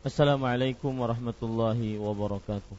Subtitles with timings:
[0.00, 2.72] Assalamualaikum warahmatullahi wabarakatuh.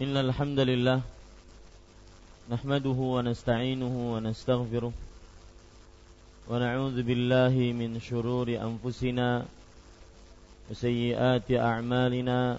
[0.00, 1.04] Innal hamdalillah
[2.48, 12.56] nahmaduhu wa nasta'inuhu wa nastaghfiruh wa na'udzu billahi min shururi anfusina wa sayyiati a'malina.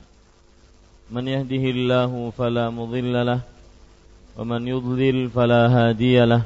[1.10, 3.42] Man yahdihillahu fala mudilla lahu
[4.38, 6.46] wa man yudlil fala hadiya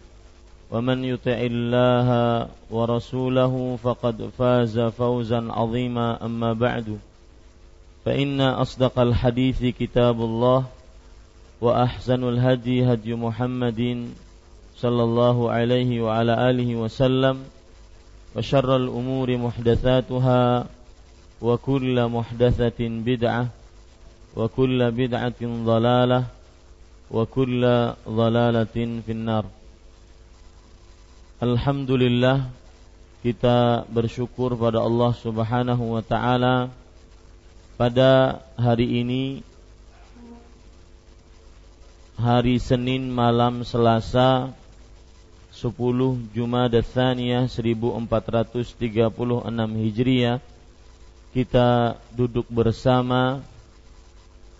[0.71, 2.09] ومن يطع الله
[2.71, 6.25] ورسوله فقد فاز فوزا عظيما.
[6.25, 6.97] أما بعد
[8.05, 10.63] فإن أصدق الحديث كتاب الله
[11.61, 14.09] وأحسن الهدي هدي محمد
[14.77, 17.35] صلى الله عليه وعلى آله وسلم
[18.35, 20.65] وشر الأمور محدثاتها
[21.41, 23.47] وكل محدثة بدعة
[24.35, 26.23] وكل بدعة ضلالة
[27.11, 27.61] وكل
[28.09, 29.45] ضلالة في النار.
[31.41, 32.53] Alhamdulillah
[33.25, 36.69] kita bersyukur pada Allah Subhanahu wa taala
[37.81, 39.41] pada hari ini
[42.13, 44.53] hari Senin malam Selasa
[45.49, 45.73] 10
[46.29, 49.01] Jumada Tsaniyah 1436
[49.81, 50.37] Hijriah
[51.33, 53.41] kita duduk bersama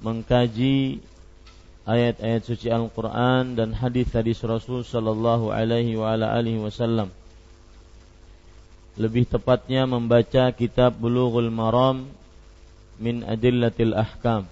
[0.01, 0.97] mengkaji
[1.85, 7.09] ayat-ayat suci Al-Quran dan hadis-hadis Rasul Sallallahu Alaihi wa ala alihi Wasallam.
[8.99, 12.11] Lebih tepatnya membaca kitab Bulughul Maram
[13.01, 14.45] min Adillatil Ahkam.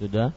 [0.00, 0.32] Sudah?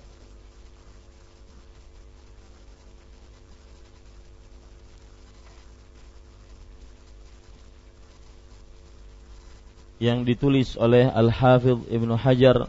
[9.95, 12.67] Yang ditulis oleh Al-Hafidh Ibnu Hajar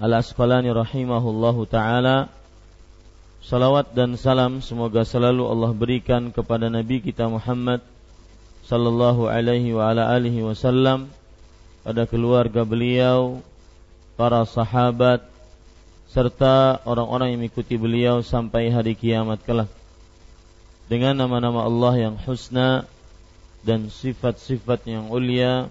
[0.00, 2.32] Al-Asqalani rahimahullahu taala
[3.44, 7.84] Salawat dan salam semoga selalu Allah berikan kepada Nabi kita Muhammad
[8.64, 11.12] sallallahu alaihi wa ala alihi wasallam
[11.84, 13.44] pada keluarga beliau,
[14.16, 15.28] para sahabat,
[16.14, 19.66] serta orang-orang yang mengikuti beliau sampai hari kiamat kelak.
[20.86, 22.86] Dengan nama-nama Allah yang husna
[23.66, 25.66] dan sifat-sifat yang ulia,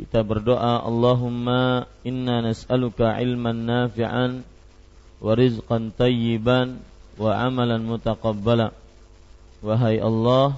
[0.00, 4.48] kita berdoa Allahumma inna nas'aluka ilman nafi'an
[5.20, 6.80] wa rizqan tayyiban
[7.20, 8.72] wa amalan mutaqabbala.
[9.60, 10.56] Wahai Allah,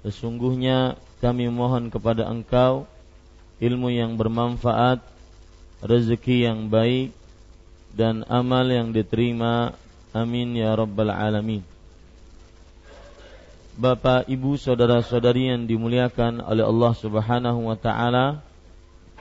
[0.00, 2.88] sesungguhnya kami mohon kepada Engkau
[3.60, 5.04] ilmu yang bermanfaat,
[5.84, 7.19] rezeki yang baik,
[7.94, 9.74] dan amal yang diterima.
[10.10, 11.62] Amin ya rabbal alamin.
[13.80, 18.44] Bapak, Ibu, saudara-saudari yang dimuliakan oleh Allah Subhanahu wa taala,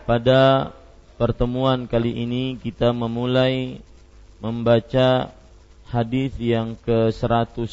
[0.03, 0.73] pada
[1.15, 3.79] pertemuan kali ini kita memulai
[4.41, 5.31] membaca
[5.87, 7.69] hadis yang ke-101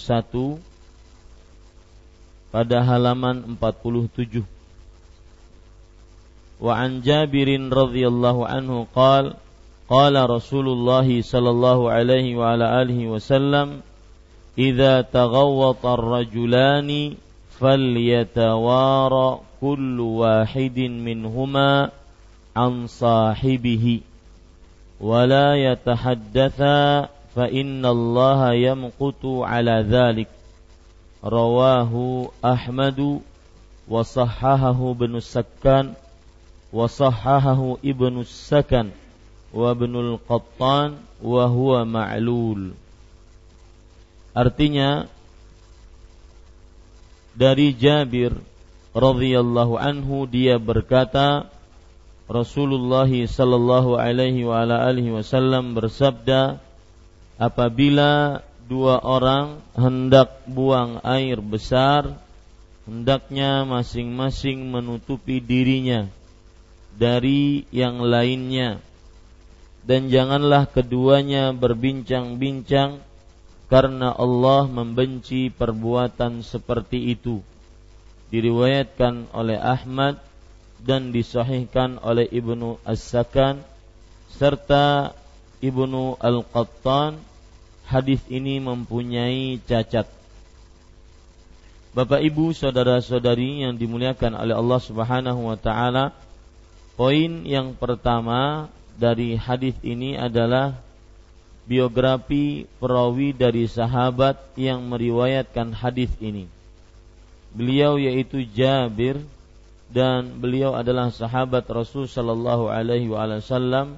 [2.54, 4.44] pada halaman 47.
[6.60, 9.42] Wa an Jabirin radhiyallahu anhu qala
[9.90, 13.80] قال رسول الله صلى الله عليه وعلى آله وسلم
[14.58, 17.14] إذا تغوط الرجلان
[17.60, 21.90] فليتوارى كل واحد منهما
[22.56, 24.00] عن صاحبه
[25.00, 30.28] ولا يتحدثا فإن الله يمقت على ذلك.
[31.24, 33.20] رواه أحمد
[33.88, 35.92] وصححه ابن السكان
[36.72, 38.90] وصححه ابن السكن.
[39.56, 42.76] Wa ibnul Qattan wa huwa ma'lul.
[44.36, 45.08] Artinya
[47.32, 48.36] dari Jabir
[48.92, 51.48] radhiyallahu anhu dia berkata
[52.28, 56.60] Rasulullah sallallahu alaihi wa ala alihi wasallam bersabda
[57.40, 62.18] apabila dua orang hendak buang air besar
[62.88, 66.10] hendaknya masing-masing menutupi dirinya
[66.96, 68.80] dari yang lainnya
[69.86, 72.98] dan janganlah keduanya berbincang-bincang
[73.70, 77.38] karena Allah membenci perbuatan seperti itu.
[78.34, 80.18] Diriwayatkan oleh Ahmad
[80.82, 83.62] dan disahihkan oleh Ibnu As-Sakan
[84.34, 85.14] serta
[85.62, 87.22] Ibnu Al-Qattan.
[87.86, 90.10] Hadis ini mempunyai cacat.
[91.94, 96.10] Bapak Ibu saudara-saudari yang dimuliakan oleh Allah Subhanahu wa taala
[96.98, 100.76] poin yang pertama dari hadis ini adalah
[101.68, 106.48] biografi perawi dari sahabat yang meriwayatkan hadis ini
[107.56, 109.20] beliau yaitu Jabir
[109.88, 113.96] dan beliau adalah sahabat Rasul sallallahu alaihi wasallam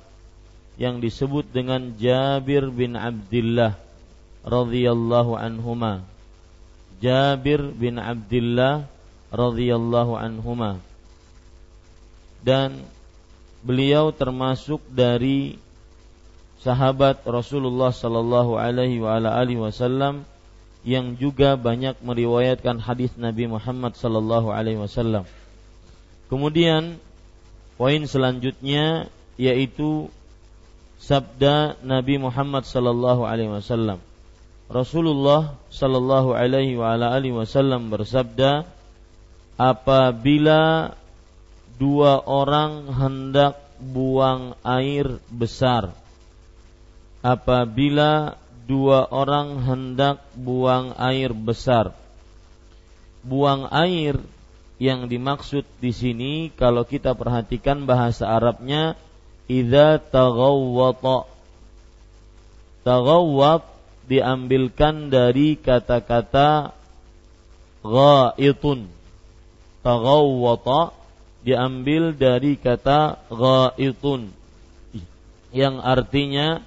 [0.78, 3.74] yang disebut dengan Jabir bin Abdullah
[4.46, 6.06] radhiyallahu anhuma.
[7.02, 8.86] Jabir bin Abdullah
[9.34, 10.78] radhiyallahu anhuma.
[12.46, 12.86] Dan
[13.62, 15.58] beliau termasuk dari
[16.62, 19.02] sahabat Rasulullah sallallahu alaihi
[19.58, 20.26] wasallam
[20.86, 25.26] yang juga banyak meriwayatkan hadis Nabi Muhammad sallallahu alaihi wasallam.
[26.30, 26.98] Kemudian
[27.78, 30.10] poin selanjutnya yaitu
[30.98, 34.02] sabda Nabi Muhammad sallallahu alaihi wasallam.
[34.68, 36.76] Rasulullah sallallahu alaihi
[37.32, 38.68] wasallam bersabda,
[39.56, 40.92] apabila
[41.78, 45.94] dua orang hendak buang air besar,
[47.22, 48.34] apabila
[48.68, 51.96] dua orang hendak buang air besar.
[53.24, 54.20] Buang air
[54.78, 58.94] yang dimaksud di sini kalau kita perhatikan bahasa Arabnya
[59.50, 61.26] idza taghawwata.
[62.86, 63.64] Taghawwat
[64.06, 66.72] diambilkan dari kata-kata
[67.82, 68.86] ghaitun.
[69.82, 70.97] Taghawwata
[71.48, 74.28] diambil dari kata ghaitun
[75.48, 76.60] yang artinya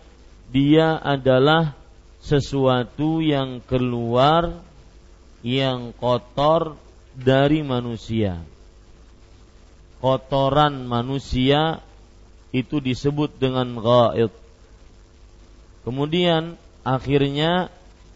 [0.49, 1.77] dia adalah
[2.25, 4.57] sesuatu yang keluar
[5.45, 6.81] yang kotor
[7.13, 8.41] dari manusia.
[10.01, 11.85] Kotoran manusia
[12.49, 14.33] itu disebut dengan ghaid.
[15.85, 17.69] Kemudian akhirnya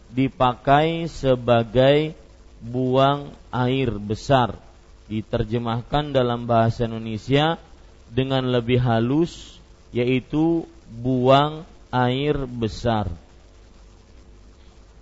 [0.09, 2.17] dipakai sebagai
[2.57, 4.64] buang air besar.
[5.05, 7.61] Diterjemahkan dalam bahasa Indonesia
[8.09, 9.61] dengan lebih halus
[9.95, 11.63] yaitu buang
[11.93, 13.07] air besar.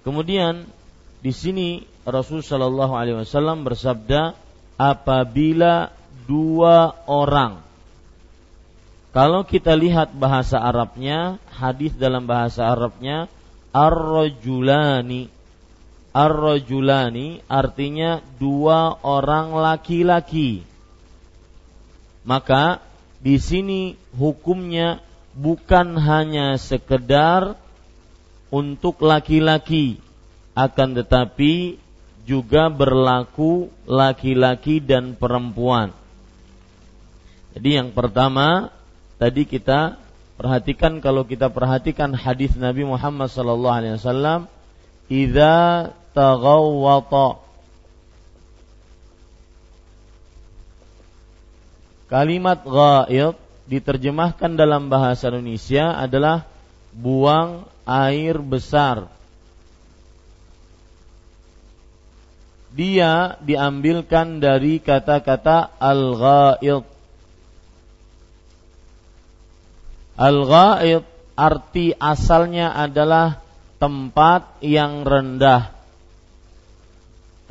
[0.06, 0.68] Kemudian
[1.24, 4.36] di sini Rasul Shallallahu Alaihi Wasallam bersabda,
[4.76, 5.96] apabila
[6.28, 7.64] dua orang,
[9.16, 13.32] kalau kita lihat bahasa Arabnya, hadis dalam bahasa Arabnya,
[13.72, 15.33] ar-rajulani,
[16.14, 20.62] ar-rajulani artinya dua orang laki-laki.
[22.24, 22.80] Maka
[23.20, 25.02] di sini hukumnya
[25.34, 27.58] bukan hanya sekedar
[28.54, 29.98] untuk laki-laki
[30.54, 31.82] akan tetapi
[32.24, 35.92] juga berlaku laki-laki dan perempuan.
[37.58, 38.70] Jadi yang pertama
[39.18, 39.98] tadi kita
[40.38, 44.48] perhatikan kalau kita perhatikan hadis Nabi Muhammad sallallahu alaihi wasallam
[46.14, 47.44] taghawwata
[52.14, 53.34] Kalimat ghaid
[53.66, 56.46] diterjemahkan dalam bahasa Indonesia adalah
[56.94, 59.10] buang air besar.
[62.70, 66.86] Dia diambilkan dari kata-kata al-ghaid.
[70.14, 73.42] Al-ghaid arti asalnya adalah
[73.82, 75.74] tempat yang rendah.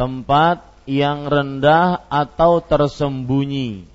[0.02, 3.86] Tempat yang rendah atau tersembunyi.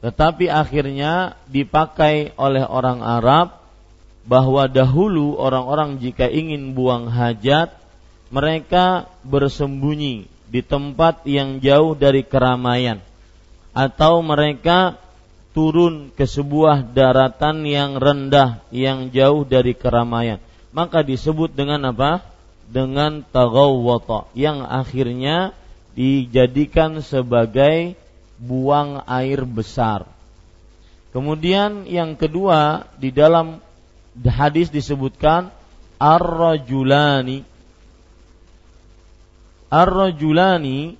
[0.00, 3.60] Tetapi akhirnya dipakai oleh orang Arab
[4.24, 7.76] bahwa dahulu orang-orang jika ingin buang hajat
[8.32, 13.04] mereka bersembunyi di tempat yang jauh dari keramaian.
[13.76, 14.96] Atau mereka
[15.52, 20.40] turun ke sebuah daratan yang rendah yang jauh dari keramaian.
[20.72, 22.37] Maka disebut dengan apa
[22.68, 25.56] dengan tagawwata yang akhirnya
[25.96, 27.96] dijadikan sebagai
[28.38, 30.06] buang air besar.
[31.10, 33.58] Kemudian yang kedua di dalam
[34.22, 35.50] hadis disebutkan
[35.98, 37.42] ar-rajulani.
[39.68, 40.94] Ar-rajulani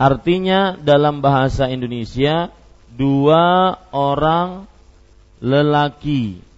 [0.00, 2.48] artinya dalam bahasa Indonesia
[2.94, 4.70] dua orang
[5.42, 6.53] lelaki.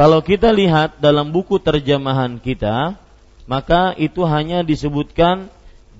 [0.00, 2.96] Kalau kita lihat dalam buku terjemahan kita,
[3.44, 5.52] maka itu hanya disebutkan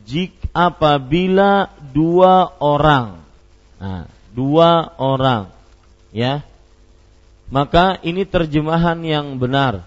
[0.08, 3.20] jika apabila dua orang.
[3.76, 5.52] Nah, dua orang.
[6.16, 6.40] Ya.
[7.52, 9.84] Maka ini terjemahan yang benar.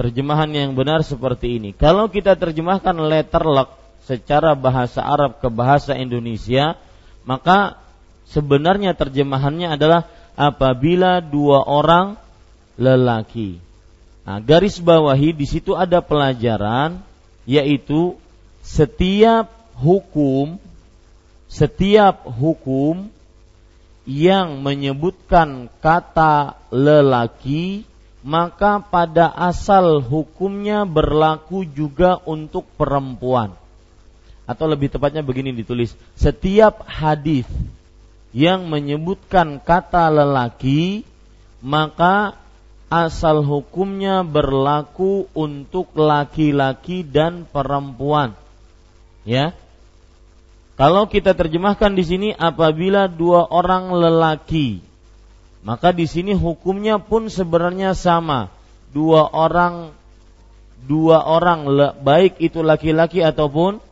[0.00, 1.76] Terjemahan yang benar seperti ini.
[1.76, 3.76] Kalau kita terjemahkan letterlock
[4.08, 6.80] secara bahasa Arab ke bahasa Indonesia,
[7.28, 7.76] maka
[8.24, 12.24] sebenarnya terjemahannya adalah apabila dua orang
[12.76, 13.58] lelaki.
[14.26, 17.00] Nah, garis bawahi di situ ada pelajaran
[17.46, 18.18] yaitu
[18.60, 20.58] setiap hukum
[21.46, 23.06] setiap hukum
[24.06, 27.86] yang menyebutkan kata lelaki
[28.26, 33.54] maka pada asal hukumnya berlaku juga untuk perempuan
[34.46, 37.46] atau lebih tepatnya begini ditulis setiap hadis
[38.34, 41.06] yang menyebutkan kata lelaki
[41.62, 42.34] maka
[42.86, 48.38] asal hukumnya berlaku untuk laki-laki dan perempuan.
[49.26, 49.54] Ya.
[50.76, 54.84] Kalau kita terjemahkan di sini apabila dua orang lelaki,
[55.64, 58.52] maka di sini hukumnya pun sebenarnya sama.
[58.92, 59.90] Dua orang
[60.86, 61.66] dua orang
[62.04, 63.82] baik itu laki-laki ataupun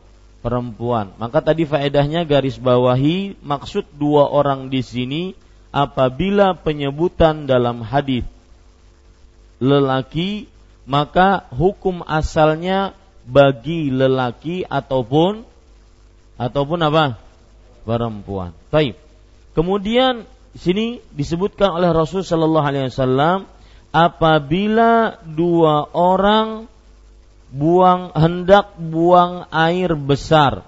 [0.45, 1.11] perempuan.
[1.17, 5.23] Maka tadi faedahnya garis bawahi maksud dua orang di sini
[5.73, 8.23] apabila penyebutan dalam hadis
[9.65, 10.45] lelaki
[10.85, 12.93] maka hukum asalnya
[13.25, 15.41] bagi lelaki ataupun
[16.37, 17.17] ataupun apa?
[17.85, 18.53] perempuan.
[18.73, 18.97] Baik.
[19.53, 20.25] Kemudian
[20.57, 23.45] sini disebutkan oleh Rasul sallallahu alaihi wasallam
[23.93, 26.65] apabila dua orang
[27.53, 30.65] buang hendak buang air besar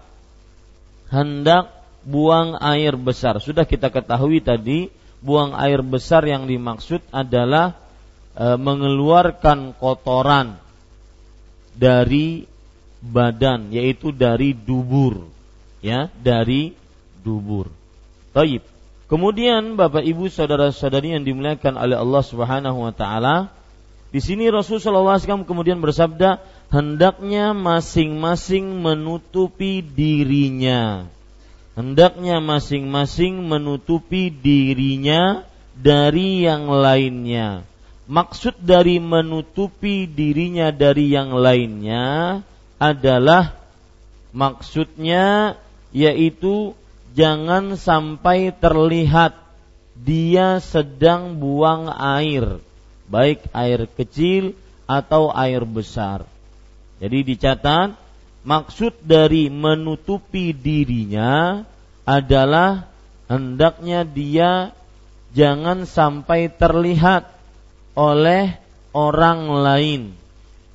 [1.11, 1.73] hendak
[2.07, 4.87] buang air besar sudah kita ketahui tadi
[5.19, 7.75] buang air besar yang dimaksud adalah
[8.37, 10.61] mengeluarkan kotoran
[11.73, 12.45] dari
[13.01, 15.25] badan yaitu dari dubur
[15.81, 16.73] ya dari
[17.21, 17.69] dubur.
[18.33, 18.61] Taib.
[19.07, 23.49] Kemudian Bapak Ibu saudara-saudari yang dimuliakan oleh Allah Subhanahu wa taala,
[24.11, 31.07] di sini Rasulullah SAW kemudian bersabda, hendaknya masing-masing menutupi dirinya.
[31.79, 37.63] Hendaknya masing-masing menutupi dirinya dari yang lainnya
[38.07, 42.39] maksud dari menutupi dirinya dari yang lainnya
[42.79, 43.53] adalah
[44.31, 45.55] maksudnya
[45.91, 46.71] yaitu
[47.13, 49.35] jangan sampai terlihat
[49.97, 52.63] dia sedang buang air
[53.07, 54.53] baik air kecil
[54.87, 56.27] atau air besar.
[56.99, 57.95] Jadi dicatat
[58.43, 61.63] maksud dari menutupi dirinya
[62.07, 62.87] adalah
[63.27, 64.71] hendaknya dia
[65.35, 67.27] jangan sampai terlihat
[67.97, 68.53] oleh
[68.93, 70.01] orang lain.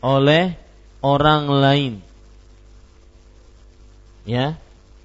[0.03, 0.59] Oleh
[0.99, 1.93] orang lain.
[4.27, 4.59] Ya.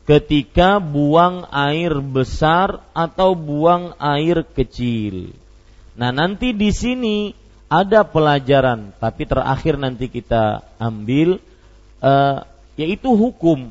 [0.10, 5.36] Ketika buang air besar atau buang air kecil.
[5.94, 7.36] Nah nanti di sini
[7.68, 11.44] ada pelajaran tapi terakhir nanti kita ambil
[12.00, 12.48] uh,
[12.80, 13.68] yaitu hukum.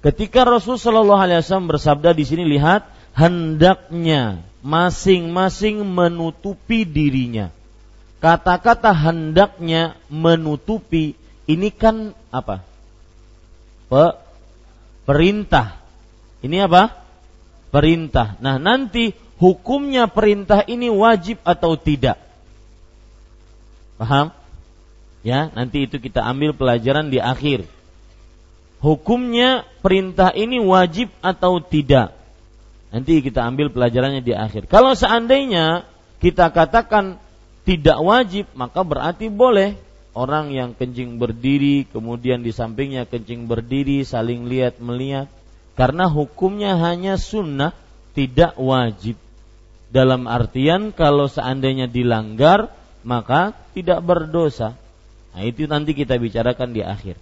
[0.00, 7.52] Ketika Rasul Shallallahu Alaihi Wasallam bersabda di sini lihat hendaknya masing-masing menutupi dirinya
[8.24, 11.12] kata-kata hendaknya menutupi
[11.44, 12.64] ini kan apa?
[13.92, 14.16] Pe
[15.04, 15.76] perintah.
[16.40, 17.04] Ini apa?
[17.68, 18.40] Perintah.
[18.40, 22.16] Nah, nanti hukumnya perintah ini wajib atau tidak?
[24.00, 24.32] Paham?
[25.20, 27.68] Ya, nanti itu kita ambil pelajaran di akhir.
[28.80, 32.16] Hukumnya perintah ini wajib atau tidak?
[32.88, 34.68] Nanti kita ambil pelajarannya di akhir.
[34.68, 35.88] Kalau seandainya
[36.20, 37.20] kita katakan
[37.64, 39.80] tidak wajib maka berarti boleh.
[40.14, 45.26] Orang yang kencing berdiri kemudian di sampingnya kencing berdiri saling lihat melihat.
[45.74, 47.74] Karena hukumnya hanya sunnah
[48.14, 49.18] tidak wajib.
[49.90, 52.70] Dalam artian kalau seandainya dilanggar
[53.02, 54.78] maka tidak berdosa.
[55.34, 57.18] Nah itu nanti kita bicarakan di akhir.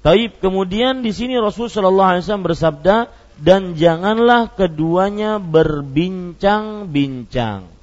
[0.00, 7.74] Taib kemudian di sini Rasul Shallallahu Alaihi Wasallam bersabda dan janganlah keduanya berbincang-bincang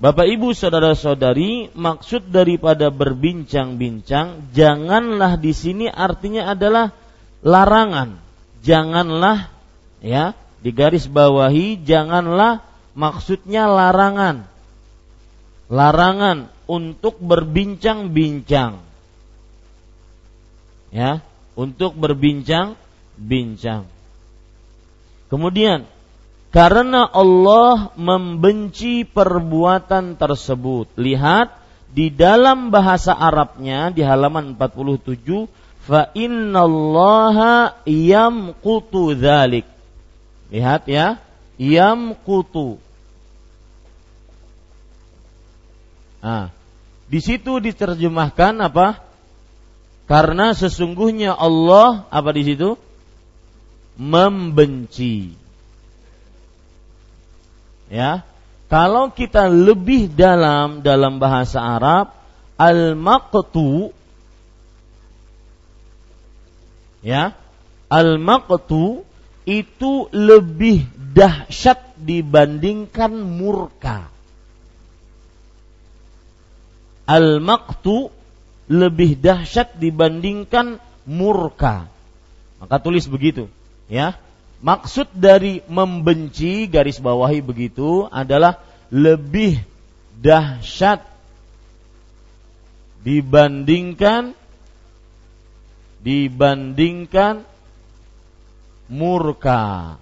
[0.00, 6.96] Bapak Ibu saudara-saudari, maksud daripada berbincang-bincang janganlah di sini artinya adalah
[7.44, 8.16] larangan.
[8.64, 9.52] Janganlah
[10.00, 10.32] ya
[10.64, 12.64] di garis bawahi janganlah
[12.96, 14.48] maksudnya larangan.
[15.68, 18.80] Larangan untuk berbincang-bincang.
[20.96, 21.20] Ya,
[21.52, 23.84] untuk berbincang-bincang.
[25.28, 25.84] Kemudian
[26.50, 30.90] karena Allah membenci perbuatan tersebut.
[30.98, 31.54] Lihat
[31.90, 35.46] di dalam bahasa Arabnya di halaman 47
[35.86, 39.66] fa innallaha yamqutu dzalik.
[40.50, 41.22] Lihat ya,
[41.54, 42.82] yamqutu.
[46.20, 46.50] Nah,
[47.06, 49.00] di situ diterjemahkan apa?
[50.10, 52.74] Karena sesungguhnya Allah apa di situ?
[53.94, 55.39] Membenci.
[57.90, 58.22] Ya.
[58.70, 62.14] Kalau kita lebih dalam dalam bahasa Arab,
[62.54, 63.90] al-maqtu
[67.02, 67.34] ya,
[67.90, 69.02] al-maqtu
[69.42, 74.06] itu lebih dahsyat dibandingkan murka.
[77.10, 78.14] Al-maqtu
[78.70, 80.78] lebih dahsyat dibandingkan
[81.10, 81.90] murka.
[82.62, 83.50] Maka tulis begitu,
[83.90, 84.14] ya.
[84.60, 88.60] Maksud dari membenci garis bawahi begitu adalah
[88.92, 89.56] lebih
[90.20, 91.00] dahsyat
[93.00, 94.36] dibandingkan
[96.04, 97.44] dibandingkan
[98.92, 99.96] murka.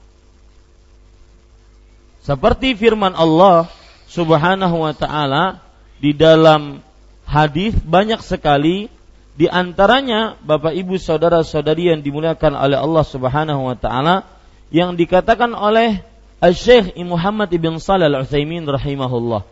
[2.27, 3.71] Seperti firman Allah
[4.11, 5.63] Subhanahu wa taala
[6.03, 6.83] di dalam
[7.29, 8.91] hadis banyak sekali
[9.39, 14.38] di antaranya Bapak Ibu saudara-saudari yang dimuliakan oleh Allah Subhanahu wa taala
[14.69, 16.05] yang dikatakan oleh
[16.39, 19.43] Al-Syekh Muhammad ibn Salih Al-Utsaimin rahimahullah.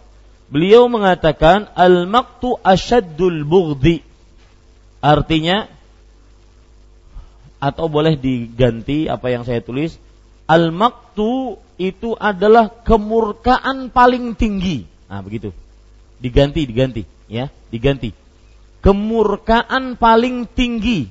[0.47, 4.07] Beliau mengatakan al-maqtu asyaddul bughdi.
[5.03, 5.67] Artinya
[7.59, 9.99] atau boleh diganti apa yang saya tulis
[10.47, 14.87] al-maqtu itu adalah kemurkaan paling tinggi.
[15.11, 15.53] Nah, begitu.
[16.17, 18.15] Diganti, diganti, ya, diganti.
[18.81, 21.11] Kemurkaan paling tinggi.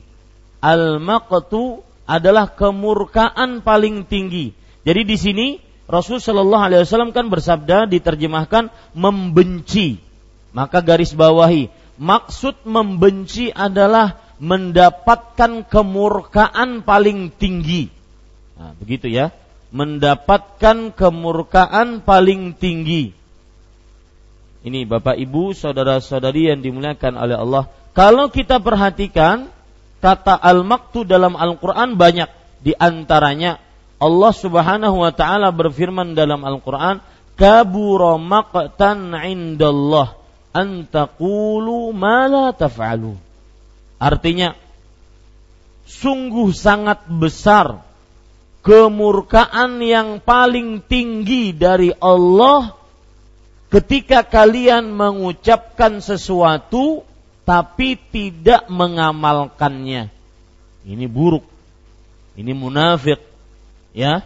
[0.64, 4.54] Al-maqtu adalah kemurkaan paling tinggi.
[4.86, 5.48] Jadi di sini
[5.86, 10.02] Rasul Shallallahu Alaihi Wasallam kan bersabda diterjemahkan membenci.
[10.56, 11.70] Maka garis bawahi
[12.02, 17.88] maksud membenci adalah mendapatkan kemurkaan paling tinggi.
[18.56, 19.32] Nah, begitu ya,
[19.72, 23.12] mendapatkan kemurkaan paling tinggi.
[24.66, 27.64] Ini Bapak Ibu, saudara-saudari yang dimuliakan oleh Allah.
[27.94, 29.54] Kalau kita perhatikan
[30.06, 32.30] kata al-maktu dalam Al-Quran banyak.
[32.62, 33.58] Di antaranya
[33.98, 37.02] Allah subhanahu wa ta'ala berfirman dalam Al-Quran,
[37.34, 40.14] Kabura maqtan indallah
[40.54, 43.18] antakulu ma la taf'alu.
[43.98, 44.54] Artinya,
[45.90, 47.82] sungguh sangat besar
[48.62, 52.78] kemurkaan yang paling tinggi dari Allah
[53.74, 57.04] ketika kalian mengucapkan sesuatu
[57.46, 60.10] tapi tidak mengamalkannya.
[60.86, 61.46] Ini buruk.
[62.36, 63.22] Ini munafik.
[63.94, 64.26] Ya.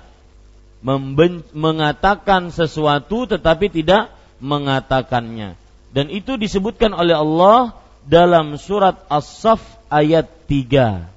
[0.80, 5.60] Memben- mengatakan sesuatu tetapi tidak mengatakannya.
[5.92, 7.76] Dan itu disebutkan oleh Allah
[8.08, 9.60] dalam surat As-Saff
[9.92, 11.12] ayat 3.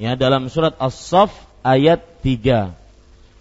[0.00, 2.72] Ya, dalam surat As-Saff ayat 3.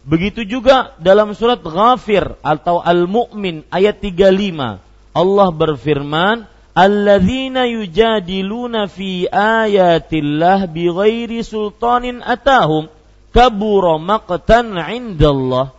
[0.04, 4.84] Begitu juga dalam surat Ghafir atau Al-Mu'min ayat 35.
[5.16, 12.90] Allah berfirman, alladzina yujadiluna fi ayatillah bighairi sultanin atahum
[13.30, 15.74] kabura maqtan indallah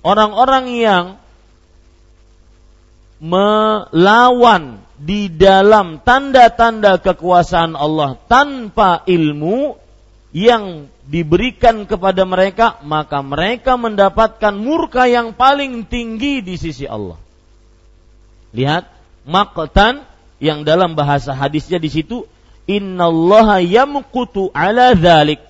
[0.00, 1.06] orang-orang yang
[3.20, 9.78] melawan di dalam tanda-tanda kekuasaan Allah tanpa ilmu
[10.34, 17.16] yang diberikan kepada mereka maka mereka mendapatkan murka yang paling tinggi di sisi Allah.
[18.52, 18.84] Lihat,
[19.24, 20.04] maqtan
[20.38, 22.26] yang dalam bahasa hadisnya di situ
[22.68, 25.42] innallaha yamqutu ala dzalik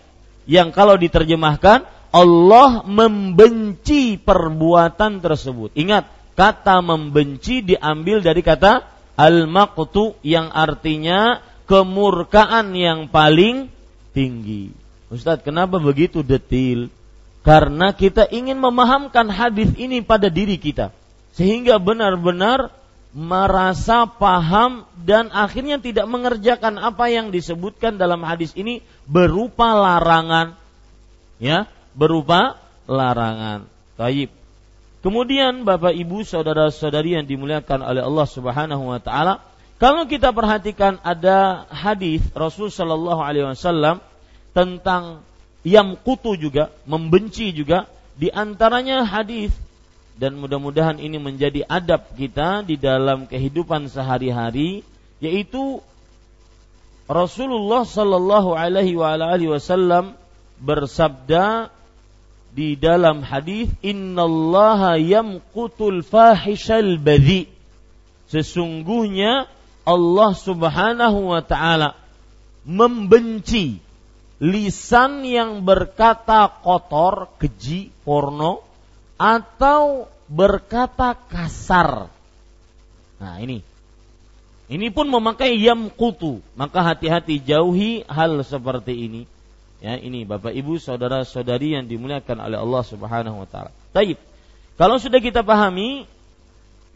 [0.48, 5.76] yang kalau diterjemahkan Allah membenci perbuatan tersebut.
[5.76, 13.68] Ingat, kata membenci diambil dari kata al-maqtu yang artinya kemurkaan yang paling
[14.16, 14.72] tinggi.
[15.12, 16.88] Ustadz, kenapa begitu detil?
[17.44, 20.92] Karena kita ingin memahamkan hadis ini pada diri kita
[21.36, 22.72] sehingga benar-benar
[23.16, 30.56] merasa paham dan akhirnya tidak mengerjakan apa yang disebutkan dalam hadis ini berupa larangan.
[31.40, 33.66] Ya berupa larangan.
[33.96, 34.30] Taib.
[34.98, 39.46] Kemudian Bapak Ibu saudara-saudari yang dimuliakan oleh Allah Subhanahu wa taala
[39.78, 44.02] kalau kita perhatikan ada hadis Rasul Shallallahu alaihi wasallam
[44.50, 45.22] tentang
[45.62, 47.86] yang kutu juga membenci juga.
[48.18, 49.54] Di antaranya hadis
[50.18, 54.82] dan mudah-mudahan ini menjadi adab kita di dalam kehidupan sehari-hari
[55.22, 55.78] yaitu
[57.08, 60.18] Rasulullah sallallahu alaihi wasallam
[60.58, 61.70] bersabda
[62.52, 67.48] di dalam hadis innallaha yamqutul fahishal badhi.
[68.28, 69.48] Sesungguhnya
[69.88, 71.96] Allah Subhanahu wa taala
[72.66, 73.80] membenci
[74.42, 78.67] lisan yang berkata kotor, keji, porno
[79.18, 82.06] atau berkata kasar.
[83.18, 83.66] Nah, ini.
[84.68, 86.38] Ini pun memakai yam kutu.
[86.54, 89.22] Maka hati-hati jauhi hal seperti ini.
[89.78, 93.70] Ya, ini Bapak Ibu, saudara-saudari yang dimuliakan oleh Allah Subhanahu wa taala.
[93.94, 94.18] Taib.
[94.74, 96.06] Kalau sudah kita pahami,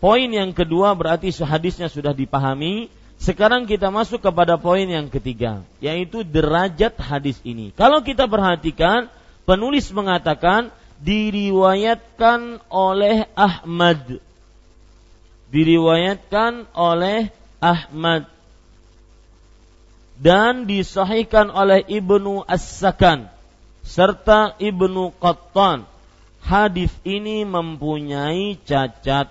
[0.03, 2.91] poin yang kedua berarti hadisnya sudah dipahami.
[3.23, 7.71] Sekarang kita masuk kepada poin yang ketiga, yaitu derajat hadis ini.
[7.79, 9.07] Kalau kita perhatikan,
[9.47, 14.23] penulis mengatakan diriwayatkan oleh Ahmad.
[15.53, 17.29] Diriwayatkan oleh
[17.61, 18.25] Ahmad
[20.23, 23.27] dan disahihkan oleh Ibnu As-Sakan
[23.83, 25.85] serta Ibnu Qattan.
[26.43, 29.31] Hadis ini mempunyai cacat.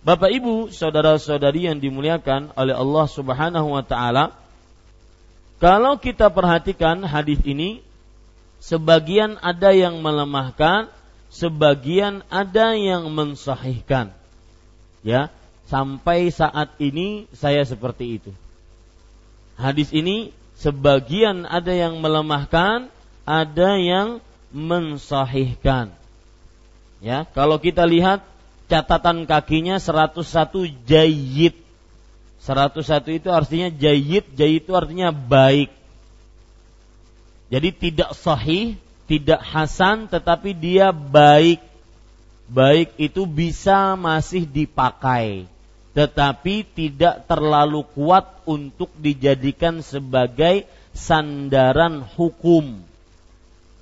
[0.00, 4.32] Bapak Ibu, saudara-saudari yang dimuliakan oleh Allah Subhanahu wa taala,
[5.60, 7.84] kalau kita perhatikan hadis ini
[8.60, 10.92] Sebagian ada yang melemahkan,
[11.32, 14.12] sebagian ada yang mensahihkan.
[15.00, 15.32] Ya,
[15.64, 18.30] sampai saat ini saya seperti itu.
[19.56, 22.92] Hadis ini sebagian ada yang melemahkan,
[23.24, 24.20] ada yang
[24.52, 25.96] mensahihkan.
[27.00, 28.20] Ya, kalau kita lihat
[28.68, 30.20] catatan kakinya 101
[30.84, 31.56] jayid.
[32.44, 35.79] 101 itu artinya jayid, jayid itu artinya baik.
[37.50, 38.78] Jadi tidak sahih,
[39.10, 41.58] tidak hasan tetapi dia baik.
[42.50, 45.46] Baik itu bisa masih dipakai
[45.90, 52.78] tetapi tidak terlalu kuat untuk dijadikan sebagai sandaran hukum.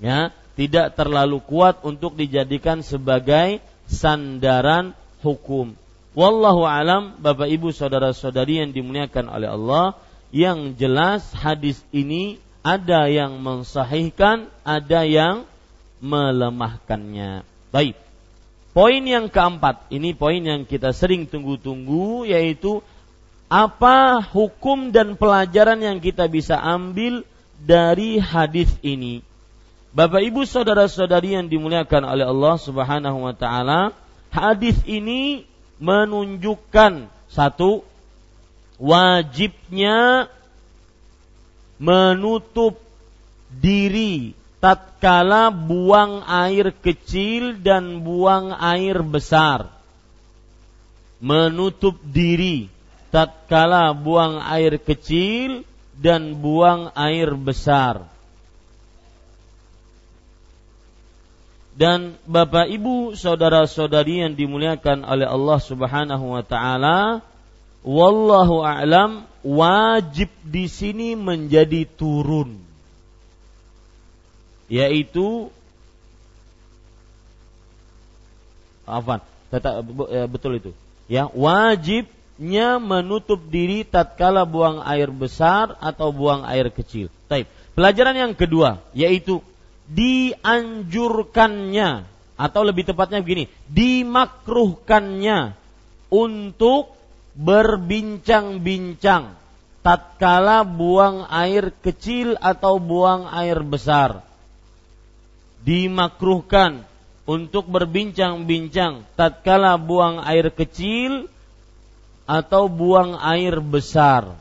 [0.01, 5.77] Ya, tidak terlalu kuat untuk dijadikan sebagai sandaran hukum.
[6.17, 9.87] Wallahu alam, Bapak Ibu saudara-saudari yang dimuliakan oleh Allah,
[10.33, 15.49] yang jelas hadis ini ada yang mensahihkan, ada yang
[16.03, 17.43] melemahkannya.
[17.71, 17.97] Baik.
[18.77, 22.79] Poin yang keempat, ini poin yang kita sering tunggu-tunggu yaitu
[23.49, 27.25] apa hukum dan pelajaran yang kita bisa ambil
[27.59, 29.25] dari hadis ini.
[29.91, 33.97] Bapak Ibu saudara-saudari yang dimuliakan oleh Allah Subhanahu wa taala,
[34.31, 35.49] hadis ini
[35.81, 37.83] menunjukkan satu
[38.79, 40.29] wajibnya
[41.79, 42.79] menutup
[43.49, 49.71] diri tatkala buang air kecil dan buang air besar.
[51.19, 52.71] Menutup diri
[53.11, 55.67] tatkala buang air kecil
[55.99, 58.07] dan buang air besar.
[61.79, 67.23] Dan Bapak Ibu, saudara-saudari yang dimuliakan oleh Allah Subhanahu wa taala,
[67.87, 72.67] wallahu a'lam wajib di sini menjadi turun
[74.69, 75.49] yaitu
[78.85, 80.77] apa ya, betul itu
[81.09, 87.09] ya wajibnya menutup diri tatkala buang air besar atau buang air kecil.
[87.29, 87.47] Taib.
[87.73, 89.41] Pelajaran yang kedua yaitu
[89.89, 92.05] dianjurkannya
[92.39, 95.57] atau lebih tepatnya begini, dimakruhkannya
[96.13, 96.98] untuk
[97.39, 99.39] berbincang-bincang
[99.87, 104.27] tatkala buang air kecil atau buang air besar.
[105.63, 106.83] Dimakruhkan
[107.29, 111.31] untuk berbincang-bincang tatkala buang air kecil
[112.27, 114.35] atau buang air besar.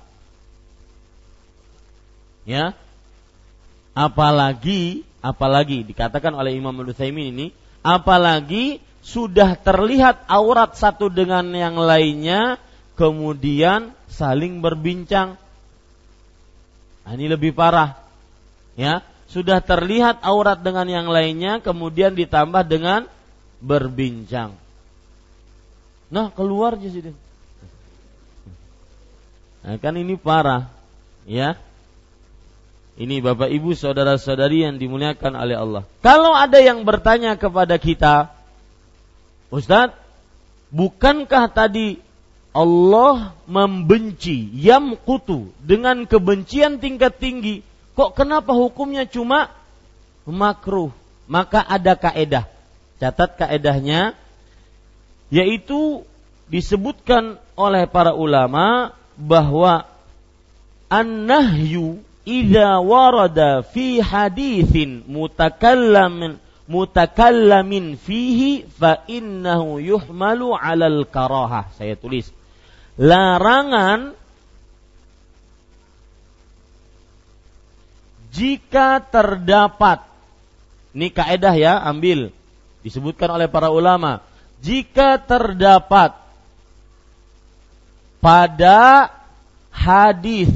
[2.50, 2.74] Ya.
[3.94, 7.48] Apalagi apalagi dikatakan oleh Imam Al-Utsaimin ini,
[7.86, 12.60] apalagi sudah terlihat aurat satu dengan yang lainnya
[12.98, 15.38] kemudian saling berbincang.
[17.06, 18.02] Nah, ini lebih parah.
[18.76, 23.06] Ya, sudah terlihat aurat dengan yang lainnya kemudian ditambah dengan
[23.64, 24.58] berbincang.
[26.10, 27.14] Nah, keluar jadi.
[29.64, 30.72] Nah, kan ini parah.
[31.28, 31.60] Ya.
[32.98, 35.84] Ini Bapak Ibu saudara-saudari yang dimuliakan oleh Allah.
[36.02, 38.34] Kalau ada yang bertanya kepada kita,
[39.54, 39.94] Ustadz,
[40.74, 42.02] bukankah tadi
[42.58, 47.62] Allah membenci yamkutu dengan kebencian tingkat tinggi.
[47.94, 49.54] Kok kenapa hukumnya cuma
[50.26, 50.90] makruh?
[51.30, 52.50] Maka ada kaedah.
[52.98, 54.18] Catat kaedahnya
[55.30, 56.02] yaitu
[56.50, 59.86] disebutkan oleh para ulama bahwa
[60.90, 71.70] an-nahyu idza warada fi haditsin mutakallamin mutakallamin fihi fa innahu yuhmalu 'alal karahah.
[71.78, 72.34] Saya tulis.
[72.98, 74.18] Larangan
[78.34, 80.02] jika terdapat.
[80.98, 82.34] Ini kaedah ya, ambil.
[82.82, 84.26] Disebutkan oleh para ulama.
[84.62, 86.18] Jika terdapat
[88.18, 89.14] pada
[89.70, 90.50] hadis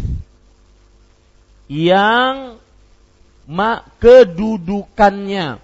[1.69, 2.57] yang
[4.01, 5.61] kedudukannya.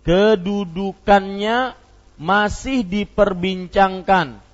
[0.00, 1.79] Kedudukannya
[2.20, 4.44] masih diperbincangkan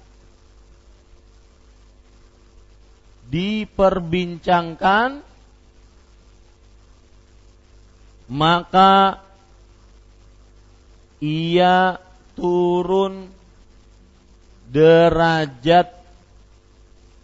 [3.26, 5.18] diperbincangkan
[8.30, 9.18] maka
[11.18, 11.98] ia
[12.38, 13.34] turun
[14.70, 15.96] derajat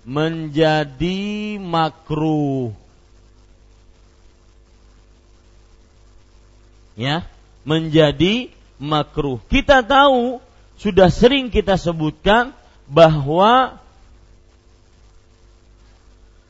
[0.02, 2.74] menjadi makruh.
[6.92, 7.24] Ya,
[7.64, 9.38] menjadi makruh.
[9.46, 10.42] Kita tahu
[10.74, 12.50] sudah sering kita sebutkan
[12.90, 13.78] bahwa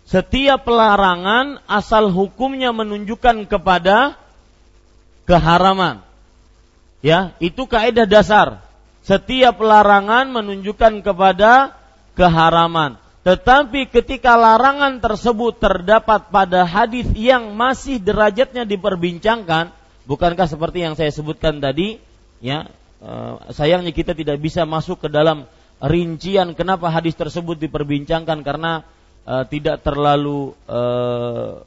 [0.08, 4.16] setiap pelarangan asal hukumnya menunjukkan kepada
[5.28, 6.00] keharaman.
[7.04, 8.64] Ya, itu kaidah dasar.
[9.02, 11.74] Setiap larangan menunjukkan kepada
[12.14, 12.96] keharaman.
[13.22, 19.70] Tetapi ketika larangan tersebut terdapat pada hadis yang masih derajatnya diperbincangkan,
[20.06, 22.02] bukankah seperti yang saya sebutkan tadi,
[22.42, 22.66] ya,
[23.00, 25.46] eh, sayangnya kita tidak bisa masuk ke dalam
[25.82, 28.86] rincian kenapa hadis tersebut diperbincangkan karena
[29.26, 31.66] uh, tidak terlalu uh,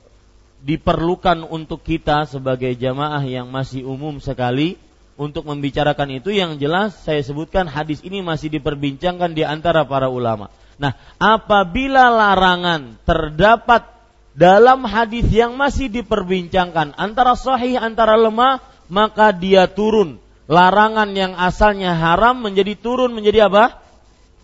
[0.63, 4.79] diperlukan untuk kita sebagai jamaah yang masih umum sekali
[5.19, 10.47] untuk membicarakan itu yang jelas saya sebutkan hadis ini masih diperbincangkan di antara para ulama.
[10.75, 13.87] Nah, apabila larangan terdapat
[14.35, 18.59] dalam hadis yang masih diperbincangkan antara sahih antara lemah,
[18.91, 20.19] maka dia turun.
[20.45, 23.81] Larangan yang asalnya haram menjadi turun menjadi apa?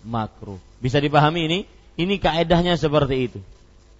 [0.01, 0.57] Makruh.
[0.81, 1.59] Bisa dipahami ini?
[1.93, 3.39] Ini kaedahnya seperti itu.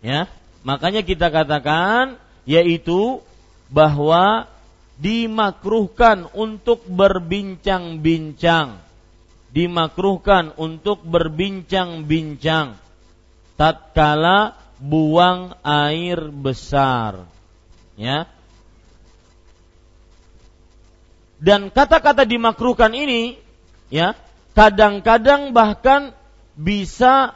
[0.02, 0.26] Ya.
[0.66, 2.18] Makanya kita katakan
[2.50, 3.22] yaitu
[3.70, 4.50] bahwa
[4.98, 8.82] dimakruhkan untuk berbincang-bincang.
[9.54, 12.82] Dimakruhkan untuk berbincang-bincang
[13.62, 17.30] tatkala buang air besar.
[17.94, 18.26] Ya.
[21.42, 23.42] Dan kata-kata dimakruhkan ini
[23.90, 24.14] ya,
[24.54, 26.14] kadang-kadang bahkan
[26.54, 27.34] bisa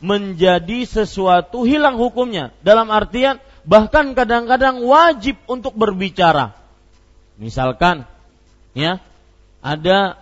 [0.00, 3.36] menjadi sesuatu hilang hukumnya dalam artian
[3.68, 6.56] bahkan kadang-kadang wajib untuk berbicara.
[7.36, 8.08] Misalkan
[8.72, 8.96] ya
[9.60, 10.16] ada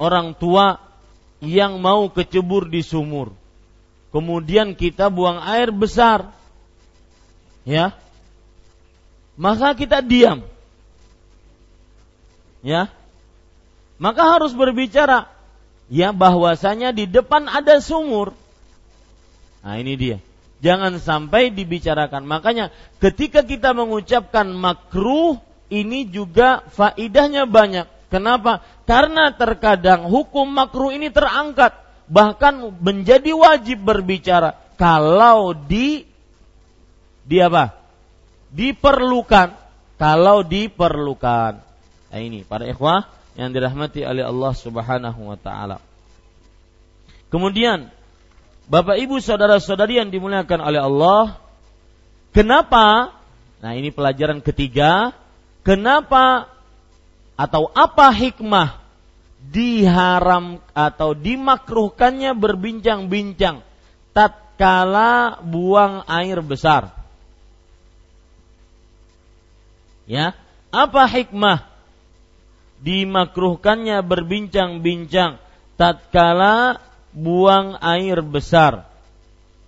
[0.00, 0.80] orang tua
[1.44, 3.36] yang mau kecebur di sumur.
[4.08, 6.32] Kemudian kita buang air besar.
[7.68, 7.92] Ya.
[9.34, 10.46] Maka kita diam.
[12.64, 12.88] Ya.
[14.00, 15.28] Maka harus berbicara
[15.92, 18.32] ya bahwasanya di depan ada sumur
[19.64, 20.18] Nah ini dia.
[20.60, 22.28] Jangan sampai dibicarakan.
[22.28, 22.68] Makanya
[23.00, 25.40] ketika kita mengucapkan makruh
[25.72, 27.88] ini juga faidahnya banyak.
[28.12, 28.60] Kenapa?
[28.84, 31.72] Karena terkadang hukum makruh ini terangkat
[32.04, 36.04] bahkan menjadi wajib berbicara kalau di
[37.24, 37.72] di apa?
[38.52, 39.64] Diperlukan.
[39.96, 41.63] Kalau diperlukan.
[42.18, 45.82] Ini para ikhwah yang dirahmati oleh Allah Subhanahu wa taala.
[47.30, 47.90] Kemudian
[48.64, 51.36] Bapak Ibu saudara-saudari yang dimuliakan oleh Allah,
[52.32, 53.12] kenapa?
[53.60, 55.12] Nah, ini pelajaran ketiga,
[55.60, 56.48] kenapa
[57.36, 58.80] atau apa hikmah
[59.44, 63.60] diharam atau dimakruhkannya berbincang-bincang
[64.16, 66.88] tatkala buang air besar?
[70.08, 70.32] Ya,
[70.72, 71.73] apa hikmah
[72.84, 75.40] dimakruhkannya berbincang-bincang
[75.80, 76.84] tatkala
[77.16, 78.84] buang air besar?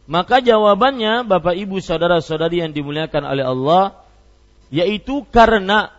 [0.07, 3.85] Maka jawabannya Bapak Ibu saudara-saudari yang dimuliakan oleh Allah
[4.70, 5.90] yaitu karena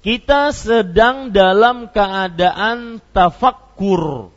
[0.00, 4.32] kita sedang dalam keadaan tafakkur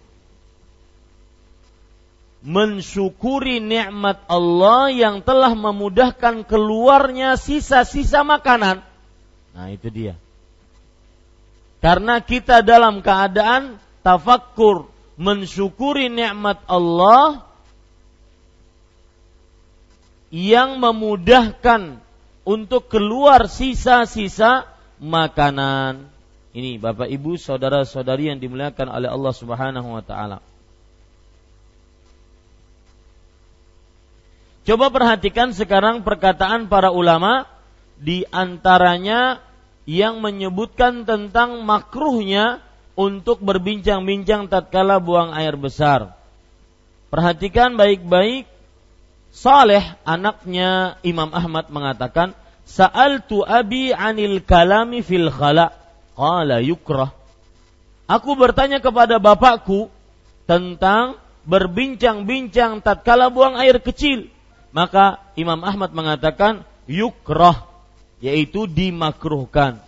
[2.45, 8.85] mensyukuri nikmat Allah yang telah memudahkan keluarnya sisa-sisa makanan.
[9.57, 10.13] Nah, itu dia.
[11.85, 14.89] Karena kita dalam keadaan tafakkur
[15.21, 17.45] mensyukuri nikmat Allah
[20.33, 22.01] yang memudahkan
[22.41, 24.65] untuk keluar sisa-sisa
[24.97, 26.09] makanan.
[26.57, 30.41] Ini Bapak Ibu, saudara-saudari yang dimuliakan oleh Allah Subhanahu wa taala.
[34.65, 37.45] Coba perhatikan sekarang perkataan para ulama
[38.01, 39.44] di antaranya
[39.85, 42.61] yang menyebutkan tentang makruhnya
[42.97, 46.17] untuk berbincang-bincang tatkala buang air besar.
[47.13, 48.49] Perhatikan baik-baik.
[49.35, 52.31] Saleh anaknya Imam Ahmad mengatakan,
[52.65, 55.75] "Sa'altu abi 'anil kalami fil khala."
[56.15, 57.11] Qala yukrah.
[58.07, 59.91] Aku bertanya kepada bapakku
[60.47, 64.31] tentang berbincang-bincang tatkala buang air kecil.
[64.71, 67.74] Maka Imam Ahmad mengatakan yukrah
[68.23, 69.81] yaitu dimakruhkan.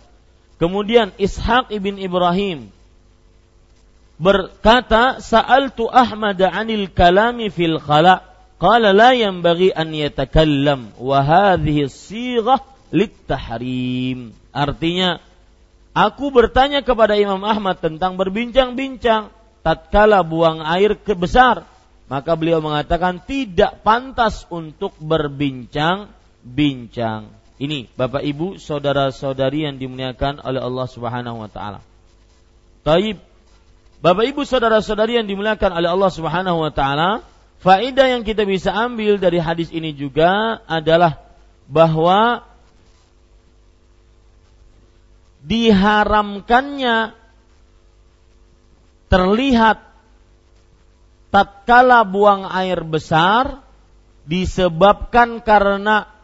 [0.58, 2.74] Kemudian Ishaq ibn Ibrahim
[4.18, 8.26] berkata sa'altu Ahmad 'anil kalami fil khala
[8.58, 12.58] qala la yanbaghi an yatakallam wa hadhihi sighah
[13.30, 15.22] tahrim artinya
[15.94, 19.30] aku bertanya kepada Imam Ahmad tentang berbincang-bincang
[19.62, 21.62] tatkala buang air ke besar
[22.08, 27.28] maka beliau mengatakan tidak pantas untuk berbincang-bincang.
[27.58, 31.82] Ini Bapak Ibu, saudara-saudari yang dimuliakan oleh Allah Subhanahu wa taala.
[32.86, 33.18] Taib.
[33.98, 37.26] Bapak Ibu, saudara-saudari yang dimuliakan oleh Allah Subhanahu wa taala,
[37.58, 41.18] faedah yang kita bisa ambil dari hadis ini juga adalah
[41.66, 42.46] bahwa
[45.42, 47.18] diharamkannya
[49.10, 49.82] terlihat
[51.34, 53.66] tatkala buang air besar
[54.28, 56.17] disebabkan karena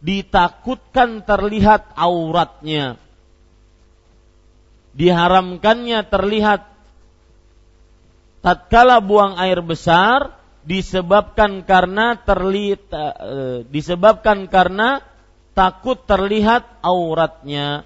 [0.00, 2.96] ditakutkan terlihat auratnya.
[4.96, 6.66] Diharamkannya terlihat
[8.42, 10.34] tatkala buang air besar
[10.64, 15.04] disebabkan karena terlihat eh, disebabkan karena
[15.54, 17.84] takut terlihat auratnya.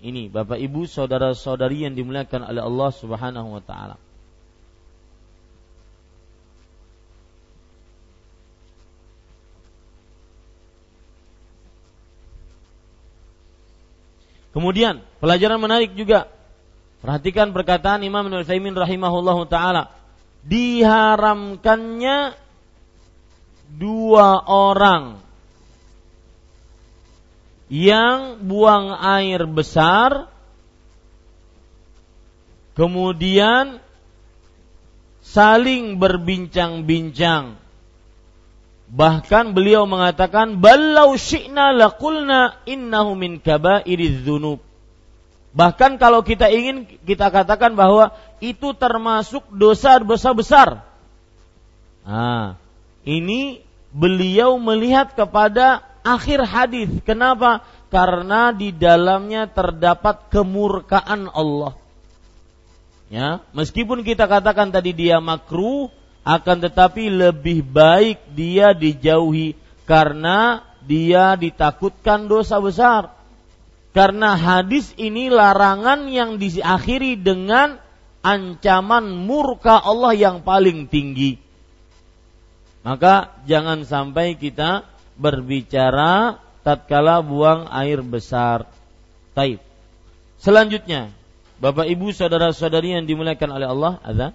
[0.00, 4.00] Ini Bapak Ibu saudara-saudari yang dimuliakan oleh Allah Subhanahu wa taala.
[14.50, 16.26] Kemudian pelajaran menarik juga.
[17.00, 19.88] Perhatikan perkataan Imam Ibnu Utsaimin rahimahullahu taala.
[20.44, 22.36] Diharamkannya
[23.70, 25.22] dua orang
[27.70, 30.26] yang buang air besar
[32.74, 33.78] kemudian
[35.22, 37.59] saling berbincang-bincang
[38.90, 44.58] Bahkan beliau mengatakan balau syi'na laqulna innahu min kaba'iriz dzunub.
[45.54, 50.68] Bahkan kalau kita ingin kita katakan bahwa itu termasuk dosa-dosa besar.
[52.02, 52.58] Nah,
[53.06, 53.62] ini
[53.94, 56.90] beliau melihat kepada akhir hadis.
[57.06, 57.62] Kenapa?
[57.90, 61.74] Karena di dalamnya terdapat kemurkaan Allah.
[63.10, 65.90] Ya, meskipun kita katakan tadi dia makruh,
[66.24, 69.56] akan tetapi lebih baik dia dijauhi
[69.88, 73.16] karena dia ditakutkan dosa besar.
[73.90, 77.82] Karena hadis ini larangan yang diakhiri dengan
[78.22, 81.40] ancaman murka Allah yang paling tinggi.
[82.86, 84.86] Maka jangan sampai kita
[85.18, 88.70] berbicara tatkala buang air besar.
[89.34, 89.60] Taib.
[90.40, 91.12] Selanjutnya,
[91.60, 94.26] Bapak Ibu saudara-saudari yang dimuliakan oleh Allah, ada?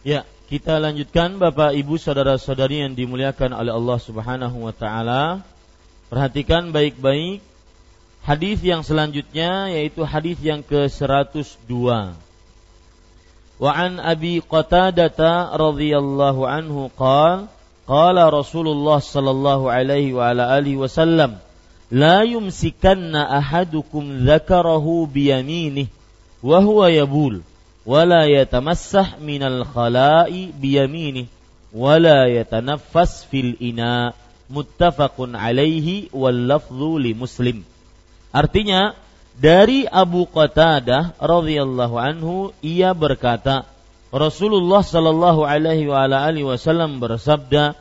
[0.00, 5.44] Ya, kita lanjutkan Bapak Ibu saudara-saudari yang dimuliakan oleh Allah Subhanahu wa taala.
[6.08, 7.44] Perhatikan baik-baik
[8.24, 11.68] hadis yang selanjutnya yaitu hadis yang ke-102.
[13.60, 17.52] Wa an Abi Qatadah radhiyallahu anhu qala
[17.84, 21.44] qala Rasulullah sallallahu alaihi wa ala alihi wasallam
[21.92, 25.92] la yumsikanna ahadukum dzakarahu biyaminihi
[26.40, 27.44] wa huwa yabul
[27.88, 31.26] ولا يتمسح من الخلاء بيمينه
[31.72, 34.12] ولا يتنفس في الإناء
[34.52, 37.58] متفق عليه واللفظ لمسلم.
[38.28, 38.92] artinya
[39.40, 43.64] dari Abu Qatadah radhiyallahu anhu ia berkata
[44.12, 46.04] Rasulullah shallallahu alaihi wa
[46.52, 47.72] wasallam bersabda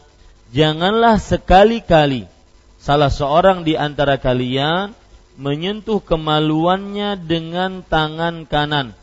[0.56, 2.32] janganlah sekali-kali
[2.80, 4.96] salah seorang di antara kalian
[5.36, 8.96] menyentuh kemaluannya dengan tangan kanan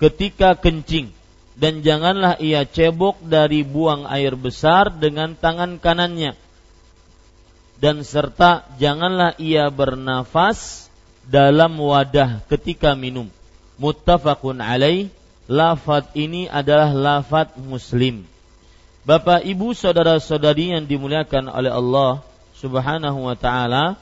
[0.00, 1.12] ketika kencing.
[1.56, 6.36] Dan janganlah ia cebok dari buang air besar dengan tangan kanannya.
[7.80, 10.92] Dan serta janganlah ia bernafas
[11.24, 13.32] dalam wadah ketika minum.
[13.80, 15.08] Muttafaqun alaih.
[15.46, 18.26] Lafat ini adalah lafat muslim.
[19.06, 22.26] Bapak Ibu saudara-saudari yang dimuliakan oleh Allah
[22.58, 23.94] Subhanahu wa taala.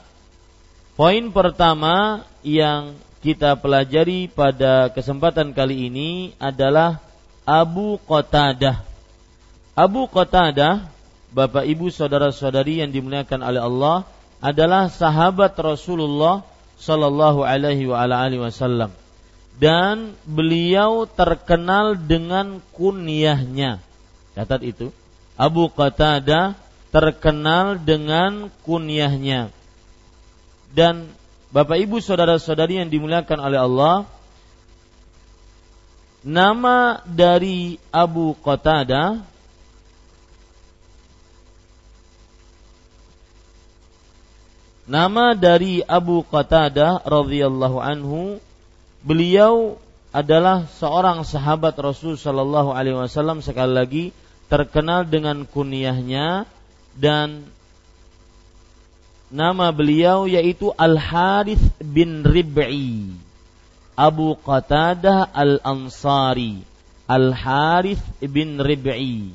[0.97, 7.01] Poin pertama yang kita pelajari pada kesempatan kali ini adalah
[7.41, 8.85] Abu Qatadah.
[9.73, 10.85] Abu Qatadah,
[11.33, 13.97] Bapak Ibu saudara-saudari yang dimuliakan oleh Allah,
[14.45, 16.45] adalah sahabat Rasulullah
[16.77, 18.93] sallallahu alaihi wa alihi wasallam.
[19.57, 23.81] Dan beliau terkenal dengan kunyahnya.
[24.37, 24.93] Catat itu.
[25.33, 26.53] Abu Qatadah
[26.93, 29.49] terkenal dengan kunyahnya.
[30.77, 31.09] Dan
[31.55, 34.03] Bapak Ibu saudara-saudari yang dimuliakan oleh Allah,
[36.19, 39.23] nama dari Abu Qatadah
[44.85, 48.37] Nama dari Abu Qatadah radhiyallahu anhu
[49.01, 49.81] beliau
[50.13, 54.05] adalah seorang sahabat Rasul sallallahu alaihi wasallam sekali lagi
[54.45, 56.45] terkenal dengan kunyahnya
[56.93, 57.49] dan
[59.29, 63.13] nama beliau yaitu Al Harith bin Rib'i.
[63.95, 66.59] Abu Qatadah Al Ansari
[67.07, 69.31] Al Harith bin Rib'i.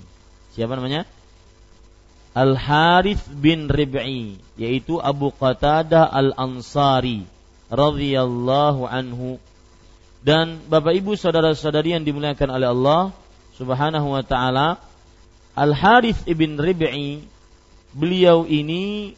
[0.53, 1.07] Siapa namanya?
[2.35, 7.25] Al Harith bin Rib'i yaitu Abu Qatadah Al Ansari
[7.71, 9.39] radhiyallahu anhu.
[10.21, 13.03] Dan Bapak Ibu saudara-saudari yang dimuliakan oleh Allah
[13.57, 14.77] Subhanahu wa taala
[15.57, 17.25] Al Harith ibn Rib'i
[17.97, 19.17] beliau ini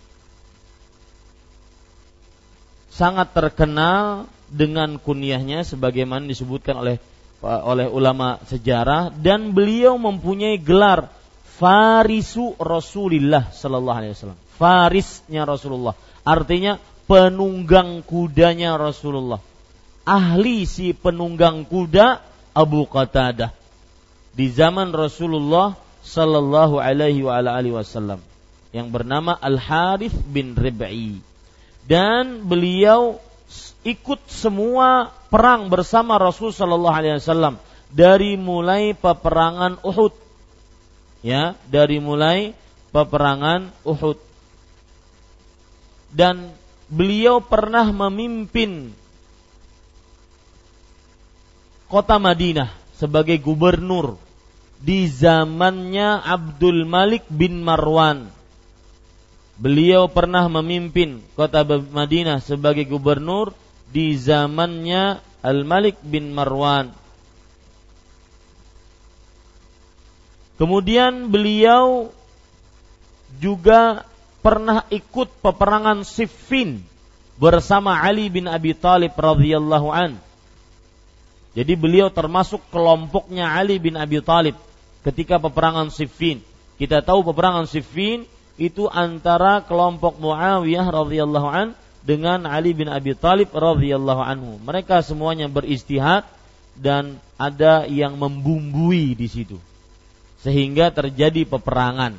[2.93, 6.97] sangat terkenal dengan kunyahnya sebagaimana disebutkan oleh
[7.43, 11.11] oleh ulama sejarah dan beliau mempunyai gelar
[11.59, 14.40] Farisu Rasulullah sallallahu alaihi wasallam.
[14.59, 15.95] Farisnya Rasulullah.
[16.22, 19.43] Artinya penunggang kudanya Rasulullah.
[20.03, 22.22] Ahli si penunggang kuda
[22.55, 23.55] Abu Qatadah.
[24.32, 27.22] Di zaman Rasulullah sallallahu alaihi
[27.70, 28.18] wasallam
[28.74, 31.32] yang bernama Al Harith bin Rib'i
[31.87, 33.18] dan beliau
[33.83, 37.59] ikut semua perang bersama Rasul sallallahu alaihi wasallam
[37.91, 40.14] dari mulai peperangan Uhud.
[41.22, 42.55] Ya dari mulai
[42.95, 44.18] peperangan Uhud.
[46.12, 46.53] Dan
[46.93, 48.93] beliau pernah memimpin
[51.89, 54.20] kota Madinah sebagai gubernur
[54.83, 58.41] di zamannya Abdul Malik bin Marwan
[59.61, 63.53] Beliau pernah memimpin kota Madinah sebagai gubernur
[63.93, 66.89] di zamannya Al-Malik bin Marwan.
[70.57, 72.15] Kemudian beliau
[73.43, 74.07] juga
[74.41, 76.83] pernah ikut peperangan Siffin
[77.37, 80.15] bersama Ali bin Abi Thalib radhiyallahu an.
[81.53, 84.57] Jadi beliau termasuk kelompoknya Ali bin Abi Thalib
[85.05, 86.41] ketika peperangan Siffin.
[86.81, 88.25] Kita tahu peperangan Siffin
[88.61, 91.73] itu antara kelompok Muawiyah radhiyallahu an
[92.03, 94.59] dengan Ali bin Abi Thalib radhiyallahu anhu.
[94.61, 96.27] Mereka semuanya beristihad
[96.77, 99.57] dan ada yang membumbui di situ.
[100.43, 102.19] Sehingga terjadi peperangan.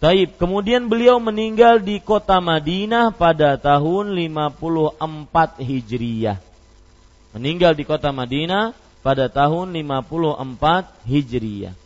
[0.00, 0.36] Taib.
[0.40, 6.38] Kemudian beliau meninggal di kota Madinah pada tahun 54 Hijriyah.
[7.36, 8.72] Meninggal di kota Madinah
[9.04, 11.83] pada tahun 54 Hijriyah.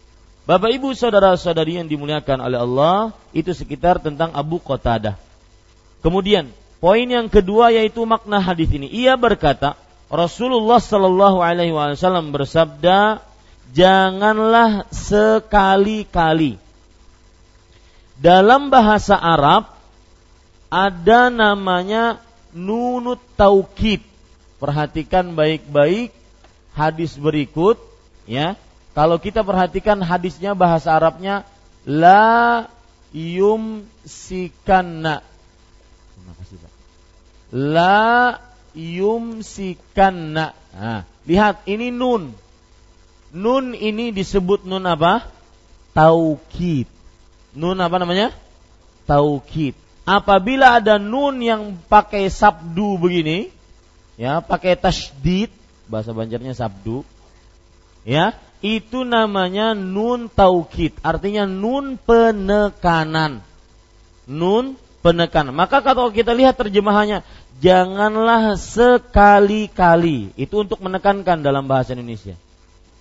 [0.48, 5.20] Bapak Ibu saudara-saudari yang dimuliakan oleh Allah, itu sekitar tentang Abu Qatadah.
[6.00, 6.48] Kemudian,
[6.80, 8.88] poin yang kedua yaitu makna hadis ini.
[8.88, 9.76] Ia berkata,
[10.08, 13.20] Rasulullah Shallallahu alaihi wasallam bersabda,
[13.76, 16.56] "Janganlah sekali-kali
[18.16, 19.68] dalam bahasa Arab
[20.72, 22.24] ada namanya
[22.56, 24.00] nunut taukid.
[24.58, 26.10] Perhatikan baik-baik
[26.72, 27.78] hadis berikut
[28.24, 28.58] ya
[28.98, 31.46] kalau kita perhatikan hadisnya bahasa Arabnya
[31.86, 32.66] la
[33.14, 35.22] yum sikanna.
[36.18, 36.72] Terima kasih Pak.
[37.54, 38.42] La
[38.74, 40.50] yum sikanna.
[40.74, 42.34] Nah, lihat ini nun.
[43.30, 45.30] Nun ini disebut nun apa?
[45.94, 46.90] Taukid.
[47.54, 48.34] Nun apa namanya?
[49.06, 49.78] Taukid.
[50.10, 53.54] Apabila ada nun yang pakai sabdu begini,
[54.18, 55.54] ya, pakai tasdid,
[55.86, 57.06] bahasa Banjarnya sabdu,
[58.02, 63.38] ya, itu namanya nun taukid, artinya nun penekanan.
[64.26, 65.54] Nun penekanan.
[65.54, 67.22] Maka kalau kita lihat terjemahannya,
[67.62, 70.34] janganlah sekali-kali.
[70.34, 72.34] Itu untuk menekankan dalam bahasa Indonesia.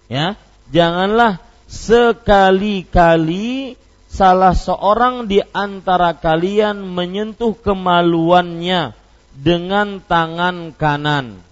[0.05, 0.37] Ya,
[0.69, 3.75] janganlah sekali-kali
[4.07, 8.95] salah seorang di antara kalian menyentuh kemaluannya
[9.35, 11.46] dengan tangan kanan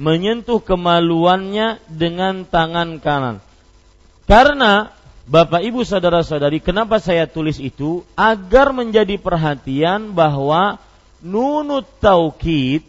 [0.00, 3.36] menyentuh kemaluannya dengan tangan kanan.
[4.24, 4.96] Karena
[5.28, 8.02] Bapak Ibu saudara-saudari, kenapa saya tulis itu?
[8.16, 10.80] Agar menjadi perhatian bahwa
[11.20, 12.82] nunut taukid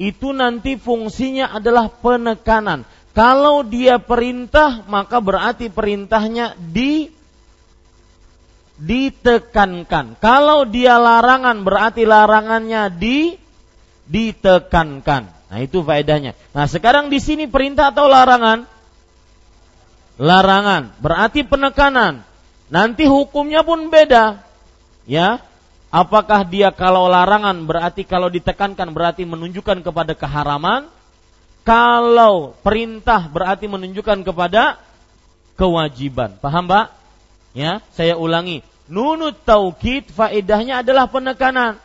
[0.00, 2.88] itu nanti fungsinya adalah penekanan.
[3.14, 7.12] Kalau dia perintah, maka berarti perintahnya di
[8.74, 10.18] ditekankan.
[10.18, 13.38] Kalau dia larangan, berarti larangannya di
[14.10, 15.43] ditekankan.
[15.54, 16.34] Nah, itu faedahnya.
[16.50, 18.66] Nah, sekarang di sini perintah atau larangan?
[20.18, 22.26] Larangan, berarti penekanan.
[22.66, 24.42] Nanti hukumnya pun beda.
[25.06, 25.38] Ya,
[25.94, 30.90] Apakah dia kalau larangan berarti kalau ditekankan berarti menunjukkan kepada keharaman?
[31.62, 34.82] Kalau perintah berarti menunjukkan kepada
[35.54, 36.34] kewajiban.
[36.42, 36.90] Paham, Pak?
[37.54, 38.66] Ya, saya ulangi.
[38.90, 41.78] Nunut taukid faedahnya adalah penekanan.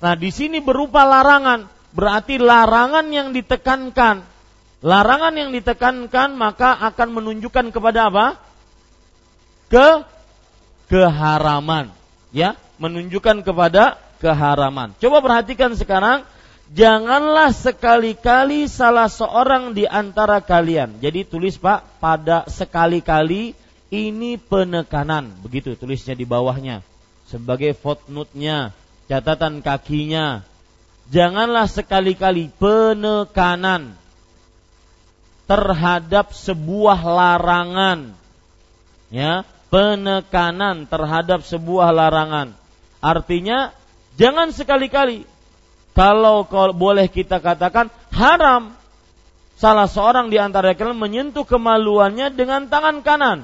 [0.00, 4.26] Nah, di sini berupa larangan, berarti larangan yang ditekankan.
[4.80, 8.40] Larangan yang ditekankan maka akan menunjukkan kepada apa?
[9.68, 10.02] Ke
[10.90, 11.92] keharaman,
[12.34, 14.96] ya menunjukkan kepada keharaman.
[14.98, 16.26] Coba perhatikan sekarang,
[16.72, 20.98] janganlah sekali-kali salah seorang di antara kalian.
[20.98, 23.54] Jadi tulis Pak, pada sekali-kali
[23.92, 26.82] ini penekanan, begitu tulisnya di bawahnya.
[27.30, 28.74] Sebagai footnote-nya,
[29.06, 30.42] catatan kakinya.
[31.10, 33.98] Janganlah sekali-kali penekanan
[35.50, 38.14] terhadap sebuah larangan.
[39.10, 39.42] Ya,
[39.74, 42.54] penekanan terhadap sebuah larangan.
[43.02, 43.74] Artinya
[44.14, 45.26] jangan sekali-kali
[45.90, 48.70] kalau, boleh kita katakan haram
[49.58, 53.38] salah seorang di antara kalian menyentuh kemaluannya dengan tangan kanan.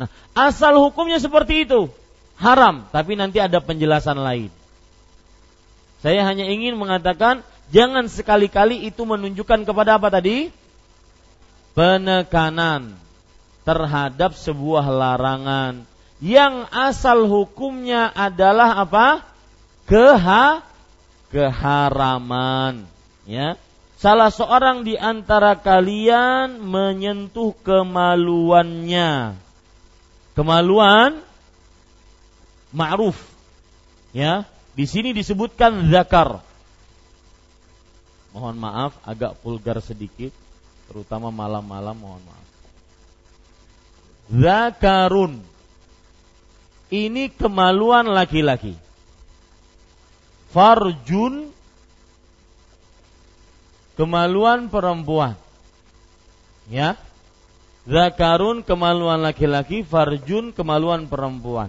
[0.00, 1.92] Nah, asal hukumnya seperti itu.
[2.40, 4.48] Haram, tapi nanti ada penjelasan lain.
[6.00, 10.48] Saya hanya ingin mengatakan jangan sekali-kali itu menunjukkan kepada apa tadi?
[11.76, 12.96] Penekanan
[13.62, 15.84] terhadap sebuah larangan
[16.20, 19.24] yang asal hukumnya adalah apa?
[19.88, 20.60] Keha
[21.32, 22.84] keharaman,
[23.24, 23.56] ya.
[24.00, 29.36] Salah seorang di antara kalian menyentuh kemaluannya.
[30.32, 31.20] Kemaluan
[32.72, 33.16] ma'ruf.
[34.16, 34.48] Ya,
[34.80, 36.40] di sini disebutkan zakar.
[38.32, 40.32] Mohon maaf agak vulgar sedikit,
[40.88, 42.46] terutama malam-malam mohon maaf.
[44.32, 45.44] Zakarun
[46.88, 48.72] ini kemaluan laki-laki.
[50.48, 51.52] Farjun
[54.00, 55.36] kemaluan perempuan.
[56.72, 56.96] Ya.
[57.84, 61.68] Zakarun kemaluan laki-laki, farjun kemaluan perempuan.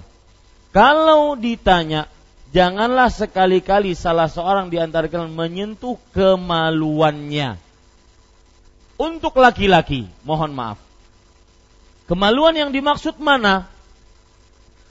[0.72, 2.08] Kalau ditanya,
[2.52, 7.58] janganlah sekali-kali salah seorang di antara kalian menyentuh kemaluannya.
[9.02, 10.78] Untuk laki-laki, mohon maaf.
[12.06, 13.66] Kemaluan yang dimaksud mana?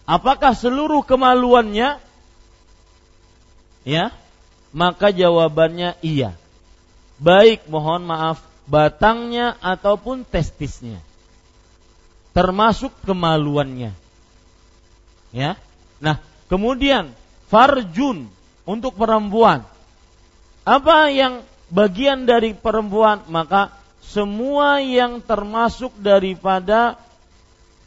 [0.02, 2.02] Apakah seluruh kemaluannya?
[3.86, 4.11] Ya,
[4.74, 6.34] maka jawabannya iya.
[7.22, 10.98] Baik, mohon maaf, batangnya ataupun testisnya.
[12.34, 13.92] Termasuk kemaluannya.
[15.30, 15.54] Ya.
[16.02, 16.18] Nah,
[16.50, 17.14] kemudian
[17.51, 18.30] farjun
[18.64, 19.66] untuk perempuan.
[20.64, 23.26] Apa yang bagian dari perempuan?
[23.26, 26.98] Maka semua yang termasuk daripada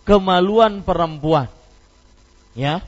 [0.08, 1.52] kemaluan perempuan
[2.56, 2.84] ya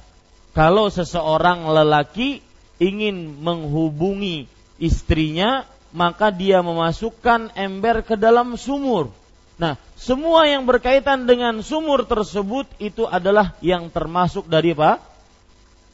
[0.55, 2.39] kalau seseorang lelaki
[2.80, 4.47] ingin menghubungi
[4.80, 5.63] istrinya
[5.95, 9.11] maka dia memasukkan ember ke dalam sumur
[9.55, 14.99] nah semua yang berkaitan dengan sumur tersebut itu adalah yang termasuk dari apa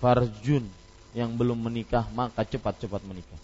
[0.01, 0.65] farjun
[1.13, 3.39] yang belum menikah maka cepat-cepat menikah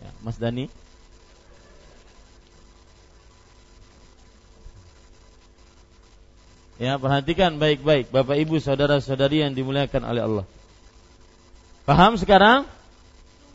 [0.00, 0.66] ya, Mas Dani
[6.74, 10.46] Ya, perhatikan baik-baik Bapak Ibu saudara-saudari yang dimuliakan oleh Allah.
[11.86, 12.66] Paham sekarang?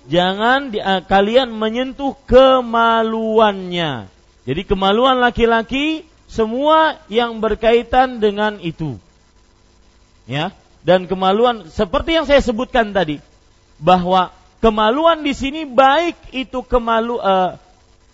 [0.07, 4.07] Jangan di, uh, kalian menyentuh kemaluannya.
[4.47, 8.95] Jadi kemaluan laki-laki semua yang berkaitan dengan itu.
[10.29, 10.53] Ya,
[10.85, 13.17] dan kemaluan seperti yang saya sebutkan tadi
[13.81, 14.29] bahwa
[14.61, 17.57] kemaluan di sini baik itu kemalu uh,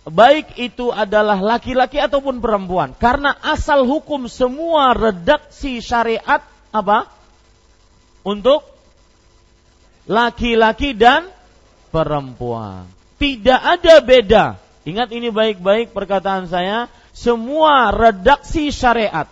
[0.08, 2.96] baik itu adalah laki-laki ataupun perempuan.
[2.96, 6.40] Karena asal hukum semua redaksi syariat
[6.72, 7.12] apa?
[8.24, 8.64] Untuk
[10.08, 11.30] laki-laki dan
[11.92, 12.88] perempuan.
[13.20, 14.46] Tidak ada beda.
[14.88, 16.88] Ingat ini baik-baik perkataan saya.
[17.12, 19.26] Semua redaksi syariat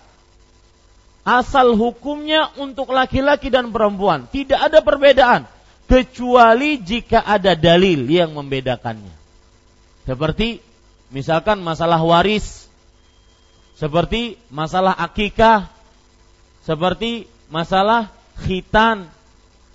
[1.24, 5.48] asal hukumnya untuk laki-laki dan perempuan tidak ada perbedaan
[5.88, 9.16] kecuali jika ada dalil yang membedakannya
[10.04, 10.60] seperti
[11.14, 12.66] misalkan masalah waris.
[13.74, 15.68] seperti masalah akikah,
[16.62, 18.14] seperti masalah
[18.46, 19.10] khitan,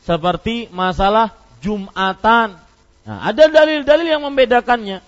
[0.07, 2.57] seperti masalah jumatan.
[3.05, 5.03] Nah, ada dalil-dalil yang membedakannya.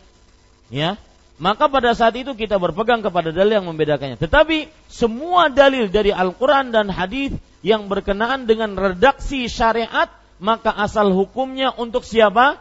[0.69, 1.01] Ya.
[1.41, 4.21] Maka pada saat itu kita berpegang kepada dalil yang membedakannya.
[4.21, 7.33] Tetapi semua dalil dari Al-Quran dan hadis
[7.65, 12.61] yang berkenaan dengan redaksi syariat, maka asal hukumnya untuk siapa?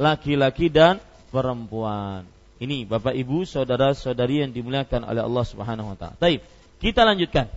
[0.00, 0.96] Laki-laki dan
[1.28, 2.24] perempuan.
[2.56, 6.16] Ini Bapak Ibu, saudara-saudari yang dimuliakan oleh Allah Subhanahu wa taala.
[6.16, 6.40] Baik,
[6.80, 7.52] kita lanjutkan.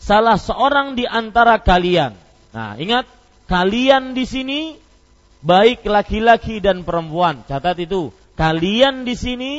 [0.00, 2.16] Salah seorang di antara kalian.
[2.56, 3.04] Nah, ingat
[3.52, 4.60] kalian di sini
[5.44, 7.44] baik laki-laki dan perempuan.
[7.44, 8.23] Catat itu.
[8.34, 9.52] Kalian di sini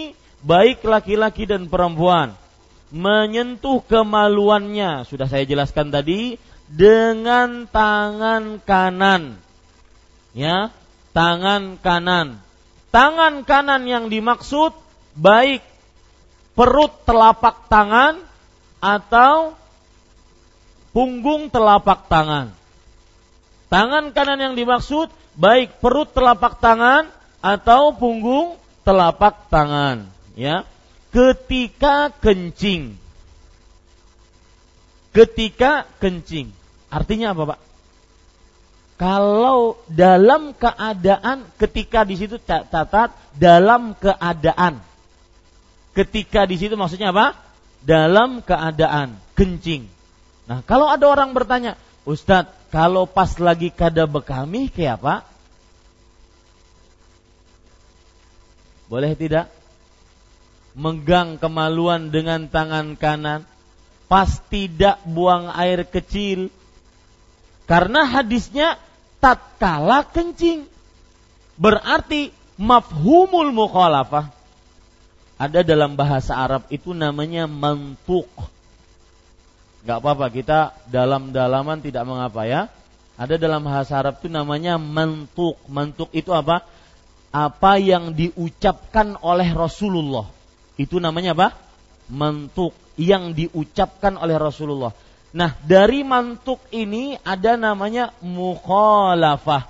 [0.44, 2.36] baik laki-laki dan perempuan
[2.92, 6.36] menyentuh kemaluannya sudah saya jelaskan tadi
[6.68, 9.40] dengan tangan kanan.
[10.36, 10.76] Ya,
[11.16, 12.46] tangan kanan
[12.96, 14.72] tangan kanan yang dimaksud
[15.20, 15.60] baik
[16.56, 18.24] perut telapak tangan
[18.80, 19.52] atau
[20.96, 22.56] punggung telapak tangan.
[23.68, 27.12] Tangan kanan yang dimaksud baik perut telapak tangan
[27.44, 28.56] atau punggung
[28.86, 30.08] telapak tangan,
[30.38, 30.64] ya.
[31.10, 32.96] Ketika kencing.
[35.10, 36.54] Ketika kencing.
[36.94, 37.60] Artinya apa, Pak?
[38.96, 44.80] Kalau dalam keadaan ketika di situ catat dalam keadaan.
[45.92, 47.36] Ketika di situ maksudnya apa?
[47.84, 49.88] Dalam keadaan kencing.
[50.48, 51.76] Nah, kalau ada orang bertanya,
[52.08, 55.16] Ustadz, kalau pas lagi kada bekami kayak apa?
[58.86, 59.50] Boleh tidak?
[60.76, 63.48] Megang kemaluan dengan tangan kanan,
[64.12, 66.52] pas tidak buang air kecil,
[67.66, 68.78] karena hadisnya
[69.24, 70.68] tatkala kencing.
[71.56, 74.36] Berarti mafhumul mukhalafah
[75.36, 78.28] ada dalam bahasa Arab itu namanya mantuk.
[79.84, 82.72] Gak apa-apa kita dalam-dalaman tidak mengapa ya.
[83.20, 85.60] Ada dalam bahasa Arab itu namanya mantuk.
[85.68, 86.64] Mantuk itu apa?
[87.36, 90.24] Apa yang diucapkan oleh Rasulullah.
[90.80, 91.52] Itu namanya apa?
[92.08, 92.72] Mantuk.
[92.96, 94.96] Yang diucapkan oleh Rasulullah.
[95.36, 99.68] Nah, dari mantuk ini ada namanya mukhalafah.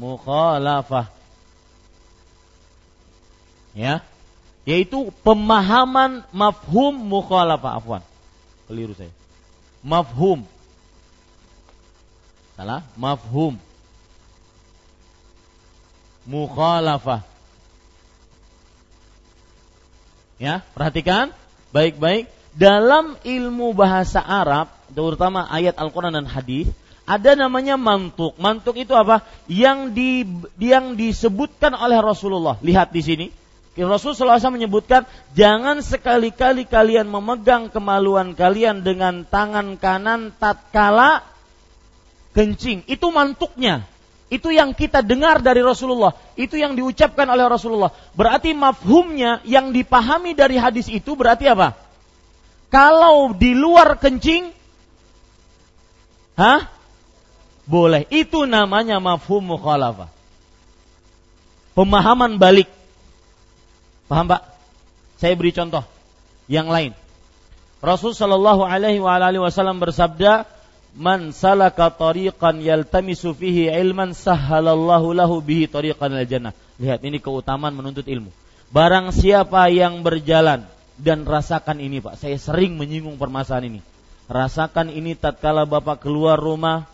[0.00, 1.12] Mukhalafah.
[3.76, 4.00] Ya.
[4.64, 8.02] Yaitu pemahaman mafhum mukhalafah afwan.
[8.64, 9.12] Keliru saya.
[9.84, 10.48] Mafhum.
[12.56, 13.60] Salah, mafhum.
[16.26, 17.22] Mukhalafah.
[20.36, 21.32] Ya, perhatikan
[21.72, 26.68] baik-baik dalam ilmu bahasa Arab, terutama ayat Al-Quran dan hadis,
[27.06, 28.34] ada namanya mantuk.
[28.36, 29.22] Mantuk itu apa?
[29.46, 30.10] Yang di
[30.58, 32.58] yang disebutkan oleh Rasulullah.
[32.60, 33.26] Lihat di sini.
[33.76, 35.04] Rasulullah SAW menyebutkan,
[35.36, 41.20] jangan sekali-kali kalian memegang kemaluan kalian dengan tangan kanan tatkala
[42.32, 42.88] kencing.
[42.88, 43.84] Itu mantuknya.
[44.26, 47.94] Itu yang kita dengar dari Rasulullah, itu yang diucapkan oleh Rasulullah.
[48.18, 51.78] Berarti mafhumnya yang dipahami dari hadis itu berarti apa?
[52.66, 54.50] Kalau di luar kencing,
[56.34, 56.66] hah?
[57.66, 58.06] Boleh.
[58.10, 60.10] Itu namanya mafhum mukhalafah.
[61.78, 62.66] Pemahaman balik.
[64.10, 64.42] Paham Pak?
[65.18, 65.82] Saya beri contoh
[66.50, 66.94] yang lain.
[67.82, 69.02] Rasul Shallallahu Alaihi
[69.38, 70.48] Wasallam bersabda,
[70.96, 76.56] man salaka tariqan yaltamisu fihi ilman sahhalallahu lahu bihi tariqan al jannah.
[76.80, 78.32] Lihat ini keutamaan menuntut ilmu.
[78.72, 80.66] Barang siapa yang berjalan
[80.96, 83.80] dan rasakan ini Pak, saya sering menyinggung permasalahan ini.
[84.26, 86.88] Rasakan ini tatkala Bapak keluar rumah,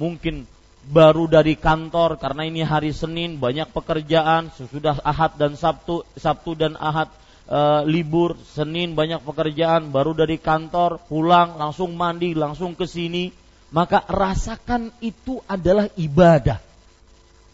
[0.00, 0.48] mungkin
[0.88, 6.80] baru dari kantor karena ini hari Senin banyak pekerjaan, sesudah Ahad dan Sabtu, Sabtu dan
[6.80, 7.12] Ahad
[7.44, 13.28] e, libur, Senin banyak pekerjaan, baru dari kantor pulang langsung mandi, langsung ke sini
[13.68, 16.60] maka rasakan itu adalah ibadah.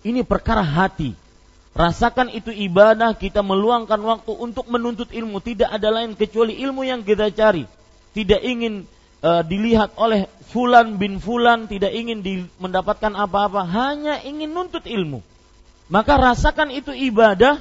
[0.05, 1.17] Ini perkara hati.
[1.75, 5.43] Rasakan itu ibadah, kita meluangkan waktu untuk menuntut ilmu.
[5.43, 7.67] Tidak ada lain kecuali ilmu yang kita cari.
[8.15, 8.87] Tidak ingin
[9.27, 15.19] uh, dilihat oleh fulan bin fulan, tidak ingin di, mendapatkan apa-apa, hanya ingin nuntut ilmu.
[15.91, 17.59] Maka rasakan itu ibadah,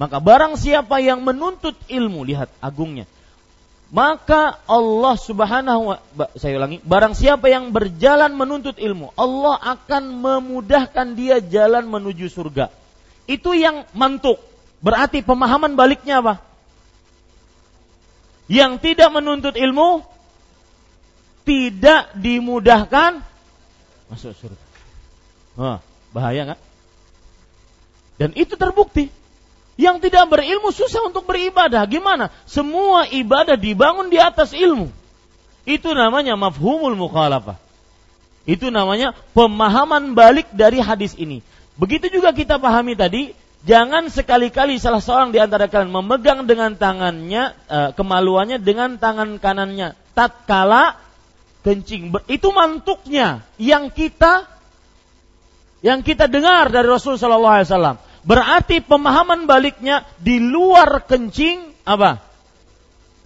[0.00, 3.04] maka barang siapa yang menuntut ilmu, lihat agungnya
[3.90, 5.98] maka Allah Subhanahu wa
[6.38, 12.70] saya ulangi, barang siapa yang berjalan menuntut ilmu, Allah akan memudahkan dia jalan menuju surga.
[13.26, 14.38] Itu yang mantuk.
[14.78, 16.38] Berarti pemahaman baliknya apa?
[18.46, 20.06] Yang tidak menuntut ilmu
[21.42, 23.26] tidak dimudahkan
[24.06, 24.64] masuk surga.
[25.58, 25.78] Wah,
[26.14, 26.60] bahaya nggak?
[28.22, 29.10] Dan itu terbukti.
[29.80, 31.88] Yang tidak berilmu susah untuk beribadah.
[31.88, 32.28] Gimana?
[32.44, 34.92] Semua ibadah dibangun di atas ilmu.
[35.64, 37.56] Itu namanya mafhumul mukhalafah.
[38.44, 41.40] Itu namanya pemahaman balik dari hadis ini.
[41.80, 43.32] Begitu juga kita pahami tadi,
[43.64, 49.96] jangan sekali-kali salah seorang di antara kalian memegang dengan tangannya uh, kemaluannya dengan tangan kanannya
[50.12, 51.00] tatkala
[51.64, 52.12] kencing.
[52.28, 54.44] Itu mantuknya yang kita
[55.80, 57.96] yang kita dengar dari Rasul Shallallahu Alaihi Wasallam.
[58.20, 62.20] Berarti pemahaman baliknya di luar kencing apa?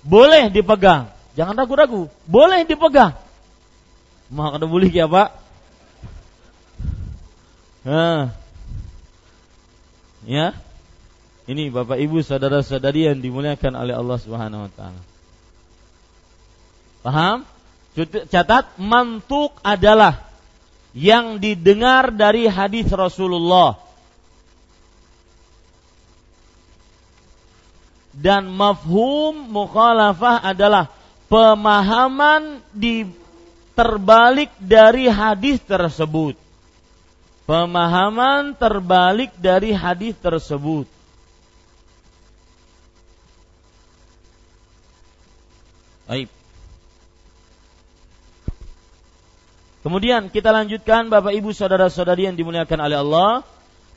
[0.06, 1.10] Boleh dipegang.
[1.34, 2.06] Jangan ragu-ragu.
[2.30, 3.16] Boleh dipegang.
[4.30, 5.28] Maka ada boleh ya Pak?
[7.84, 8.32] Nah.
[10.24, 10.56] Ya.
[11.44, 15.02] Ini Bapak Ibu saudara-saudari yang dimuliakan oleh Allah Subhanahu wa taala.
[17.04, 17.38] Paham?
[18.32, 20.24] Catat mantuk adalah
[20.96, 23.83] yang didengar dari hadis Rasulullah
[28.14, 30.90] dan mafhum mukhalafah adalah
[31.26, 33.10] pemahaman di
[33.74, 36.38] terbalik dari hadis tersebut.
[37.44, 40.88] Pemahaman terbalik dari hadis tersebut.
[46.08, 46.28] Baik.
[49.84, 53.44] Kemudian kita lanjutkan Bapak Ibu saudara-saudari yang dimuliakan oleh Allah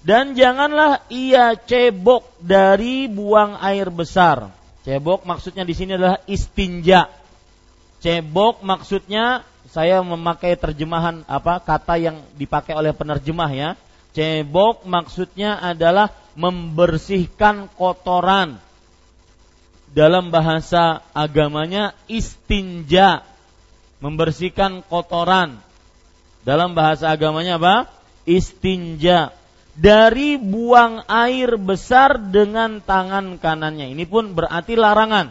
[0.08, 4.56] dan janganlah ia cebok dari buang air besar.
[4.88, 7.12] Cebok maksudnya di sini adalah istinja.
[8.00, 13.70] Cebok maksudnya saya memakai terjemahan apa kata yang dipakai oleh penerjemah ya.
[14.16, 18.64] Cebok maksudnya adalah membersihkan kotoran.
[19.92, 23.28] Dalam bahasa agamanya istinja,
[24.00, 25.60] membersihkan kotoran
[26.48, 27.92] dalam bahasa agamanya apa?
[28.24, 29.36] Istinja.
[29.78, 33.94] Dari buang air besar dengan tangan kanannya.
[33.94, 35.30] Ini pun berarti larangan.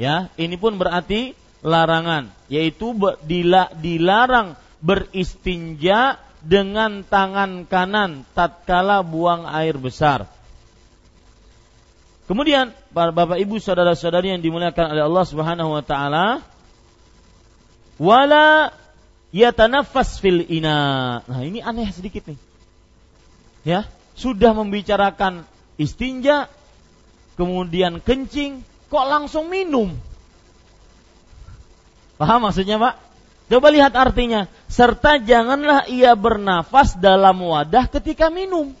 [0.00, 2.96] Ya, ini pun berarti larangan, yaitu
[3.80, 10.28] dilarang beristinja dengan tangan kanan tatkala buang air besar.
[12.24, 16.40] Kemudian para Bapak Ibu saudara-saudari yang dimuliakan oleh Allah Subhanahu wa taala
[18.00, 18.72] wala
[19.32, 21.20] yatanaffas fil ina.
[21.24, 22.40] Nah, ini aneh sedikit nih.
[23.64, 25.48] Ya, sudah membicarakan
[25.80, 26.52] istinja,
[27.40, 28.60] kemudian kencing,
[28.92, 29.96] kok langsung minum?
[32.20, 32.94] Paham maksudnya, Pak?
[33.50, 34.48] Coba lihat artinya.
[34.70, 38.72] Serta janganlah ia bernafas dalam wadah ketika minum.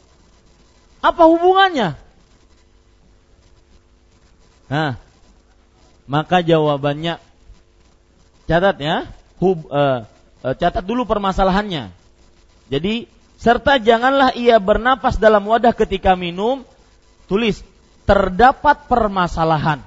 [1.04, 1.98] Apa hubungannya?
[4.72, 4.96] Nah,
[6.08, 7.20] maka jawabannya
[8.48, 8.96] catat ya.
[9.36, 10.08] Hub, uh,
[10.40, 11.92] catat dulu permasalahannya.
[12.72, 13.04] Jadi
[13.44, 16.64] serta janganlah ia bernapas dalam wadah ketika minum.
[17.28, 17.60] Tulis
[18.08, 19.84] terdapat permasalahan.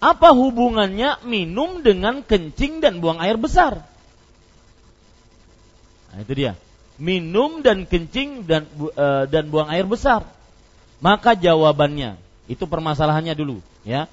[0.00, 3.84] Apa hubungannya minum dengan kencing dan buang air besar?
[6.12, 6.52] Nah, itu dia.
[7.00, 10.28] Minum dan kencing dan e, dan buang air besar.
[11.00, 14.08] Maka jawabannya itu permasalahannya dulu, ya.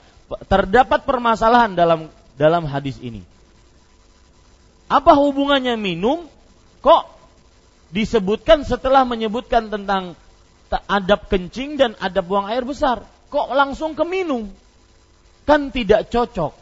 [0.48, 2.08] Terdapat permasalahan dalam
[2.40, 3.28] dalam hadis ini.
[4.88, 6.32] Apa hubungannya minum?
[6.80, 7.21] Kok
[7.92, 10.16] disebutkan setelah menyebutkan tentang
[10.88, 13.04] adab kencing dan adab buang air besar?
[13.32, 14.48] Kok langsung ke minum?
[15.44, 16.56] Kan tidak cocok.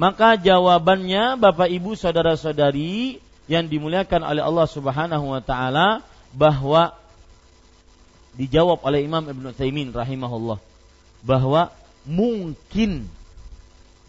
[0.00, 6.94] Maka jawabannya Bapak Ibu saudara-saudari yang dimuliakan oleh Allah Subhanahu wa taala bahwa
[8.38, 10.62] dijawab oleh Imam Ibn Taimin rahimahullah
[11.26, 11.74] bahwa
[12.06, 13.10] mungkin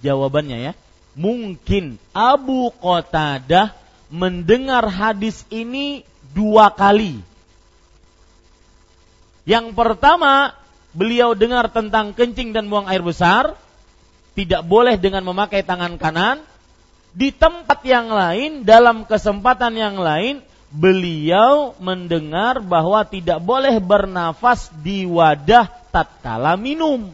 [0.06, 0.74] jawabannya ya
[1.18, 3.74] mungkin Abu Qatadah
[4.14, 7.20] mendengar hadis ini dua kali.
[9.44, 10.54] Yang pertama,
[10.94, 13.58] beliau dengar tentang kencing dan buang air besar,
[14.38, 16.40] tidak boleh dengan memakai tangan kanan.
[17.12, 20.40] Di tempat yang lain, dalam kesempatan yang lain,
[20.72, 27.12] beliau mendengar bahwa tidak boleh bernafas di wadah tatkala minum.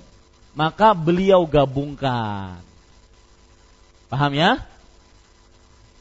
[0.54, 2.62] Maka beliau gabungkan.
[4.10, 4.62] Paham ya?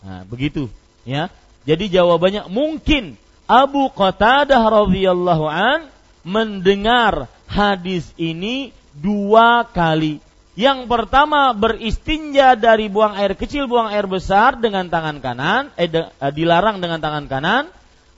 [0.04, 0.68] Nah, begitu
[1.08, 1.32] ya.
[1.66, 3.18] Jadi jawabannya mungkin
[3.50, 5.90] Abu Qatadah radhiyallahu an
[6.22, 10.22] mendengar hadis ini dua kali.
[10.56, 16.32] Yang pertama beristinja dari buang air kecil, buang air besar dengan tangan kanan, eh, eh,
[16.32, 17.64] dilarang dengan tangan kanan.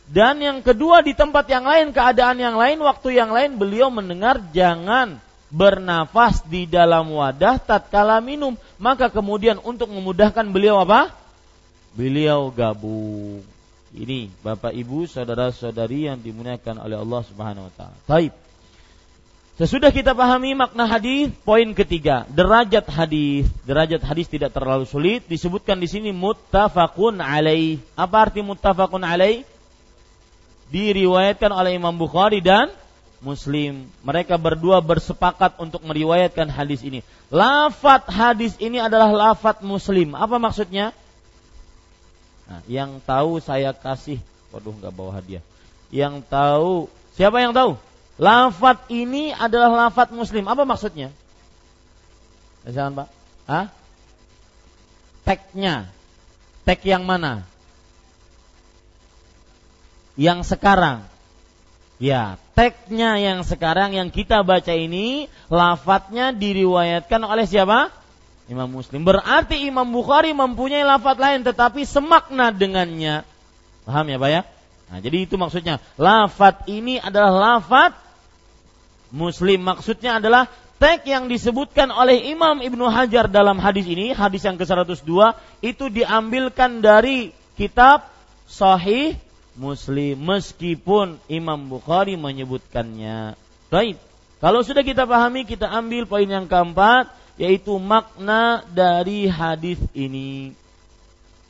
[0.09, 4.40] Dan yang kedua di tempat yang lain, keadaan yang lain, waktu yang lain beliau mendengar
[4.55, 5.18] jangan
[5.51, 8.55] bernafas di dalam wadah tatkala minum.
[8.78, 11.12] Maka kemudian untuk memudahkan beliau apa?
[11.99, 13.42] Beliau gabung.
[13.90, 17.99] Ini Bapak Ibu, saudara-saudari yang dimuliakan oleh Allah Subhanahu wa taala.
[18.07, 18.30] Baik.
[19.59, 23.51] Sesudah kita pahami makna hadis, poin ketiga, derajat hadis.
[23.66, 27.82] Derajat hadis tidak terlalu sulit, disebutkan di sini muttafaqun alaih.
[27.99, 29.42] Apa arti muttafaqun alaih?
[30.70, 32.70] Diriwayatkan oleh Imam Bukhari dan
[33.18, 33.90] Muslim.
[34.07, 37.03] Mereka berdua bersepakat untuk meriwayatkan hadis ini.
[37.34, 40.14] Lafat hadis ini adalah lafat Muslim.
[40.14, 40.94] Apa maksudnya?
[42.49, 44.18] Nah, yang tahu saya kasih.
[44.49, 45.44] Waduh, nggak bawa hadiah.
[45.92, 47.76] Yang tahu, siapa yang tahu?
[48.16, 50.49] Lafat ini adalah lafat muslim.
[50.49, 51.12] Apa maksudnya?
[52.66, 53.09] Jangan Pak.
[53.46, 53.66] Hah?
[55.22, 55.86] Teknya.
[56.64, 57.44] Tek yang mana?
[60.18, 61.07] Yang sekarang.
[61.99, 67.90] Ya, teknya yang sekarang yang kita baca ini lafadznya diriwayatkan oleh siapa?
[68.49, 69.05] Imam Muslim.
[69.05, 73.22] Berarti Imam Bukhari mempunyai lafadz lain tetapi semakna dengannya.
[73.84, 74.42] Paham ya, Pak ya?
[74.88, 75.84] Nah, jadi itu maksudnya.
[76.01, 78.01] Lafadz ini adalah lafadz
[79.12, 80.49] Muslim maksudnya adalah
[80.80, 86.84] teks yang disebutkan oleh Imam Ibnu Hajar dalam hadis ini, hadis yang ke-102 itu diambilkan
[86.84, 88.09] dari kitab
[88.49, 89.16] Sahih
[89.59, 93.34] Muslim meskipun Imam Bukhari menyebutkannya.
[93.68, 93.99] Baik.
[94.38, 100.53] Kalau sudah kita pahami, kita ambil poin yang keempat yaitu makna dari hadis ini.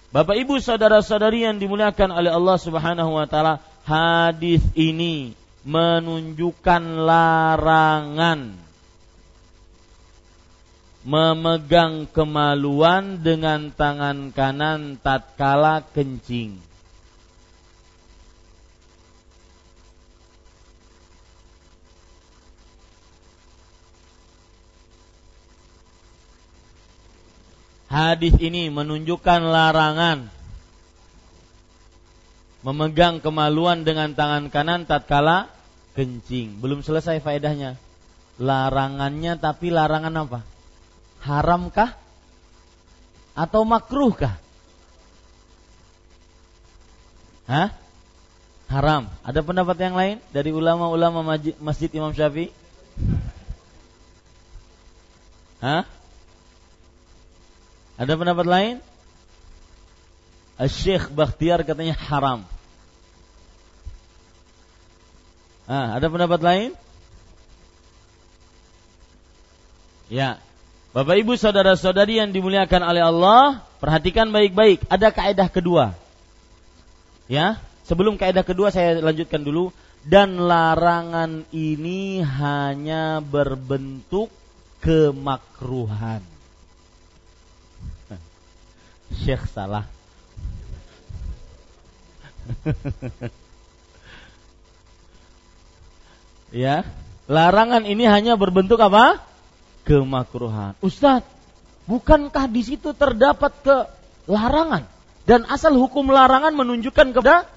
[0.09, 5.33] Bapak Ibu saudara-saudari yang dimuliakan oleh Allah Subhanahu wa taala, hadis ini
[5.65, 8.69] menunjukkan larangan
[11.09, 16.68] memegang kemaluan dengan tangan kanan tatkala kencing.
[27.89, 30.29] Hadis ini menunjukkan larangan
[32.61, 35.49] memegang kemaluan dengan tangan kanan tatkala
[35.97, 36.61] kencing.
[36.61, 37.81] Belum selesai faedahnya.
[38.39, 40.41] Larangannya tapi larangan apa?
[41.25, 41.97] Haramkah?
[43.35, 44.37] Atau makruhkah?
[47.49, 47.73] Hah?
[48.69, 49.09] Haram.
[49.25, 51.25] Ada pendapat yang lain dari ulama-ulama
[51.59, 52.53] Masjid Imam Syafi'i?
[55.65, 55.89] Hah?
[57.99, 58.75] Ada pendapat lain?
[60.71, 62.47] Syekh Bakhtiar katanya haram.
[65.69, 66.71] Ah, ada pendapat lain?
[70.09, 70.41] Ya.
[70.97, 74.83] Bapak Ibu saudara-saudari yang dimuliakan oleh Allah, perhatikan baik-baik.
[74.89, 75.93] Ada kaidah kedua.
[77.29, 79.69] Ya, sebelum kaidah kedua saya lanjutkan dulu
[80.09, 84.33] dan larangan ini hanya berbentuk
[84.81, 86.38] kemakruhan.
[89.15, 89.85] Syekh salah.
[96.65, 96.85] ya,
[97.29, 99.21] larangan ini hanya berbentuk apa?
[99.85, 100.77] Kemakruhan.
[100.85, 101.29] Ustadz,
[101.89, 103.77] bukankah di situ terdapat ke
[104.29, 104.85] larangan
[105.29, 107.49] dan asal hukum larangan menunjukkan kepada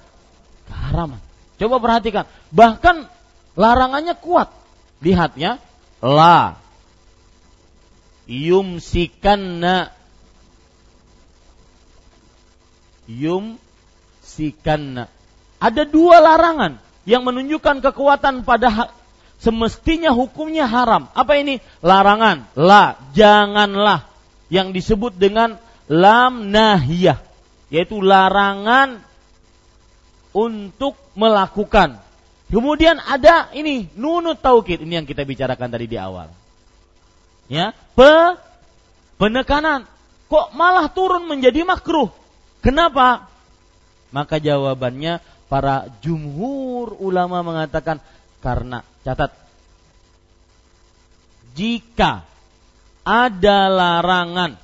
[0.68, 1.20] keharaman.
[1.56, 3.08] Coba perhatikan, bahkan
[3.56, 4.52] larangannya kuat.
[5.02, 5.58] Lihatnya,
[6.00, 6.56] la
[8.28, 9.90] yumsikanna
[13.20, 15.08] yumsikanna
[15.62, 18.90] ada dua larangan yang menunjukkan kekuatan pada
[19.38, 21.06] semestinya hukumnya haram.
[21.14, 21.62] Apa ini?
[21.78, 22.50] Larangan.
[22.58, 24.10] La, janganlah.
[24.50, 25.54] Yang disebut dengan
[25.86, 27.22] lam nahiyah.
[27.70, 28.98] Yaitu larangan
[30.34, 32.02] untuk melakukan.
[32.50, 36.26] Kemudian ada ini nunut taukid ini yang kita bicarakan tadi di awal.
[37.46, 38.34] Ya, pe
[39.16, 39.86] penekanan.
[40.26, 42.10] Kok malah turun menjadi makruh?
[42.62, 43.26] Kenapa?
[44.14, 45.18] Maka jawabannya
[45.50, 48.00] para jumhur ulama mengatakan
[48.40, 49.36] karena catat
[51.52, 52.24] jika
[53.04, 54.56] ada larangan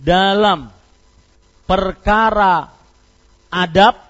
[0.00, 0.72] dalam
[1.68, 2.72] perkara
[3.52, 4.00] adab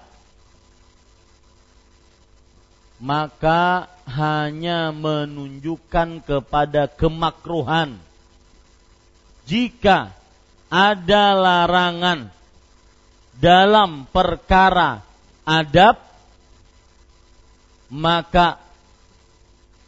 [3.03, 7.99] maka hanya menunjukkan kepada kemakruhan
[9.43, 10.13] jika
[10.71, 12.31] ada larangan
[13.37, 15.03] dalam perkara
[15.43, 15.99] adab
[17.93, 18.57] maka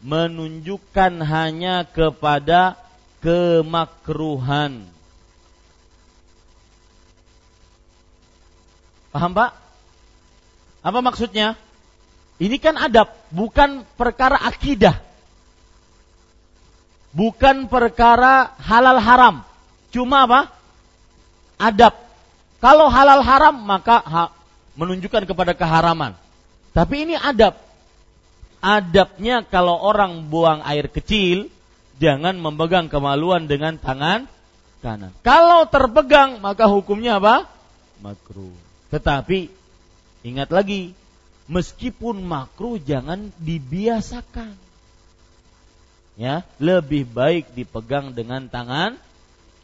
[0.06, 2.78] menunjukkan hanya kepada
[3.26, 4.86] kemakruhan.
[9.10, 9.52] Paham Pak?
[10.86, 11.58] Apa maksudnya?
[12.38, 15.02] Ini kan adab, bukan perkara akidah.
[17.16, 19.36] Bukan perkara halal haram.
[19.96, 20.52] Cuma apa?
[21.56, 21.96] Adab.
[22.60, 24.24] Kalau halal haram maka ha,
[24.76, 26.12] menunjukkan kepada keharaman.
[26.76, 27.56] Tapi ini adab.
[28.60, 31.48] adabnya kalau orang buang air kecil
[32.02, 34.28] jangan memegang kemaluan dengan tangan
[34.84, 35.16] kanan.
[35.24, 37.48] Kalau terpegang maka hukumnya apa?
[38.04, 38.52] Makruh.
[38.92, 39.48] Tetapi
[40.28, 40.92] ingat lagi,
[41.48, 44.65] meskipun makruh jangan dibiasakan.
[46.16, 48.96] Ya, lebih baik dipegang dengan tangan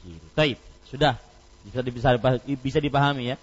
[0.03, 0.27] kiri.
[0.35, 0.57] Taib.
[0.91, 1.15] Sudah
[1.63, 2.09] bisa bisa
[2.43, 3.37] bisa dipahami ya.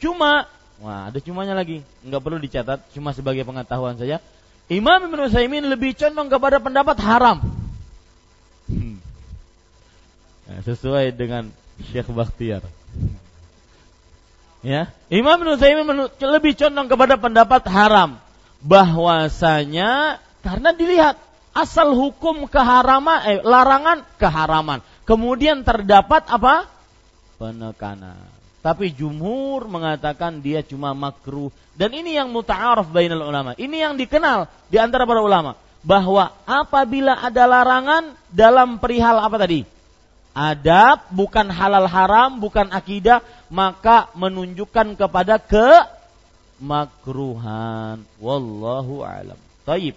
[0.00, 0.48] Cuma
[0.80, 4.18] wah ada cumanya lagi, nggak perlu dicatat, cuma sebagai pengetahuan saja.
[4.72, 7.44] Imam Ibn Utsaimin lebih condong kepada pendapat haram.
[8.64, 8.96] Hmm.
[10.48, 11.52] Nah, sesuai dengan
[11.92, 12.64] Syekh Bakhtiar.
[14.64, 18.16] Ya, Imam Ibn Utsaimin lebih condong kepada pendapat haram
[18.64, 21.20] bahwasanya karena dilihat
[21.54, 24.82] asal hukum keharaman eh larangan keharaman.
[25.06, 26.68] Kemudian terdapat apa?
[27.38, 28.30] penekanan.
[28.64, 33.52] Tapi jumhur mengatakan dia cuma makruh dan ini yang muta'aruf bainal ulama.
[33.60, 35.52] Ini yang dikenal di antara para ulama
[35.84, 39.68] bahwa apabila ada larangan dalam perihal apa tadi?
[40.34, 45.68] Adab bukan halal haram, bukan akidah, maka menunjukkan kepada ke
[46.58, 48.02] makruhan.
[48.18, 49.38] Wallahu alam.
[49.62, 49.94] Taib.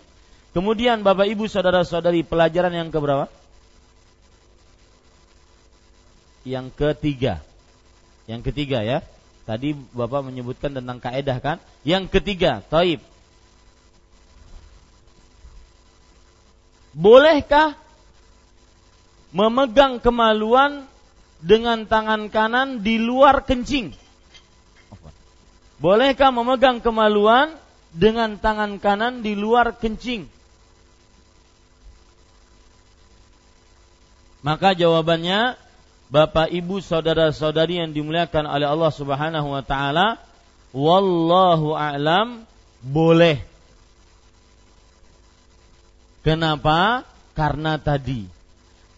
[0.58, 3.30] Kemudian Bapak Ibu saudara-saudari pelajaran yang keberapa?
[6.42, 7.46] Yang ketiga.
[8.26, 9.06] Yang ketiga ya.
[9.46, 11.58] Tadi Bapak menyebutkan tentang kaedah kan?
[11.86, 13.06] Yang ketiga, taib.
[16.98, 17.78] Bolehkah
[19.38, 20.90] memegang kemaluan
[21.38, 23.94] dengan tangan kanan di luar kencing?
[25.78, 27.54] Bolehkah memegang kemaluan
[27.94, 30.34] dengan tangan kanan di luar kencing?
[34.46, 35.58] Maka jawabannya
[36.08, 40.16] Bapak Ibu saudara-saudari yang dimuliakan oleh Allah Subhanahu wa taala,
[40.72, 42.48] wallahu a'lam
[42.80, 43.44] boleh.
[46.24, 47.04] Kenapa?
[47.36, 48.28] Karena tadi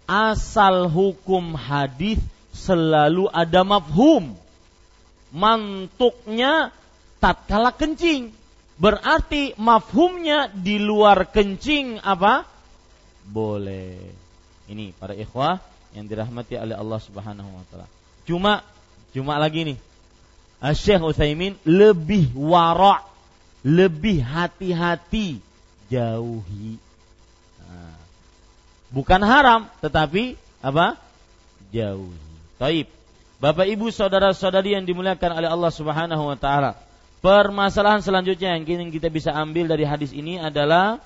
[0.09, 2.17] asal hukum hadis
[2.53, 4.33] selalu ada mafhum.
[5.29, 6.73] Mantuknya
[7.21, 8.33] tatkala kencing.
[8.81, 12.49] Berarti mafhumnya di luar kencing apa?
[13.29, 14.18] Boleh.
[14.69, 15.57] Ini para ikhwah
[15.97, 17.89] yang dirahmati oleh Allah Subhanahu wa taala.
[18.29, 18.61] Cuma
[19.09, 19.77] cuma lagi nih.
[20.77, 23.01] Syekh Utsaimin lebih wara,
[23.65, 25.41] lebih hati-hati
[25.89, 26.77] jauhi.
[27.65, 27.97] Nah,
[28.93, 30.99] bukan haram, tetapi apa?
[31.73, 32.29] Jauhi.
[32.61, 32.87] Taib.
[33.39, 36.75] Bapak Ibu saudara-saudari yang dimuliakan oleh Allah Subhanahu wa taala.
[37.23, 40.99] Permasalahan selanjutnya yang kita bisa ambil dari hadis ini adalah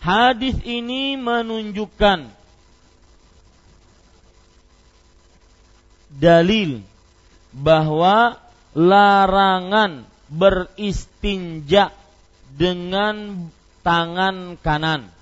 [0.00, 2.32] Hadis ini menunjukkan
[6.16, 6.80] dalil
[7.52, 8.40] bahwa
[8.72, 11.92] larangan beristinja
[12.56, 13.48] dengan
[13.84, 15.12] tangan kanan.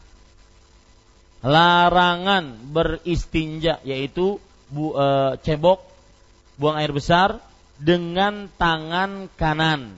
[1.43, 4.39] Larangan beristinja yaitu
[4.70, 5.07] bu, e,
[5.43, 5.83] cebok
[6.55, 7.43] buang air besar
[7.79, 9.95] dengan tangan kanan.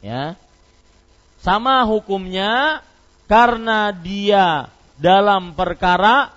[0.00, 0.36] Ya.
[1.38, 2.80] Sama hukumnya
[3.28, 6.32] karena dia dalam perkara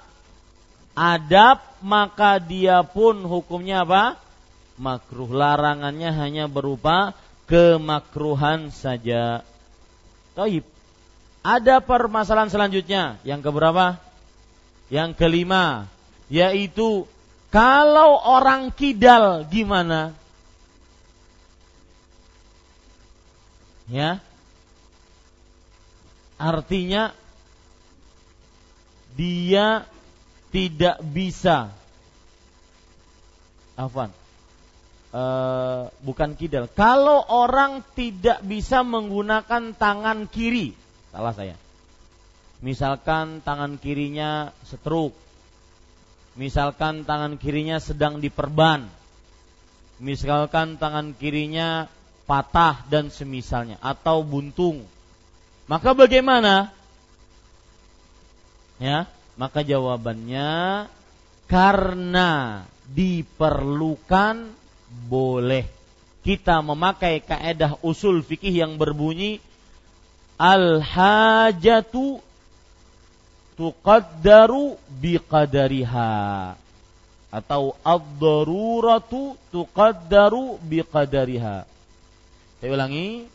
[0.93, 4.19] adab maka dia pun hukumnya apa?
[4.77, 5.31] Makruh.
[5.31, 7.15] Larangannya hanya berupa
[7.49, 9.41] kemakruhan saja.
[10.37, 10.67] Taib.
[11.41, 13.97] Ada permasalahan selanjutnya yang keberapa?
[14.93, 15.89] Yang kelima,
[16.29, 17.09] yaitu
[17.49, 20.13] kalau orang kidal gimana?
[23.89, 24.21] Ya,
[26.41, 27.13] Artinya
[29.13, 29.85] dia
[30.49, 31.69] tidak bisa.
[33.77, 34.09] Afan
[35.11, 35.23] e,
[36.01, 36.65] bukan kidal.
[36.71, 40.73] Kalau orang tidak bisa menggunakan tangan kiri,
[41.11, 41.55] salah saya.
[42.61, 45.17] Misalkan tangan kirinya setruk,
[46.37, 48.85] misalkan tangan kirinya sedang diperban,
[49.97, 51.89] misalkan tangan kirinya
[52.29, 54.85] patah dan semisalnya, atau buntung,
[55.69, 56.73] maka bagaimana?
[58.81, 59.05] Ya,
[59.37, 60.89] maka jawabannya
[61.45, 64.49] karena diperlukan
[65.09, 65.69] boleh
[66.21, 69.41] kita memakai kaedah usul fikih yang berbunyi
[70.37, 72.21] al hajatu
[73.57, 76.13] tuqaddaru biqadariha
[77.31, 81.63] atau ad-daruratu tuqaddaru biqadariha.
[82.59, 83.25] Saya ulangi,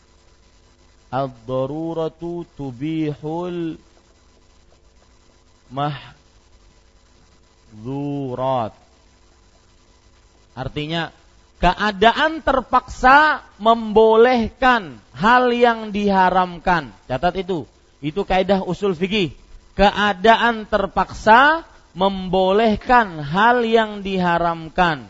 [1.11, 3.79] ad-daruratu tubihul
[5.71, 6.17] mah
[7.77, 8.73] mahzurat.
[10.57, 11.13] Artinya
[11.61, 16.89] keadaan terpaksa membolehkan hal yang diharamkan.
[17.05, 17.69] Catat itu.
[18.01, 19.33] Itu kaidah usul fikih.
[19.77, 25.05] Keadaan terpaksa membolehkan hal yang diharamkan.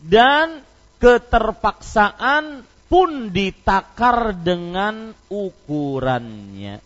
[0.00, 0.64] Dan
[0.96, 6.82] keterpaksaan pun ditakar dengan ukurannya.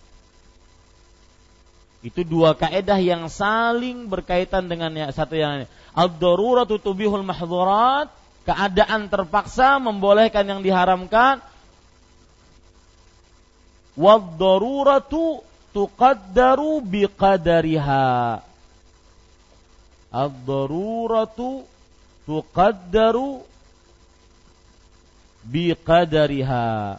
[2.04, 5.70] Itu dua kaedah yang saling berkaitan dengan yang satu yang lain.
[5.96, 8.12] Ad-daruratu tubihul mahdhurat,
[8.44, 11.40] keadaan terpaksa membolehkan yang diharamkan.
[13.96, 15.40] Wad-daruratu
[15.72, 18.44] tuqaddaru biqadariha.
[20.12, 21.64] Ad-daruratu
[22.28, 23.53] tuqaddaru
[25.48, 26.98] biqadariha.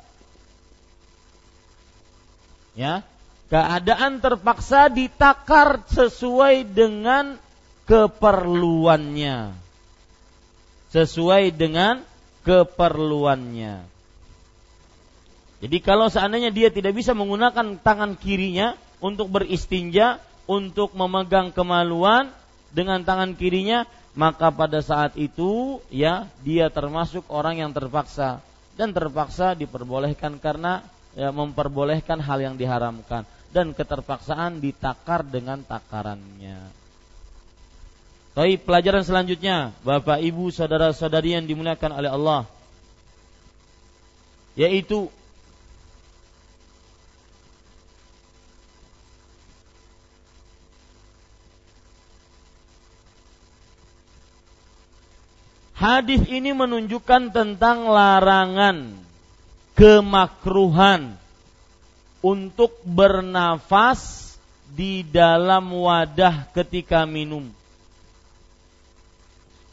[2.75, 3.07] Ya,
[3.47, 7.39] keadaan terpaksa ditakar sesuai dengan
[7.87, 9.55] keperluannya.
[10.91, 12.03] Sesuai dengan
[12.43, 13.95] keperluannya.
[15.63, 22.29] Jadi kalau seandainya dia tidak bisa menggunakan tangan kirinya untuk beristinja, untuk memegang kemaluan
[22.75, 28.39] dengan tangan kirinya, maka pada saat itu ya dia termasuk orang yang terpaksa.
[28.75, 30.83] Dan terpaksa diperbolehkan karena
[31.15, 33.27] ya, memperbolehkan hal yang diharamkan.
[33.51, 36.59] Dan keterpaksaan ditakar dengan takarannya.
[38.35, 42.41] Tapi pelajaran selanjutnya, Bapak Ibu saudara-saudari yang dimuliakan oleh Allah.
[44.59, 45.07] Yaitu
[55.75, 58.95] Hadis ini menunjukkan tentang larangan
[59.75, 61.19] kemakruhan
[62.23, 64.33] untuk bernafas
[64.71, 67.51] di dalam wadah ketika minum.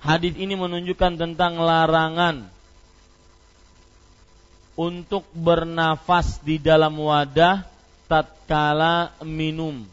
[0.02, 2.50] Hadis ini menunjukkan tentang larangan
[4.74, 7.62] untuk bernafas di dalam wadah
[8.10, 9.86] tatkala minum.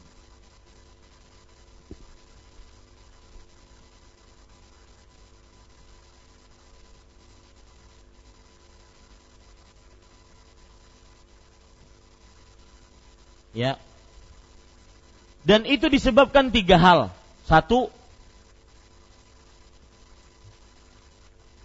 [13.60, 13.76] Ya.
[15.44, 17.12] Dan itu disebabkan tiga hal.
[17.44, 17.92] Satu,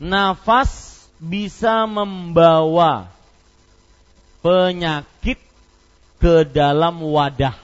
[0.02, 3.06] nafas bisa membawa
[4.42, 5.38] penyakit
[6.18, 7.54] ke dalam wadah.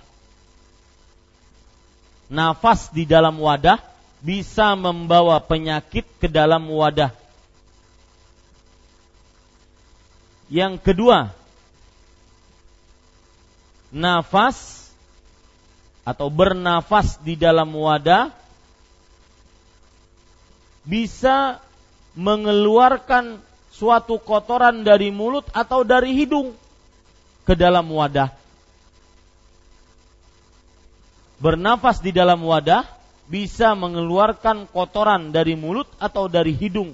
[2.30, 3.82] Nafas di dalam wadah
[4.22, 7.10] bisa membawa penyakit ke dalam wadah.
[10.46, 11.34] Yang kedua,
[13.90, 14.90] nafas
[16.06, 18.32] atau bernafas di dalam wadah
[20.82, 21.60] bisa
[22.16, 23.38] mengeluarkan
[23.70, 26.56] suatu kotoran dari mulut atau dari hidung
[27.46, 28.32] ke dalam wadah.
[31.40, 32.84] Bernafas di dalam wadah
[33.30, 36.92] bisa mengeluarkan kotoran dari mulut atau dari hidung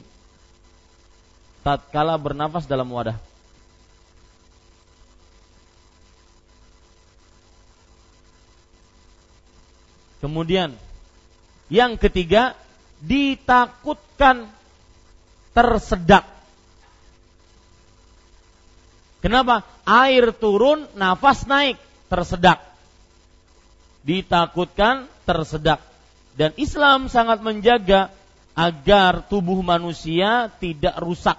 [1.67, 3.19] tatkala bernafas dalam wadah.
[10.21, 10.73] Kemudian
[11.69, 12.57] yang ketiga
[13.03, 14.49] ditakutkan
[15.53, 16.25] tersedak.
[19.21, 19.67] Kenapa?
[19.83, 22.63] Air turun, nafas naik, tersedak.
[24.07, 25.83] Ditakutkan tersedak.
[26.37, 28.13] Dan Islam sangat menjaga
[28.55, 31.37] agar tubuh manusia tidak rusak.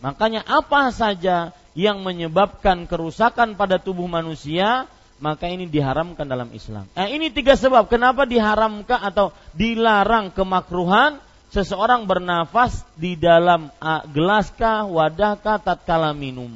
[0.00, 6.84] Makanya apa saja yang menyebabkan kerusakan pada tubuh manusia maka ini diharamkan dalam Islam.
[6.92, 11.16] Nah, ini tiga sebab kenapa diharamkan atau dilarang kemakruhan
[11.48, 16.52] seseorang bernafas di dalam uh, gelaskah, wadahkah tatkala minum.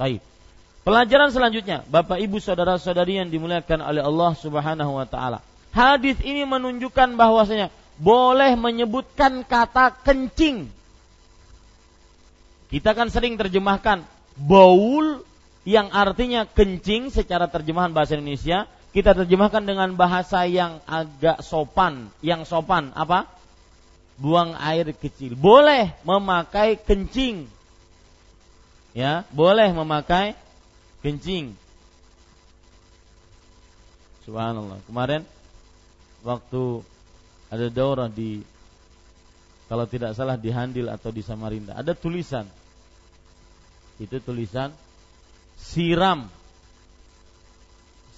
[0.00, 0.24] Baik.
[0.82, 5.38] Pelajaran selanjutnya, Bapak Ibu saudara-saudari yang dimuliakan oleh Allah Subhanahu wa taala.
[5.70, 7.70] Hadis ini menunjukkan bahwasanya
[8.02, 10.66] boleh menyebutkan kata kencing.
[12.72, 14.02] Kita kan sering terjemahkan
[14.34, 15.22] baul
[15.62, 22.44] yang artinya kencing secara terjemahan bahasa Indonesia kita terjemahkan dengan bahasa yang agak sopan, yang
[22.44, 23.24] sopan apa?
[24.20, 25.32] Buang air kecil.
[25.32, 27.48] Boleh memakai kencing.
[28.92, 30.36] Ya, boleh memakai
[31.00, 31.56] kencing.
[34.28, 34.84] Subhanallah.
[34.84, 35.24] Kemarin
[36.20, 36.84] waktu
[37.48, 38.44] ada daurah di
[39.72, 42.44] kalau tidak salah di Handil atau di Samarinda, ada tulisan.
[43.96, 44.68] Itu tulisan
[45.62, 46.26] siram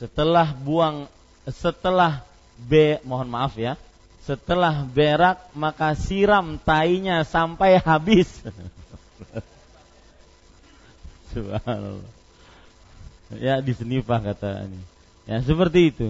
[0.00, 1.04] setelah buang
[1.44, 2.24] setelah
[2.56, 3.76] be mohon maaf ya
[4.24, 8.40] setelah berak maka siram tainya sampai habis.
[11.36, 12.08] Subhanallah.
[13.36, 14.80] Ya disenipah kata ini.
[15.28, 16.08] Ya seperti itu.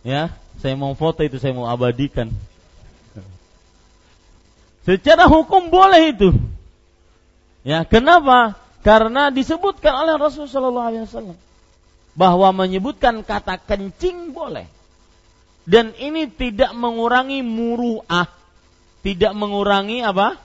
[0.00, 0.32] Ya,
[0.64, 2.32] saya mau foto itu saya mau abadikan.
[4.88, 6.32] Secara hukum boleh itu.
[7.60, 8.56] Ya, kenapa?
[8.80, 11.36] Karena disebutkan oleh Rasulullah SAW
[12.16, 14.66] bahwa menyebutkan kata kencing boleh.
[15.68, 18.26] Dan ini tidak mengurangi muruah,
[19.04, 20.40] tidak mengurangi apa?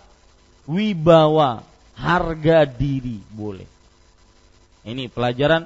[0.68, 1.64] Wibawa,
[1.96, 3.66] harga diri boleh.
[4.86, 5.66] Ini pelajaran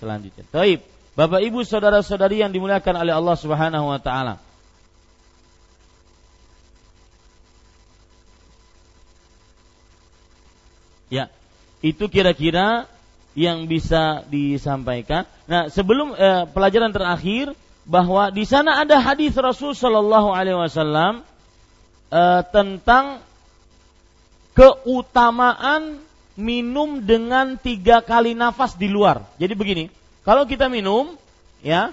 [0.00, 0.42] selanjutnya.
[0.50, 0.80] Taib.
[1.16, 4.36] Bapak Ibu saudara-saudari yang dimuliakan oleh Allah Subhanahu wa taala.
[11.08, 11.30] Ya,
[11.86, 12.90] itu kira-kira
[13.36, 15.28] yang bisa disampaikan.
[15.46, 17.52] Nah, sebelum eh, pelajaran terakhir
[17.86, 21.22] bahwa di sana ada hadis Rasul Shallallahu Alaihi Wasallam
[22.10, 23.22] eh, tentang
[24.56, 26.00] keutamaan
[26.34, 29.22] minum dengan tiga kali nafas di luar.
[29.36, 29.84] Jadi begini,
[30.24, 31.14] kalau kita minum,
[31.60, 31.92] ya,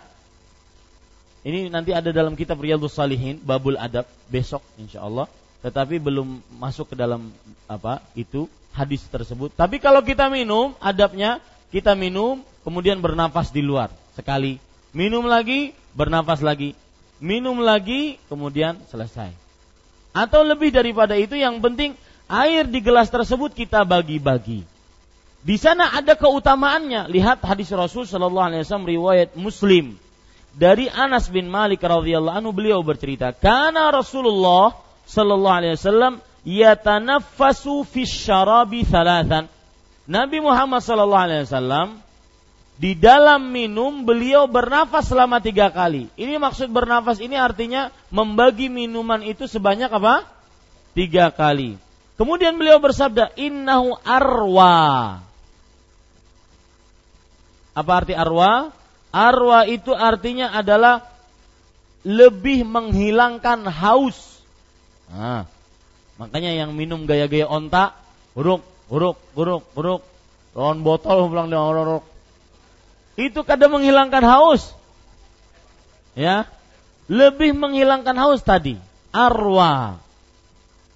[1.43, 5.27] ini nanti ada dalam kitab Riyadhus Salihin, Babul Adab besok insya Allah.
[5.63, 7.31] Tetapi belum masuk ke dalam
[7.67, 9.53] apa itu hadis tersebut.
[9.53, 11.39] Tapi kalau kita minum, adabnya
[11.69, 14.57] kita minum, kemudian bernafas di luar sekali.
[14.93, 16.77] Minum lagi, bernafas lagi.
[17.23, 19.31] Minum lagi, kemudian selesai.
[20.13, 21.97] Atau lebih daripada itu, yang penting
[22.29, 24.65] air di gelas tersebut kita bagi-bagi.
[25.43, 27.09] Di sana ada keutamaannya.
[27.09, 29.99] Lihat hadis Rasul Shallallahu Alaihi Wasallam riwayat Muslim
[30.53, 34.77] dari Anas bin Malik radhiyallahu anhu beliau bercerita, karena Rasulullah
[35.09, 39.47] Shallallahu Alaihi Wasallam yatanaffasu fi syarabi thalathan.
[40.03, 42.03] Nabi Muhammad sallallahu alaihi wasallam
[42.75, 46.11] di dalam minum beliau bernafas selama tiga kali.
[46.19, 50.27] Ini maksud bernafas ini artinya membagi minuman itu sebanyak apa?
[50.91, 51.79] Tiga kali.
[52.13, 55.17] Kemudian beliau bersabda, Innahu arwa.
[57.73, 58.69] Apa arti arwa?
[59.09, 61.09] Arwa itu artinya adalah
[62.05, 64.17] lebih menghilangkan haus.
[65.09, 65.49] Nah,
[66.21, 67.97] Makanya yang minum gaya-gaya onta,
[68.37, 70.01] huruk, huruk, huruk, huruk,
[70.53, 72.03] lawan botol pulang dengan huruk.
[73.17, 74.73] Itu kadang menghilangkan haus.
[76.13, 76.45] Ya,
[77.09, 78.77] lebih menghilangkan haus tadi.
[79.13, 79.97] Arwa.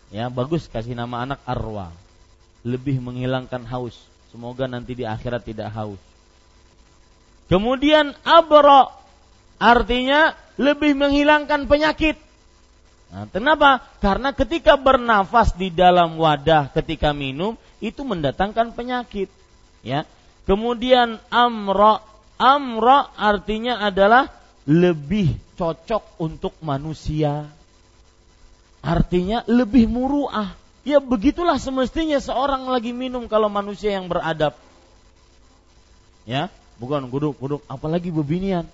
[0.10, 1.94] Ya, bagus kasih nama anak Arwa.
[2.64, 3.98] Lebih menghilangkan haus.
[4.34, 6.00] Semoga nanti di akhirat tidak haus.
[7.48, 8.92] Kemudian abro
[9.58, 12.20] artinya lebih menghilangkan penyakit.
[13.08, 13.80] Nah, kenapa?
[14.04, 19.32] Karena ketika bernafas di dalam wadah ketika minum itu mendatangkan penyakit.
[19.80, 20.04] Ya.
[20.44, 22.04] Kemudian amro,
[22.40, 24.32] amro artinya adalah
[24.68, 27.48] lebih cocok untuk manusia.
[28.84, 30.56] Artinya lebih muruah.
[30.88, 34.56] Ya begitulah semestinya seorang lagi minum kalau manusia yang beradab.
[36.24, 38.68] Ya, bukan guduk-guduk apalagi bebinian.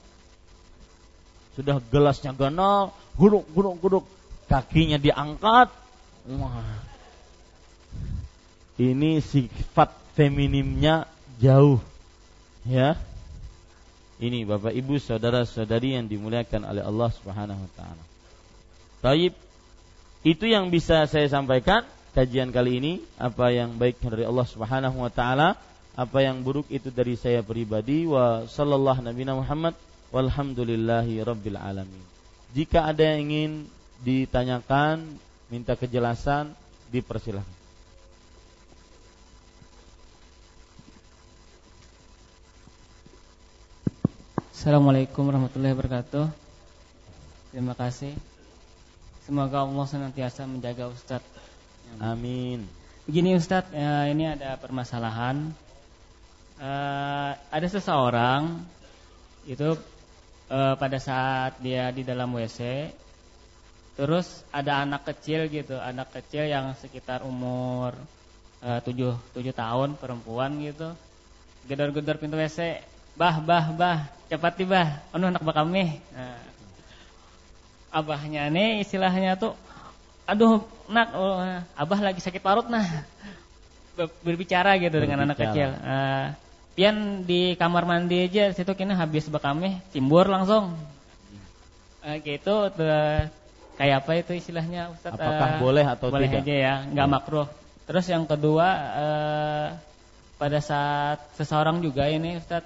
[1.53, 4.05] Sudah gelasnya ganal, guduk-guduk-guduk
[4.47, 5.69] kakinya diangkat.
[6.33, 6.79] Wah.
[8.79, 11.05] Ini sifat feminimnya
[11.37, 11.81] jauh.
[12.65, 12.97] Ya.
[14.23, 18.03] Ini Bapak Ibu saudara-saudari yang dimuliakan oleh Allah Subhanahu wa taala.
[19.03, 19.35] Taib
[20.23, 21.83] itu yang bisa saya sampaikan
[22.15, 25.59] kajian kali ini apa yang baik dari Allah Subhanahu wa taala
[25.93, 29.75] apa yang buruk itu dari saya pribadi wa sallallahu nabi Muhammad
[30.13, 32.03] walhamdulillahi rabbil alamin
[32.53, 33.51] jika ada yang ingin
[34.01, 35.05] ditanyakan,
[35.53, 36.57] minta kejelasan,
[36.89, 37.61] dipersilahkan.
[44.63, 46.31] Assalamualaikum warahmatullahi wabarakatuh.
[47.51, 48.15] Terima kasih.
[49.27, 51.27] Semoga Allah senantiasa menjaga Ustadz.
[51.99, 52.63] Amin.
[53.03, 55.51] Begini Ustadz, ya, ini ada permasalahan.
[56.63, 58.63] Uh, ada seseorang
[59.43, 59.75] itu
[60.47, 62.87] uh, pada saat dia di dalam WC
[63.93, 67.93] Terus ada anak kecil gitu, anak kecil yang sekitar umur
[68.65, 70.97] eh, tujuh tujuh tahun perempuan gitu,
[71.69, 72.81] gedor-gedor pintu WC,
[73.13, 73.97] bah bah bah,
[74.33, 76.01] cepat tiba, anu anak bakami.
[76.09, 76.41] Nah,
[77.93, 79.53] abahnya nih istilahnya tuh,
[80.25, 81.37] aduh nak, oh,
[81.77, 83.05] abah lagi sakit parut nah,
[84.25, 85.03] berbicara gitu berbicara.
[85.05, 85.69] dengan anak kecil.
[85.69, 86.25] Uh,
[86.73, 90.73] pian di kamar mandi aja situ kini habis bakami, cimbur langsung.
[92.01, 93.29] Uh, gitu tuh
[93.79, 95.15] kayak apa itu istilahnya Ustaz?
[95.17, 96.45] Apakah uh, boleh atau boleh tidak?
[96.45, 97.15] aja ya, nggak hmm.
[97.17, 97.47] makruh.
[97.83, 99.67] Terus yang kedua uh,
[100.39, 102.63] pada saat seseorang juga ini Ustaz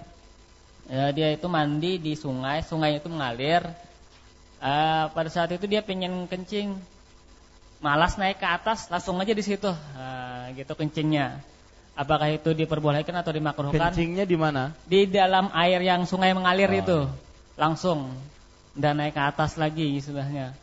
[0.91, 3.63] uh, dia itu mandi di sungai, sungai itu mengalir.
[4.57, 6.73] Uh, pada saat itu dia pengen kencing,
[7.77, 11.37] malas naik ke atas, langsung aja di situ, uh, gitu kencingnya.
[11.97, 13.93] Apakah itu diperbolehkan atau dimakruhkan?
[13.93, 14.73] Kencingnya di mana?
[14.85, 16.81] Di dalam air yang sungai mengalir oh.
[16.81, 16.99] itu,
[17.57, 18.13] langsung
[18.77, 20.53] dan naik ke atas lagi istilahnya.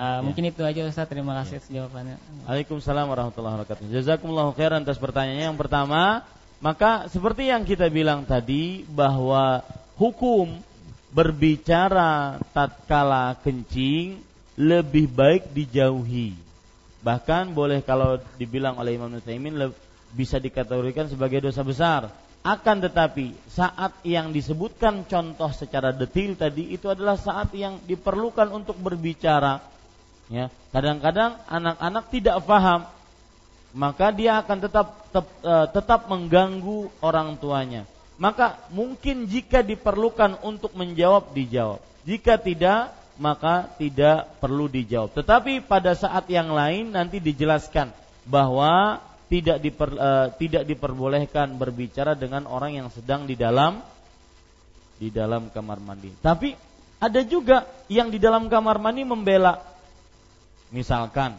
[0.00, 0.24] Uh, ya.
[0.24, 1.84] Mungkin itu aja Ustaz, terima kasih ya.
[1.84, 2.16] jawabannya.
[2.48, 3.84] Waalaikumsalam warahmatullahi wabarakatuh.
[3.92, 5.52] Jazakumullahu khairan atas pertanyaannya.
[5.52, 6.24] Yang pertama,
[6.64, 9.60] maka seperti yang kita bilang tadi bahwa
[10.00, 10.56] hukum
[11.12, 14.24] berbicara tatkala kencing
[14.56, 16.32] lebih baik dijauhi.
[17.04, 19.52] Bahkan boleh kalau dibilang oleh Imam Nutaimin
[20.16, 22.08] bisa dikategorikan sebagai dosa besar.
[22.40, 28.80] Akan tetapi saat yang disebutkan contoh secara detil tadi itu adalah saat yang diperlukan untuk
[28.80, 29.60] berbicara.
[30.30, 32.86] Ya, kadang-kadang anak-anak tidak paham,
[33.74, 37.82] maka dia akan tetap tetap, uh, tetap mengganggu orang tuanya
[38.20, 41.80] maka mungkin jika diperlukan untuk menjawab dijawab.
[42.04, 45.16] Jika tidak, maka tidak perlu dijawab.
[45.16, 47.88] Tetapi pada saat yang lain nanti dijelaskan
[48.28, 49.00] bahwa
[49.32, 53.80] tidak diper, uh, tidak diperbolehkan berbicara dengan orang yang sedang di dalam
[55.00, 56.12] di dalam kamar mandi.
[56.20, 56.52] Tapi
[57.00, 59.56] ada juga yang di dalam kamar mandi membela
[60.70, 61.36] misalkan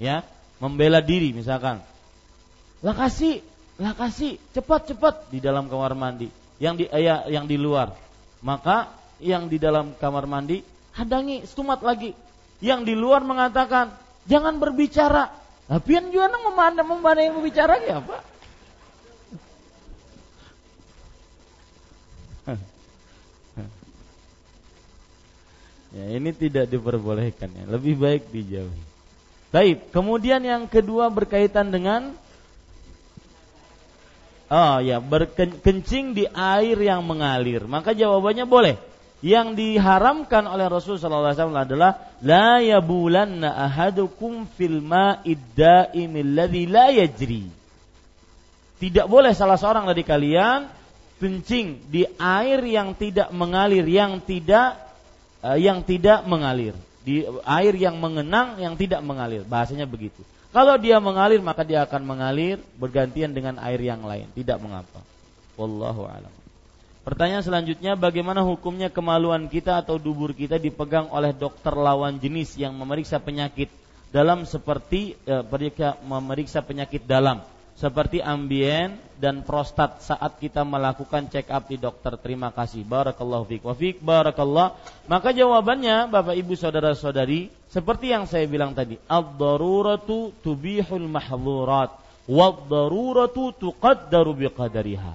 [0.00, 0.22] ya,
[0.62, 1.82] membela diri misalkan.
[2.80, 3.44] Lah kasih
[3.76, 6.30] lah kasih cepat cepat di dalam kamar mandi.
[6.60, 7.92] Yang di eh, ya, yang di luar.
[8.40, 8.88] Maka
[9.20, 10.64] yang di dalam kamar mandi
[10.96, 12.16] hadangi stumat lagi.
[12.60, 13.92] Yang di luar mengatakan
[14.24, 15.28] jangan berbicara.
[15.70, 18.29] Tapi yang juga memandang memandang yang berbicara ya pak
[25.90, 27.64] Ya, ini tidak diperbolehkan ya.
[27.66, 28.82] Lebih baik dijauhi.
[29.50, 32.14] Baik, kemudian yang kedua berkaitan dengan
[34.50, 37.70] Oh ya, berkencing di air yang mengalir.
[37.70, 38.74] Maka jawabannya boleh.
[39.22, 47.46] Yang diharamkan oleh Rasulullah SAW adalah la yabulanna ahadukum fil ma'id la yajri.
[48.80, 50.66] Tidak boleh salah seorang dari kalian
[51.22, 54.89] kencing di air yang tidak mengalir, yang tidak
[55.56, 59.42] yang tidak mengalir, di air yang mengenang yang tidak mengalir.
[59.44, 60.20] Bahasanya begitu.
[60.50, 65.00] Kalau dia mengalir maka dia akan mengalir bergantian dengan air yang lain, tidak mengapa.
[65.54, 66.32] Wallahu alam.
[67.00, 72.76] Pertanyaan selanjutnya, bagaimana hukumnya kemaluan kita atau dubur kita dipegang oleh dokter lawan jenis yang
[72.76, 73.72] memeriksa penyakit
[74.12, 75.42] dalam seperti eh,
[76.04, 77.40] memeriksa penyakit dalam
[77.80, 82.20] seperti ambien dan prostat saat kita melakukan check up di dokter.
[82.20, 82.84] Terima kasih.
[82.84, 84.76] Barakallahu fiik wa fiik barakallah.
[85.08, 91.96] Maka jawabannya Bapak Ibu saudara-saudari seperti yang saya bilang tadi, ad-daruratu tubihul mahdhurat
[92.28, 95.14] wad-daruratu tuqaddaru biqadariha.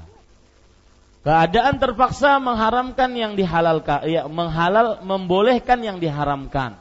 [1.26, 6.78] Keadaan terpaksa mengharamkan yang dihalalkan, ya, menghalal membolehkan yang diharamkan.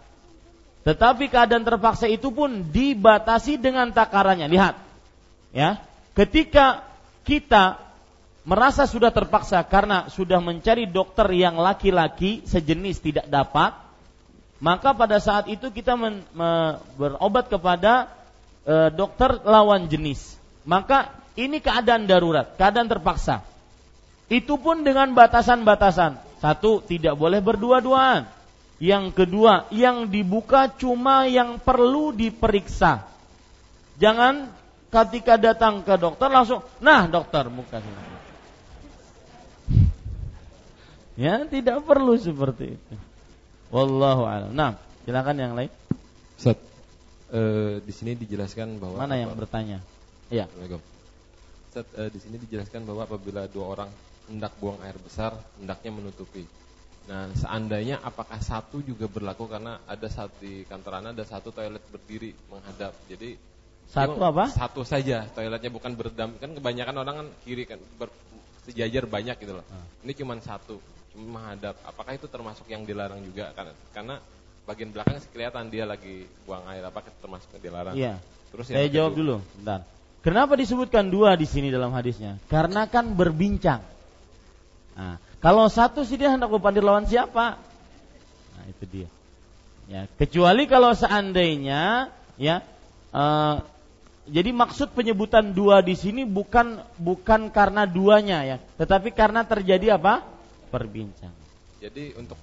[0.85, 4.53] Tetapi keadaan terpaksa itu pun dibatasi dengan takarannya.
[4.53, 4.84] Lihat,
[5.55, 5.79] ya.
[6.13, 6.85] Ketika
[7.25, 7.81] kita
[8.45, 13.85] merasa sudah terpaksa karena sudah mencari dokter yang laki-laki sejenis tidak dapat
[14.65, 18.09] maka pada saat itu kita men, me, berobat kepada
[18.65, 20.41] e, dokter lawan jenis.
[20.65, 23.45] Maka ini keadaan darurat keadaan terpaksa.
[24.33, 26.41] Itu pun dengan batasan-batasan.
[26.41, 28.25] Satu tidak boleh berdua-duaan.
[28.81, 33.05] Yang kedua yang dibuka cuma yang perlu diperiksa.
[34.01, 34.49] Jangan
[34.95, 38.15] ketika datang ke dokter langsung, nah dokter muka sini.
[41.15, 42.95] Ya, tidak perlu seperti itu.
[43.71, 44.51] Wallahu a'lam.
[44.51, 44.75] Nah,
[45.07, 45.71] silakan yang lain.
[46.35, 46.59] Ustaz,
[47.31, 47.41] e,
[47.83, 49.79] di sini dijelaskan bahwa Mana yang bertanya?
[50.31, 50.51] Iya.
[51.71, 53.91] Ustaz, e, di sini dijelaskan bahwa apabila dua orang
[54.27, 56.43] hendak buang air besar, hendaknya menutupi.
[57.07, 61.85] Nah, seandainya apakah satu juga berlaku karena ada satu di kantor Anda ada satu toilet
[61.95, 62.97] berdiri menghadap.
[63.07, 63.54] Jadi
[63.91, 64.51] satu apa?
[64.51, 68.11] Satu saja toiletnya bukan berdam kan kebanyakan orang kan kiri kan ber,
[68.65, 69.67] sejajar banyak gitu loh.
[69.69, 69.87] Hmm.
[70.09, 70.81] Ini cuma satu,
[71.13, 71.79] cuma menghadap.
[71.85, 74.15] Apakah itu termasuk yang dilarang juga karena karena
[74.65, 77.95] bagian belakang kelihatan dia lagi buang air apakah termasuk yang dilarang?
[77.95, 78.15] Iya.
[78.55, 79.21] Terus saya jawab kedua.
[79.21, 79.81] dulu, bentar.
[80.25, 82.41] Kenapa disebutkan dua di sini dalam hadisnya?
[82.49, 83.85] Karena kan berbincang.
[84.97, 87.61] Nah, kalau satu sih dia hendak berpandir lawan siapa?
[88.57, 89.09] Nah, itu dia.
[89.85, 92.09] Ya, kecuali kalau seandainya
[92.41, 92.65] ya
[93.13, 93.61] uh,
[94.25, 100.25] jadi maksud penyebutan dua di sini bukan bukan karena duanya ya, tetapi karena terjadi apa?
[100.73, 101.45] Perbincangan.
[101.81, 102.41] Jadi untuk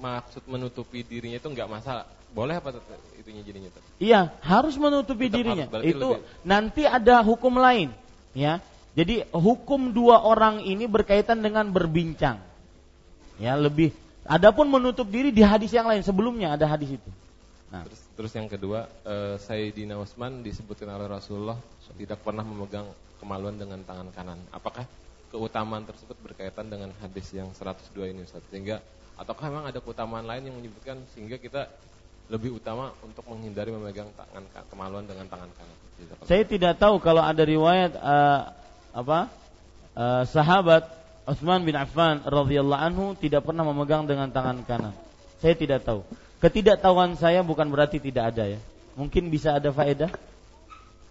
[0.00, 2.08] maksud menutupi dirinya itu nggak masalah.
[2.30, 2.72] Boleh apa
[3.18, 3.68] itunya jadinya?
[3.98, 5.66] Iya, harus menutupi Tetap dirinya.
[5.66, 6.46] Harus, itu lebih...
[6.46, 7.90] nanti ada hukum lain,
[8.32, 8.62] ya.
[8.94, 12.42] Jadi hukum dua orang ini berkaitan dengan berbincang.
[13.40, 13.94] Ya, lebih
[14.30, 17.10] Adapun menutup diri di hadis yang lain sebelumnya ada hadis itu.
[17.66, 17.82] Nah.
[17.82, 21.56] Terus, terus yang kedua, uh, Sayyidina Utsman disebutkan oleh Rasulullah
[21.96, 22.84] tidak pernah memegang
[23.16, 24.36] kemaluan dengan tangan kanan.
[24.52, 24.84] Apakah
[25.32, 28.44] keutamaan tersebut berkaitan dengan hadis yang 102 ini Ustaz?
[28.52, 28.84] Sehingga
[29.16, 31.64] ataukah memang ada keutamaan lain yang menyebutkan sehingga kita
[32.28, 35.76] lebih utama untuk menghindari memegang tangan kemaluan dengan tangan kanan?
[36.28, 38.52] Saya tidak tahu kalau ada riwayat uh,
[38.92, 39.32] apa
[39.96, 40.84] uh, sahabat
[41.24, 44.92] Utsman bin Affan radhiyallahu anhu tidak pernah memegang dengan tangan kanan.
[45.40, 46.04] Saya tidak tahu.
[46.40, 48.60] Ketidaktahuan saya bukan berarti tidak ada ya.
[48.96, 50.08] Mungkin bisa ada faedah.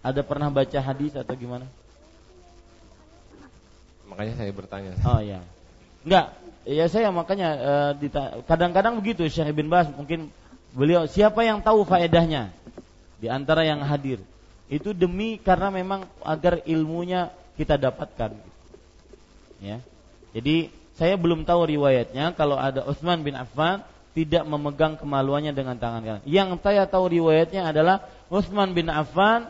[0.02, 1.68] Ada pernah baca hadis atau gimana?
[4.10, 4.92] Makanya saya bertanya.
[5.06, 5.38] Oh ya.
[6.02, 6.34] Enggak,
[6.66, 7.92] ya saya makanya uh,
[8.48, 10.32] kadang-kadang begitu Syekh Ibn Bas mungkin
[10.74, 12.50] beliau siapa yang tahu faedahnya
[13.22, 14.18] di antara yang hadir.
[14.66, 18.34] Itu demi karena memang agar ilmunya kita dapatkan.
[19.60, 19.78] Ya.
[20.32, 26.02] Jadi saya belum tahu riwayatnya kalau ada Utsman bin Affan tidak memegang kemaluannya dengan tangan
[26.02, 26.22] kanan.
[26.26, 29.46] Yang saya tahu riwayatnya adalah Utsman bin Affan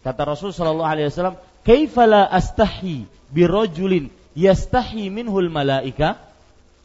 [0.00, 6.16] kata Rasul sallallahu alaihi wasallam, "Kaifala astahi birajulin yastahi minhul malaika?"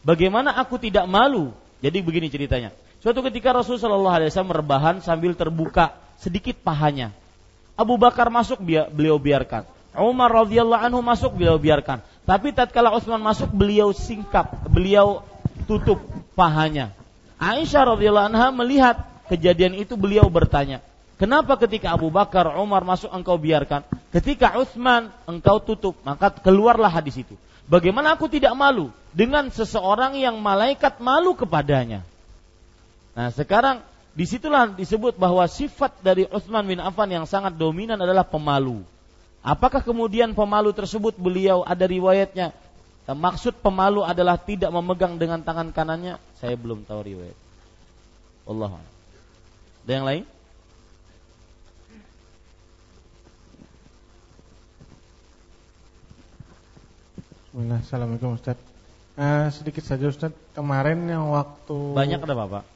[0.05, 1.49] Bagaimana aku tidak malu?
[1.81, 2.69] Jadi begini ceritanya.
[3.01, 7.09] Suatu ketika Rasul sallallahu alaihi wasallam rebahan sambil terbuka sedikit pahanya.
[7.75, 8.61] Abu Bakar masuk
[8.93, 9.65] beliau biarkan.
[9.95, 12.03] Umar radhiyallahu anhu masuk beliau biarkan.
[12.27, 15.23] Tapi tatkala Utsman masuk beliau singkap, beliau
[15.69, 16.03] tutup
[16.35, 16.91] pahanya.
[17.39, 18.95] Aisyah radhiyallahu anha melihat
[19.27, 20.79] kejadian itu beliau bertanya,
[21.19, 23.83] "Kenapa ketika Abu Bakar, Umar masuk engkau biarkan?
[24.11, 27.35] Ketika Utsman engkau tutup?" Maka keluarlah hadis itu.
[27.65, 32.05] Bagaimana aku tidak malu dengan seseorang yang malaikat malu kepadanya?
[33.17, 33.81] Nah, sekarang
[34.13, 38.85] di situlah disebut bahwa sifat dari Utsman bin Affan yang sangat dominan adalah pemalu.
[39.41, 42.53] Apakah kemudian pemalu tersebut beliau ada riwayatnya?
[43.05, 46.17] Maksud pemalu adalah tidak memegang dengan tangan kanannya?
[46.41, 47.37] Saya belum tahu riwayat.
[48.49, 48.81] Allah.
[49.85, 50.23] Ada yang lain?
[57.55, 58.59] Bismillah, Assalamualaikum Ustaz
[59.15, 62.67] uh, Sedikit saja Ustaz Kemarin yang waktu Banyak ada Bapak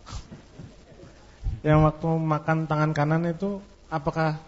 [1.67, 3.59] Yang waktu makan tangan kanan itu
[3.91, 4.39] Apakah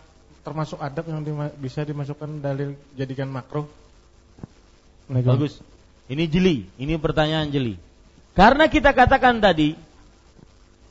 [0.41, 3.65] termasuk adab yang dima bisa dimasukkan dalil jadikan makruh?
[5.09, 5.59] Bagus.
[6.11, 7.79] Ini jeli, ini pertanyaan jeli.
[8.35, 9.79] Karena kita katakan tadi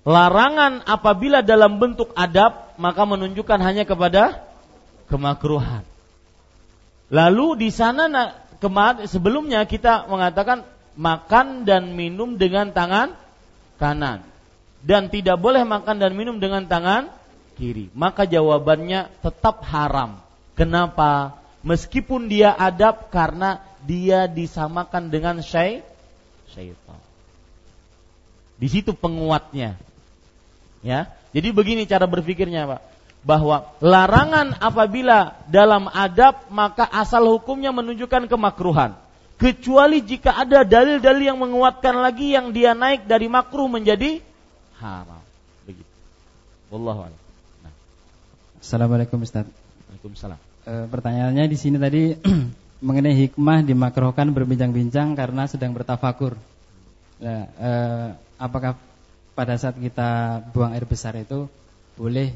[0.08, 4.40] larangan apabila dalam bentuk adab maka menunjukkan hanya kepada
[5.12, 5.84] kemakruhan.
[7.12, 8.08] Lalu di sana
[9.04, 10.64] sebelumnya kita mengatakan
[10.96, 13.12] makan dan minum dengan tangan
[13.76, 14.24] kanan
[14.80, 17.12] dan tidak boleh makan dan minum dengan tangan
[17.60, 17.92] kiri.
[17.92, 20.16] Maka jawabannya tetap haram.
[20.56, 21.36] Kenapa?
[21.60, 23.60] Meskipun dia adab karena
[23.90, 25.82] dia disamakan dengan syai
[26.54, 27.02] syaitan.
[28.54, 29.74] Di situ penguatnya.
[30.86, 31.10] Ya.
[31.34, 32.80] Jadi begini cara berpikirnya, Pak.
[33.26, 38.94] Bahwa larangan apabila dalam adab maka asal hukumnya menunjukkan kemakruhan.
[39.36, 44.20] Kecuali jika ada dalil-dalil yang menguatkan lagi yang dia naik dari makruh menjadi
[44.78, 45.24] haram.
[45.64, 45.88] Begitu.
[46.68, 47.20] Wallahu a'lam.
[48.60, 49.48] Assalamualaikum Ustaz.
[49.88, 50.40] Waalaikumsalam.
[50.68, 52.12] E, pertanyaannya di sini tadi
[52.80, 56.36] mengenai hikmah dimakrohkan berbincang-bincang karena sedang bertafakur.
[57.20, 57.70] Nah, e,
[58.40, 58.76] apakah
[59.36, 61.48] pada saat kita buang air besar itu
[62.00, 62.32] boleh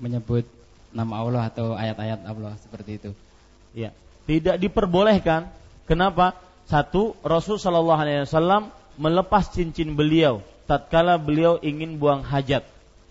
[0.00, 0.48] menyebut
[0.92, 3.10] nama Allah atau ayat-ayat Allah seperti itu?
[3.76, 3.92] Ya,
[4.24, 5.52] tidak diperbolehkan.
[5.84, 6.36] Kenapa?
[6.64, 12.64] Satu, Rasul Shallallahu Alaihi Wasallam melepas cincin beliau tatkala beliau ingin buang hajat.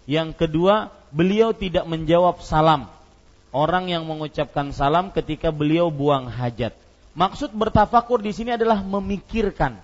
[0.09, 2.89] Yang kedua, beliau tidak menjawab salam
[3.51, 6.75] orang yang mengucapkan salam ketika beliau buang hajat.
[7.11, 9.75] Maksud bertafakur di sini adalah memikirkan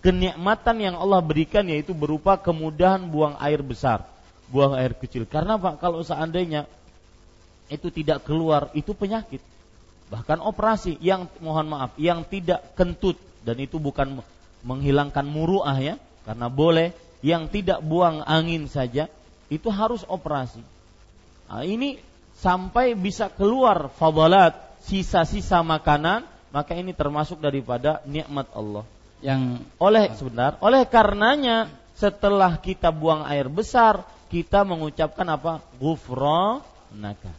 [0.00, 4.08] kenikmatan yang Allah berikan yaitu berupa kemudahan buang air besar,
[4.48, 5.28] buang air kecil.
[5.28, 6.64] Karena Pak kalau seandainya
[7.68, 9.40] itu tidak keluar itu penyakit.
[10.08, 14.20] Bahkan operasi yang mohon maaf yang tidak kentut dan itu bukan
[14.60, 16.92] menghilangkan muruah ya karena boleh
[17.24, 19.08] yang tidak buang angin saja
[19.48, 20.60] itu harus operasi.
[21.48, 22.00] Nah, ini
[22.42, 28.82] sampai bisa keluar fadalat, sisa-sisa makanan, maka ini termasuk daripada nikmat Allah.
[29.22, 35.62] Yang oleh sebentar, oleh karenanya setelah kita buang air besar, kita mengucapkan apa?
[35.78, 37.30] Ghufranaka.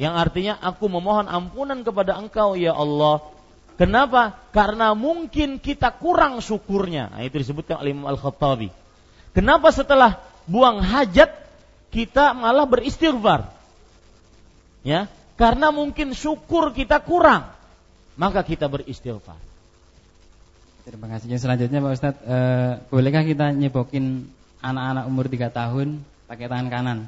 [0.00, 3.20] Yang artinya aku memohon ampunan kepada Engkau ya Allah.
[3.76, 4.40] Kenapa?
[4.56, 7.12] Karena mungkin kita kurang syukurnya.
[7.12, 8.72] Nah, itu disebutkan oleh Imam Al-Khattabi.
[9.36, 10.16] Kenapa setelah
[10.48, 11.28] buang hajat
[11.92, 13.55] kita malah beristighfar.
[14.86, 17.50] Ya, karena mungkin syukur kita kurang,
[18.14, 19.34] maka kita beristighfar.
[20.86, 21.26] Terima kasih.
[21.34, 24.30] Yang selanjutnya Pak Ustadz, eh, bolehkah kita nyebokin
[24.62, 25.98] anak-anak umur 3 tahun
[26.30, 26.98] pakai tangan kanan?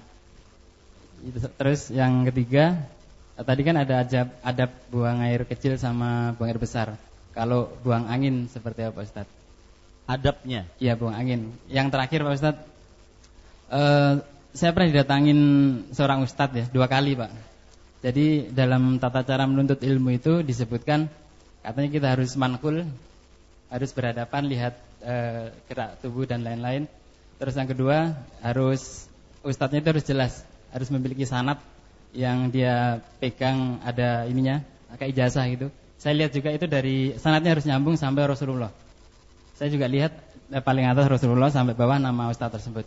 [1.55, 2.83] Terus yang ketiga,
[3.39, 6.99] tadi kan ada adab, adab buang air kecil sama buang air besar.
[7.31, 9.35] Kalau buang angin seperti apa Pak Ustadz?
[10.11, 10.67] Adabnya.
[10.83, 11.55] Iya buang angin.
[11.71, 12.65] Yang terakhir Pak Ustadz,
[13.71, 14.15] eh,
[14.51, 15.41] saya pernah didatangin
[15.95, 17.31] seorang ustadz ya dua kali Pak.
[17.99, 21.11] Jadi dalam tata cara menuntut ilmu itu disebutkan
[21.67, 22.87] katanya kita harus mankul,
[23.67, 25.15] harus berhadapan lihat e,
[25.67, 26.87] gerak tubuh dan lain-lain.
[27.43, 29.11] Terus yang kedua harus
[29.43, 30.33] ustadznya itu harus jelas,
[30.71, 31.59] harus memiliki sanat
[32.15, 34.63] yang dia pegang ada ininya,
[34.95, 35.67] kayak ijazah gitu.
[35.99, 38.71] Saya lihat juga itu dari sanatnya harus nyambung sampai Rasulullah.
[39.59, 40.15] Saya juga lihat
[40.55, 42.87] eh, paling atas Rasulullah sampai bawah nama ustadz tersebut.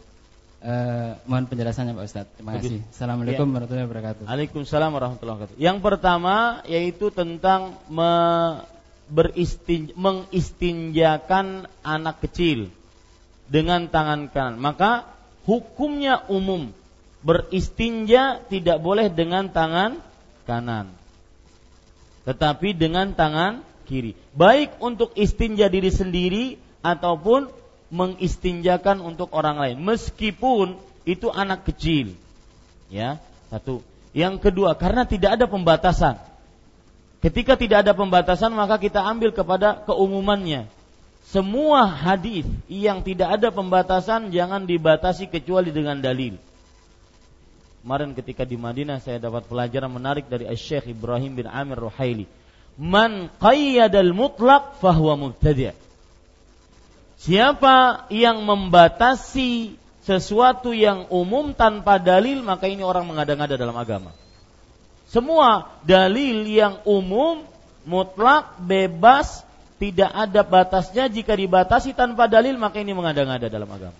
[0.61, 2.31] Uh, mohon penjelasannya Pak Ustadz.
[2.37, 2.85] Terima kasih.
[2.93, 3.53] Assalamualaikum ya.
[3.57, 4.23] warahmatullahi wabarakatuh.
[4.29, 5.57] Waalaikumsalam warahmatullahi wabarakatuh.
[5.57, 6.35] Yang pertama
[6.69, 8.13] yaitu tentang me
[9.09, 12.69] beristin mengistinjakan anak kecil
[13.49, 14.61] dengan tangan kanan.
[14.61, 15.09] Maka
[15.49, 16.69] hukumnya umum
[17.25, 19.97] beristinja tidak boleh dengan tangan
[20.45, 20.93] kanan.
[22.29, 24.13] Tetapi dengan tangan kiri.
[24.37, 27.49] Baik untuk istinja diri sendiri ataupun
[27.91, 32.15] mengistinjakan untuk orang lain meskipun itu anak kecil.
[32.87, 33.19] Ya,
[33.51, 33.83] satu.
[34.11, 36.19] Yang kedua, karena tidak ada pembatasan.
[37.21, 40.65] Ketika tidak ada pembatasan maka kita ambil kepada keumumannya.
[41.21, 46.35] Semua hadis yang tidak ada pembatasan jangan dibatasi kecuali dengan dalil.
[47.85, 52.25] Kemarin ketika di Madinah saya dapat pelajaran menarik dari Syekh Ibrahim bin Amir Ruhaili.
[52.75, 55.90] Man qayyadal mutlaq fahuwa mubtadi'.
[57.21, 64.09] Siapa yang membatasi sesuatu yang umum tanpa dalil maka ini orang mengada-ngada dalam agama.
[65.05, 67.45] Semua dalil yang umum,
[67.85, 69.45] mutlak, bebas,
[69.77, 73.97] tidak ada batasnya jika dibatasi tanpa dalil maka ini mengada-ngada dalam agama.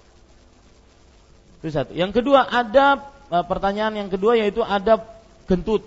[1.62, 1.94] Itu satu.
[1.94, 4.98] Yang kedua ada e, pertanyaan yang kedua yaitu ada
[5.46, 5.86] kentut,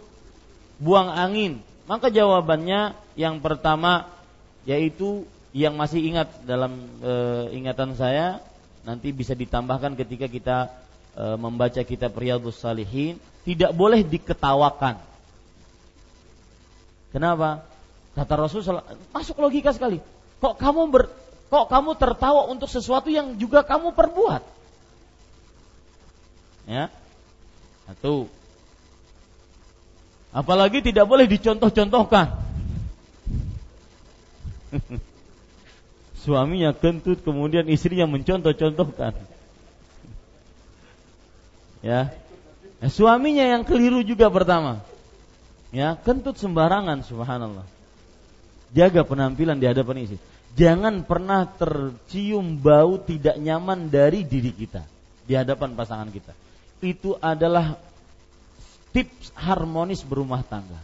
[0.78, 1.58] buang angin.
[1.90, 4.06] Maka jawabannya yang pertama
[4.70, 7.12] yaitu yang masih ingat dalam e,
[7.54, 8.42] ingatan saya
[8.82, 10.66] nanti bisa ditambahkan ketika kita
[11.14, 14.98] e, membaca kitab Riyadhus Salihin tidak boleh diketawakan.
[17.14, 17.62] Kenapa?
[18.18, 18.82] Kata Rasulullah
[19.14, 20.02] masuk logika sekali.
[20.42, 21.06] Kok kamu ber,
[21.46, 24.42] kok kamu tertawa untuk sesuatu yang juga kamu perbuat?
[26.66, 26.90] Ya.
[27.86, 28.26] Satu.
[30.34, 32.42] Apalagi tidak boleh dicontoh-contohkan.
[36.24, 39.12] suaminya kentut kemudian istrinya mencontoh-contohkan.
[41.84, 42.16] Ya.
[42.80, 44.80] Nah, suaminya yang keliru juga pertama.
[45.68, 47.68] Ya, kentut sembarangan subhanallah.
[48.72, 50.18] Jaga penampilan di hadapan istri.
[50.56, 54.86] Jangan pernah tercium bau tidak nyaman dari diri kita
[55.28, 56.32] di hadapan pasangan kita.
[56.78, 57.76] Itu adalah
[58.94, 60.78] tips harmonis berumah tangga.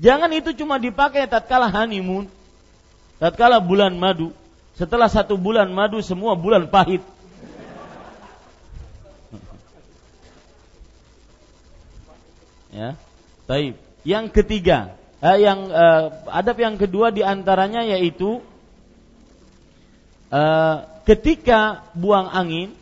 [0.00, 2.30] Jangan itu cuma dipakai tatkala honeymoon,
[3.20, 4.32] tatkala bulan madu,
[4.74, 7.04] setelah satu bulan madu semua bulan pahit.
[12.72, 12.96] ya,
[13.44, 13.76] baik.
[14.08, 18.40] Yang ketiga, eh, yang eh, adab yang kedua di antaranya yaitu
[20.32, 22.72] eh, ketika buang angin,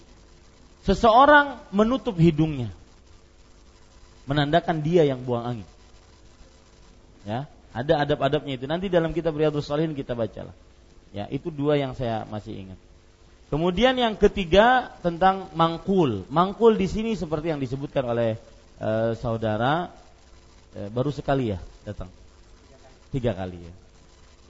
[0.87, 2.71] seseorang menutup hidungnya,
[4.31, 5.69] menandakan dia yang buang angin.
[7.27, 8.67] Ya, ada adab-adabnya itu.
[8.67, 10.55] Nanti dalam kitab Riyadhus Shalihin kita bacalah.
[11.15, 12.79] Ya, itu dua yang saya masih ingat.
[13.49, 16.29] Kemudian yang ketiga tentang mangkul.
[16.29, 18.37] Mangkul di sini seperti yang disebutkan oleh
[18.77, 19.89] e, saudara
[20.77, 22.13] e, baru sekali ya datang.
[23.09, 23.73] Tiga kali ya.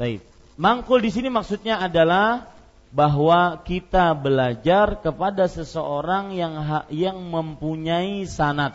[0.02, 0.20] Baik.
[0.58, 2.50] Mangkul di sini maksudnya adalah
[2.90, 6.58] bahwa kita belajar kepada seseorang yang
[6.90, 8.74] yang mempunyai sanat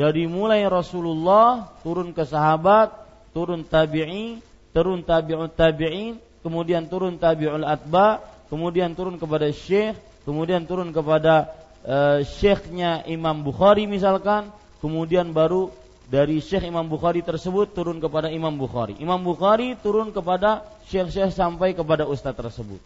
[0.00, 4.42] dari mulai Rasulullah turun ke sahabat turun tabi'in,
[4.74, 9.96] turun tabi'ut tabi'in, kemudian turun tabi'ul atba, kemudian turun kepada syekh,
[10.26, 11.50] kemudian turun kepada
[11.86, 14.50] uh, syekhnya Imam Bukhari misalkan,
[14.82, 15.70] kemudian baru
[16.10, 18.98] dari Syekh Imam Bukhari tersebut turun kepada Imam Bukhari.
[18.98, 22.82] Imam Bukhari turun kepada syekh-syekh sampai kepada ustaz tersebut.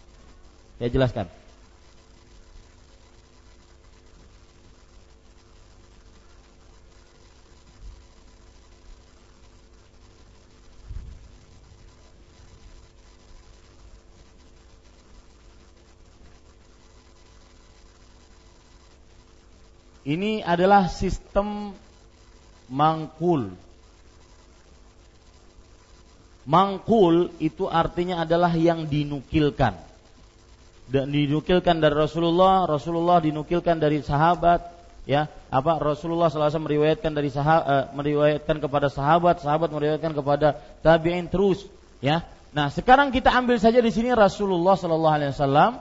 [0.77, 1.27] Saya jelaskan.
[20.05, 21.73] Ini adalah sistem
[22.69, 23.57] mangkul.
[26.45, 29.81] Mangkul itu artinya adalah yang dinukilkan.
[30.85, 34.69] Dan dinukilkan dari Rasulullah, Rasulullah dinukilkan dari sahabat,
[35.09, 41.33] ya apa Rasulullah SAW meriwayatkan dari sahabat, uh, meriwayatkan kepada sahabat, sahabat meriwayatkan kepada tabiin
[41.33, 41.65] terus,
[42.05, 42.29] ya.
[42.53, 45.81] Nah sekarang kita ambil saja di sini Rasulullah SAW,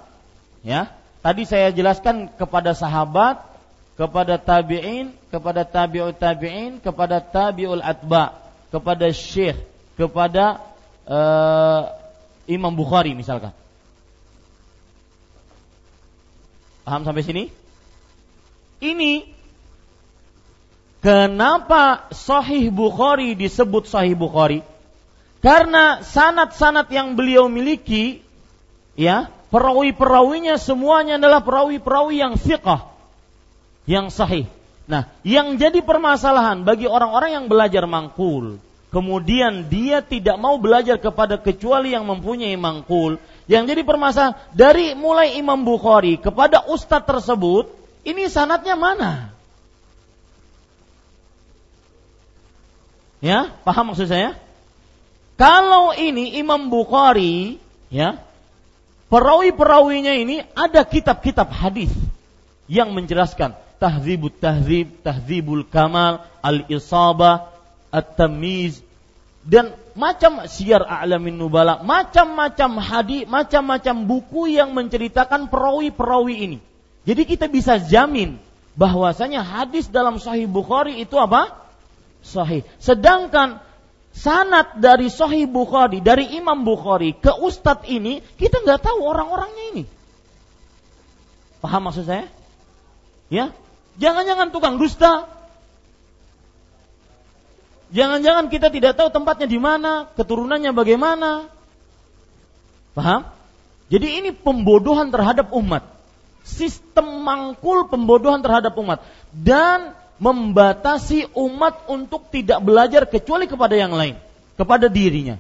[0.64, 0.88] ya.
[1.20, 3.53] Tadi saya jelaskan kepada sahabat,
[3.94, 8.34] kepada tabiin, kepada tabiut tabiin, kepada tabiul atba,
[8.74, 9.62] kepada syekh,
[9.94, 10.62] kepada
[11.06, 11.94] uh,
[12.50, 13.54] Imam Bukhari misalkan.
[16.84, 17.44] Paham sampai sini?
[18.84, 19.24] Ini
[21.00, 24.66] kenapa Sahih Bukhari disebut Sahih Bukhari?
[25.40, 28.24] Karena sanat-sanat yang beliau miliki,
[28.96, 32.93] ya, perawi-perawinya semuanya adalah perawi-perawi yang fiqah,
[33.84, 34.48] yang sahih.
[34.84, 38.60] Nah, yang jadi permasalahan bagi orang-orang yang belajar mangkul,
[38.92, 43.16] kemudian dia tidak mau belajar kepada kecuali yang mempunyai mangkul.
[43.48, 47.72] Yang jadi permasalahan dari mulai Imam Bukhari kepada ustadz tersebut,
[48.04, 49.32] ini sanatnya mana?
[53.24, 54.36] Ya, paham maksud saya?
[55.40, 57.56] Kalau ini Imam Bukhari,
[57.88, 58.20] ya,
[59.08, 61.92] perawi-perawinya ini ada kitab-kitab hadis
[62.68, 67.52] yang menjelaskan tahzibut tahzib, tahzibul kamal, al-isabah,
[67.92, 68.80] at-tamiz
[69.44, 76.58] dan macam siar a'lamin nubala, macam-macam hadis, macam-macam buku yang menceritakan perawi-perawi ini.
[77.04, 78.40] Jadi kita bisa jamin
[78.80, 81.52] bahwasanya hadis dalam Sahih Bukhari itu apa?
[82.24, 82.64] Sahih.
[82.80, 83.60] Sedangkan
[84.16, 89.84] sanat dari Sahih Bukhari dari Imam Bukhari ke Ustadz ini kita nggak tahu orang-orangnya ini.
[91.60, 92.32] Paham maksud saya?
[93.28, 93.52] Ya,
[93.98, 95.34] jangan-jangan tukang dusta,
[97.94, 101.46] Jangan-jangan kita tidak tahu tempatnya di mana, keturunannya bagaimana.
[102.98, 103.30] Paham?
[103.94, 105.86] Jadi ini pembodohan terhadap umat.
[106.42, 114.18] Sistem mangkul pembodohan terhadap umat dan membatasi umat untuk tidak belajar kecuali kepada yang lain,
[114.58, 115.38] kepada dirinya.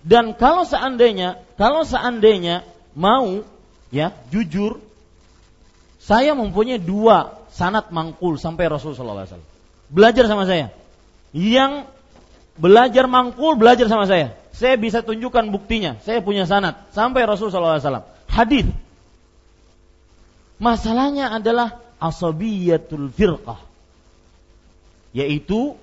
[0.00, 2.64] Dan kalau seandainya, kalau seandainya
[2.96, 3.44] mau
[3.92, 4.80] ya jujur,
[6.04, 9.54] saya mempunyai dua sanat mangkul sampai Rasulullah SAW
[9.88, 10.74] belajar sama saya.
[11.34, 11.88] Yang
[12.58, 14.36] belajar mangkul belajar sama saya.
[14.54, 15.98] Saya bisa tunjukkan buktinya.
[16.06, 18.06] Saya punya sanat sampai Rasulullah SAW.
[18.30, 18.66] Hadis.
[20.62, 23.58] Masalahnya adalah asabiyatul firqah.
[25.14, 25.78] Yaitu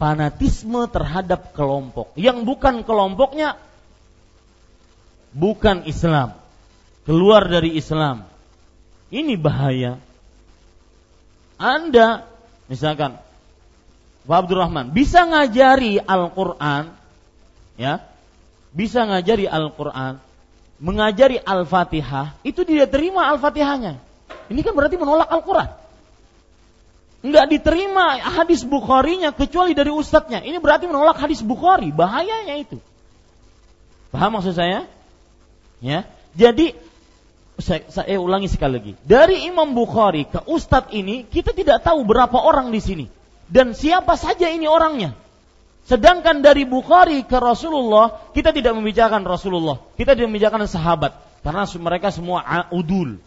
[0.00, 2.12] fanatisme terhadap kelompok.
[2.16, 3.60] Yang bukan kelompoknya
[5.36, 6.36] bukan Islam.
[7.04, 8.35] Keluar dari Islam.
[9.10, 10.02] Ini bahaya.
[11.56, 12.26] Anda
[12.66, 13.22] Misalkan
[14.26, 16.98] Pak Abdurrahman bisa ngajari Al-Qur'an
[17.78, 18.02] ya.
[18.74, 20.20] Bisa ngajari Al-Qur'an,
[20.82, 23.96] mengajari Al-Fatihah, itu dia terima Al-Fatihahnya.
[24.52, 25.78] Ini kan berarti menolak Al-Qur'an.
[27.24, 30.42] Enggak diterima hadis Bukharinya kecuali dari ustadznya.
[30.42, 31.94] Ini berarti menolak hadis Bukhari.
[31.94, 32.82] Bahayanya itu.
[34.10, 34.84] Paham maksud saya?
[35.80, 36.04] Ya.
[36.36, 36.76] Jadi
[37.56, 38.92] saya, saya ulangi sekali lagi.
[39.00, 43.06] Dari Imam Bukhari ke Ustadz ini, kita tidak tahu berapa orang di sini.
[43.48, 45.16] Dan siapa saja ini orangnya.
[45.86, 49.78] Sedangkan dari Bukhari ke Rasulullah, kita tidak membicarakan Rasulullah.
[49.94, 51.12] Kita tidak membicarakan sahabat.
[51.46, 52.42] Karena mereka semua
[52.74, 53.22] udul.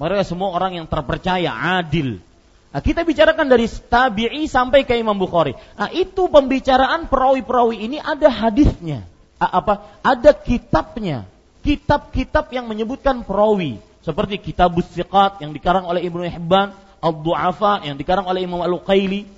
[0.00, 2.18] Mereka semua orang yang terpercaya, adil.
[2.68, 5.52] Nah, kita bicarakan dari tabi'i sampai ke Imam Bukhari.
[5.76, 9.04] Nah, itu pembicaraan perawi-perawi ini ada hadisnya.
[9.38, 9.86] Apa?
[10.02, 11.28] Ada kitabnya
[11.68, 16.72] kitab-kitab yang menyebutkan perawi seperti kitab Siqat yang dikarang oleh Ibnu Hibban,
[17.04, 19.28] Al-Du'afa yang dikarang oleh Imam Al-Uqaili.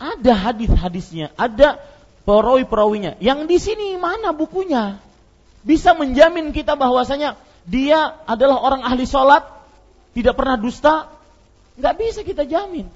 [0.00, 1.76] Ada hadis-hadisnya, ada
[2.24, 3.20] perawi-perawinya.
[3.20, 4.96] Yang di sini mana bukunya?
[5.60, 7.36] Bisa menjamin kita bahwasanya
[7.68, 9.44] dia adalah orang ahli sholat,
[10.16, 11.12] tidak pernah dusta?
[11.76, 12.88] Nggak bisa kita jamin.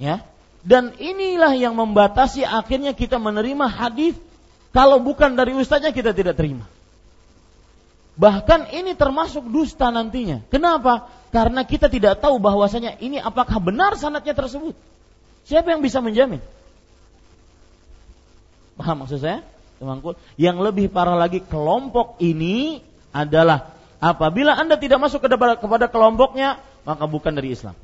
[0.00, 0.24] Ya,
[0.64, 4.16] dan inilah yang membatasi akhirnya kita menerima hadis
[4.72, 6.64] kalau bukan dari ustaznya kita tidak terima.
[8.18, 10.42] Bahkan ini termasuk dusta nantinya.
[10.50, 11.06] Kenapa?
[11.30, 14.74] Karena kita tidak tahu bahwasanya ini apakah benar sanatnya tersebut.
[15.46, 16.42] Siapa yang bisa menjamin?
[18.74, 19.46] Paham maksud saya?
[19.78, 22.82] Temanku, yang lebih parah lagi kelompok ini
[23.14, 23.70] adalah
[24.02, 27.78] apabila Anda tidak masuk kepada, kelompoknya, maka bukan dari Islam.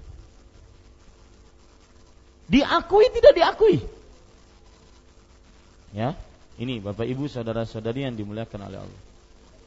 [2.50, 3.78] Diakui tidak diakui.
[5.94, 6.18] Ya,
[6.58, 9.03] ini Bapak Ibu saudara-saudari yang dimuliakan oleh Allah.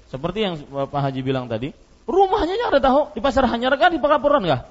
[0.07, 1.75] Seperti yang Pak Haji bilang tadi,
[2.07, 4.63] rumahnya ada tahu di pasar Hanyar kan di Pakapuran enggak?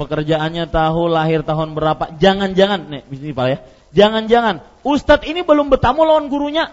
[0.00, 2.16] pekerjaannya tahu lahir tahun berapa.
[2.16, 3.58] Jangan-jangan, nih, ini Pak ya.
[3.90, 6.72] Jangan-jangan ustadz ini belum bertamu lawan gurunya.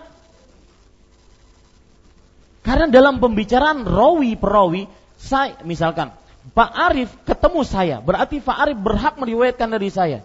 [2.63, 4.87] Karena dalam pembicaraan rawi perawi,
[5.19, 6.13] saya misalkan
[6.55, 10.19] Pak Arif ketemu saya, berarti Pak Arif berhak meriwayatkan dari saya.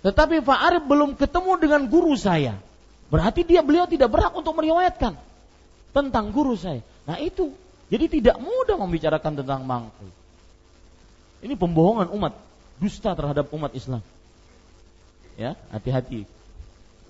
[0.00, 2.56] Tetapi Pak belum ketemu dengan guru saya.
[3.10, 5.18] Berarti dia beliau tidak berhak untuk meriwayatkan
[5.90, 6.80] tentang guru saya.
[7.04, 7.50] Nah itu,
[7.90, 10.08] jadi tidak mudah membicarakan tentang mangkul.
[11.42, 12.32] Ini pembohongan umat,
[12.78, 14.00] dusta terhadap umat Islam.
[15.34, 16.28] Ya, hati-hati.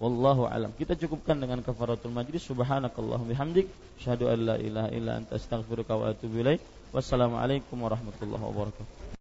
[0.00, 0.72] Wallahu alam.
[0.72, 2.48] Kita cukupkan dengan kafaratul majlis.
[2.48, 3.68] Subhanakallahumma bihamdik,
[4.00, 6.64] syahadu an la ilaha illa anta astaghfiruka wa atubu ilaik.
[6.96, 8.99] Wassalamualaikum warahmatullahi wabarakatuh.